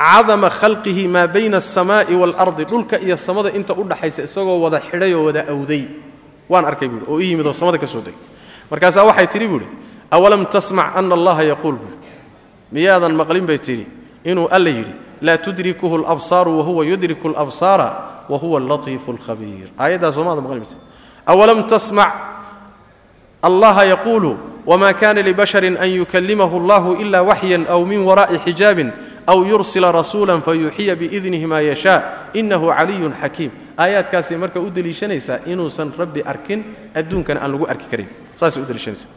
[0.00, 5.12] cadama khalqihi maa bayna alsamaa'i waalardi dhulka iyo samada inta u dhaxaysa isagoo wada xidhay
[5.14, 5.84] oo wada awday.
[6.48, 8.18] Waan arkay buui oo i yimid oo samada ka soo degay
[8.70, 9.66] markaasaa waxay tidhi buuhi
[10.10, 11.76] awalam tasmac ana allaha yaquul?
[11.78, 11.94] buui
[12.72, 13.86] miyaadan maqlin bay tidhi
[14.24, 17.88] inuu alla yidhi laa tudrikuhu alabsaaru wahuwa yudriku alabsaara
[18.28, 20.76] wa huwa allatiifu alkhabiir aayaddaa soomaada maqli maysa
[21.26, 22.10] awalam tasmac
[23.42, 24.36] allaha yaquulu
[24.66, 28.92] wma kana libasharin an yukalimahu allahu ila waxyan aw min wara'i xijaabin
[29.29, 35.93] aw yursila rasuula fayuxiya biidnihi ma yashaa inahu caliyun xakiim aayaadkaasay marka u deliishanaysaa inuusan
[35.97, 39.09] rabbi arkin adduunkana aan lagu arki karin saasay u deliishanaysaa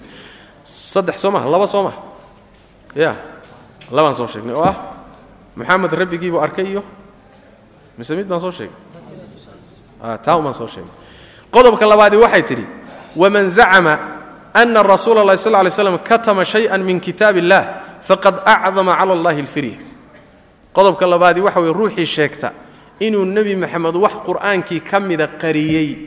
[0.64, 1.98] saddex soo maha laba soo maha
[2.94, 3.14] ya
[3.90, 4.76] labaan soo sheegnay oo ah
[5.56, 6.82] moxamed rabbigiibuu arkay iyo
[7.98, 8.74] mise mid baan soo sheegay
[10.22, 10.90] taa umaan soo sheegay
[11.50, 12.66] qodobka labaadii waxay tidhi
[13.16, 13.98] waman zacama
[14.54, 17.62] ana rasuula اllahi sal lay slam katama shayئa min kitaab اllah
[18.02, 19.78] faqad acdama cala اllahi اlfirya
[20.73, 22.51] qodobka labaadii waxa weye ruuxii sheegta
[22.99, 25.97] inuu nebi maxamed wax qur'aankii ka mida qariyey.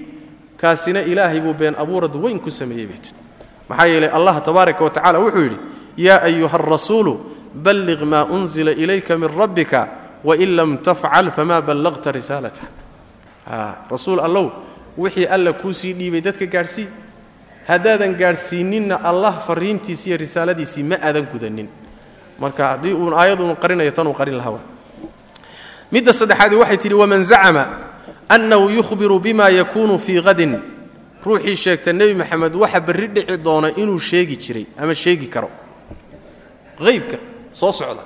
[0.57, 3.15] Kaasina ilaahay buu been abuurad weyn ku sameeyey bay tii
[3.69, 5.59] maxaa yeelay allah tabaaraka wa tacala wuxuu yidhi
[5.97, 7.21] yaa ayuha arasuulu
[7.55, 9.89] balliq maa unzila ilayka min rabbika
[10.25, 12.65] wain lam tafcal famaa ballaqta risaalatah
[13.91, 14.51] rasuul allow
[14.99, 16.87] wixii alla kuu sii dhiibay dadka gaadhsii
[17.69, 21.69] haddaadan gaadhsiininna allah fariintiisi iyo risaaladiisii ma aadan gudanin
[22.39, 24.61] marka haddii uun aayadunu qarinayo tanuu qarin lahaa
[25.93, 27.65] midda saddexaadi waxay tidhi waman zacama
[28.29, 30.59] annahu yukhbiru bima yakuunu fii hadin
[31.25, 35.51] ruuxii sheegta nebi maxamed waxa berri dhici doona inuu sheegi jiray ama sheegi karo.
[36.79, 37.19] Haybka
[37.53, 38.03] soo socda.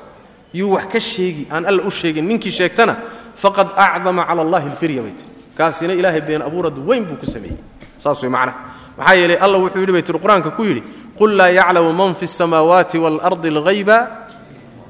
[0.55, 2.97] Yuu wax ka sheegi aan alla u sheegin ninkii sheegtana
[3.37, 7.57] faqad acdama cala allahi alfirya bay tiri kaasina ilaahay been abuurad weyn buu ku sameeyey.
[7.99, 8.57] Saas way macnaha
[8.97, 10.83] maxaa yeelay alla wuxuu yidhi bay tiri qur'aanka ku yidhi
[11.19, 13.97] qul laa yaclamu man fi الsamaawaati waalardi alghayba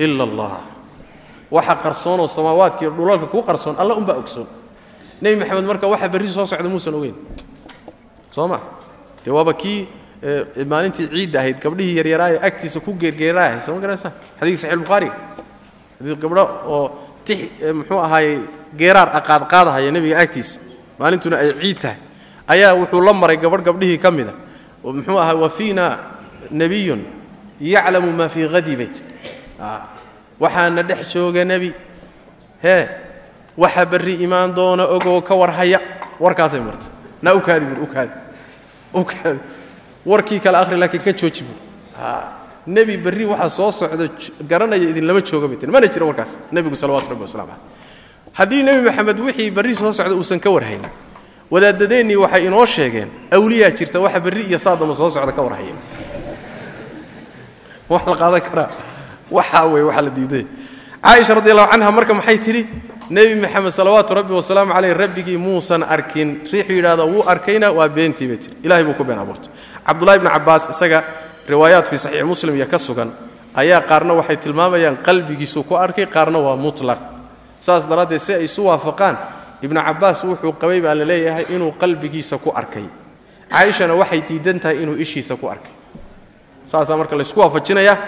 [0.01, 0.53] ila allah
[1.51, 4.47] waxa qarsoonoo samaawaadka iyo dhulalka kuu qarsoon alla unbaa ogsoon.
[5.21, 7.15] Nebi maxamed marka waxa berri soo socda muusan ogeyn.
[8.31, 8.59] Soo ma?
[9.25, 9.89] Dee waaba kii
[10.67, 15.15] maalintii ciidda ahayd gabdhihii yaryaraaye agtiisa ku geergeeraaya soo ma garanaysaa xadiis saxiix bukhaariga
[15.99, 16.45] xadiis gabdho
[16.75, 16.85] oo
[17.25, 17.39] tix
[17.75, 18.41] muxuu ahaaye
[18.79, 20.61] geeraar aqaadqaadahaya nebiga agtiisa.
[20.99, 21.99] Maalintuna ay ciid tahay.
[22.49, 24.33] Ayaa wuxuu la maray gabadh gabdhihii ka mida.
[24.85, 25.85] Oo muxuu ahaa wa fiina
[26.51, 27.03] nebiyun
[27.61, 29.09] yaclamu maa fii hadi bay tiri
[30.41, 31.73] waxaana dhex jooga nebi.
[32.63, 32.89] Hee
[33.57, 35.81] waxa berri imaan doona ogoo ka warhaya.
[36.21, 36.89] Warkaasay martay.
[37.23, 38.13] Naa u kaadi bur u kaadi.
[38.95, 39.41] U kaadi.
[40.07, 41.57] Warkii kale akhri laakiin ka jooji bur.
[42.67, 44.09] Nebi berri waxa soo socda
[44.49, 46.39] garanaya idinlama jooga bay mana jira warkaas.
[46.53, 47.81] Nebigu salawatu rabbi waslamu caleyh
[48.33, 50.83] haddii nebi maxamed wixii berri soo socda uusan ka warhayn
[51.51, 55.75] wadaadadeennii waxay inoo sheegeen awliyaa jirta waxa berri iyo saadama soo socda ka warhaya
[57.89, 58.69] wax la qaadan karaa
[59.31, 60.47] waxaa wey waxaa la diiday.
[61.03, 62.67] Caaisha radi allahu canha marka maxay tidhi?
[63.11, 66.41] Nebi maxamed salawaatu rabbi wasalaamu caleyh rabbigii muusan arkin.
[66.53, 69.51] Riixuu yidhahda wuu arkayna waa beentii bay tiri ilahay buu ku been abuurtay.
[69.87, 71.05] Cabdullahi bni cabbaas isaga
[71.49, 73.11] riwaayaat fii saxiix muslim iyo ka sugan
[73.55, 76.99] ayaa qaarna waxay tilmaamayaan qalbigiisuu ku arkay qaarna waa mutlaq.
[77.59, 79.17] Saas daraaddeed si ay isu waafaqaan
[79.63, 82.85] ibnu cabbaas wuxuu qabay baa la leeyahay inuu qalbigiisa ku arkay.
[83.51, 85.73] Caaishana waxay diidan tahay inuu ishiisa ku arkay.
[86.71, 87.99] Saasaa marka laysku waafajinaya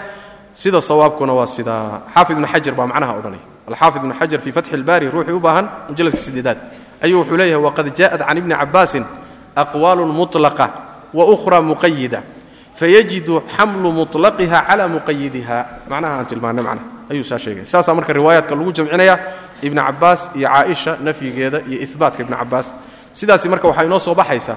[0.54, 4.72] sida sawaabkuna waa sidaa xaafid ibn xajar baa macnaha odhanaya alxaafid ibn xajar fii fatxi
[4.78, 6.58] اlbaari ruuxii u baahan mujalladka sideedaad
[7.04, 9.04] ayuu wuxuu leeyahay waqad jaءat can ibni cabaasin
[9.56, 10.66] aqwaalu muطlaqa
[11.14, 12.22] waأkhra muqayida
[12.78, 15.56] fayajidu xamlu muطlaqiha cala muqayidiha
[15.90, 19.14] macnaha aan tilmaanay macnaha ayuu saa sheegaya saasaa marka riwaayaadka lagu jamcinaya
[19.62, 22.74] ibn cabaas iyo caaisha nafyigeeda iyo ihbaatka ibn cabaas
[23.12, 24.56] sidaasi marka waxaa inoo soo baxaysaa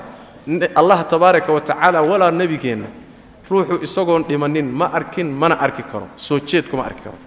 [0.76, 2.88] allah tabaaraka wa tacaala walaa nebigeenna
[3.51, 6.09] ruuxu isagoon dhimannin ma arkin mana arki karo.
[6.17, 7.19] Soo jeedkuma arki karo.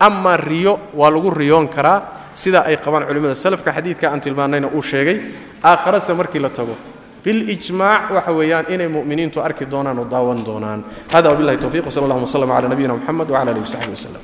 [0.00, 2.02] Amaa riyo waa lagu riyoon karaa
[2.34, 5.20] sida ay qabaan culimmada salafka xadiidka aan tilmaannayna uu sheegay.
[5.62, 6.76] Aakharase markii la tago
[7.24, 10.84] bilijmaac waxa weeyaan inay mu'miniintu arki doonaan oo daawan doonaan.
[11.12, 14.14] Hada wabillahi towfiq wsala allahuma wsllam cala nabiyina moxamed wcala alihi wasaxbi waslem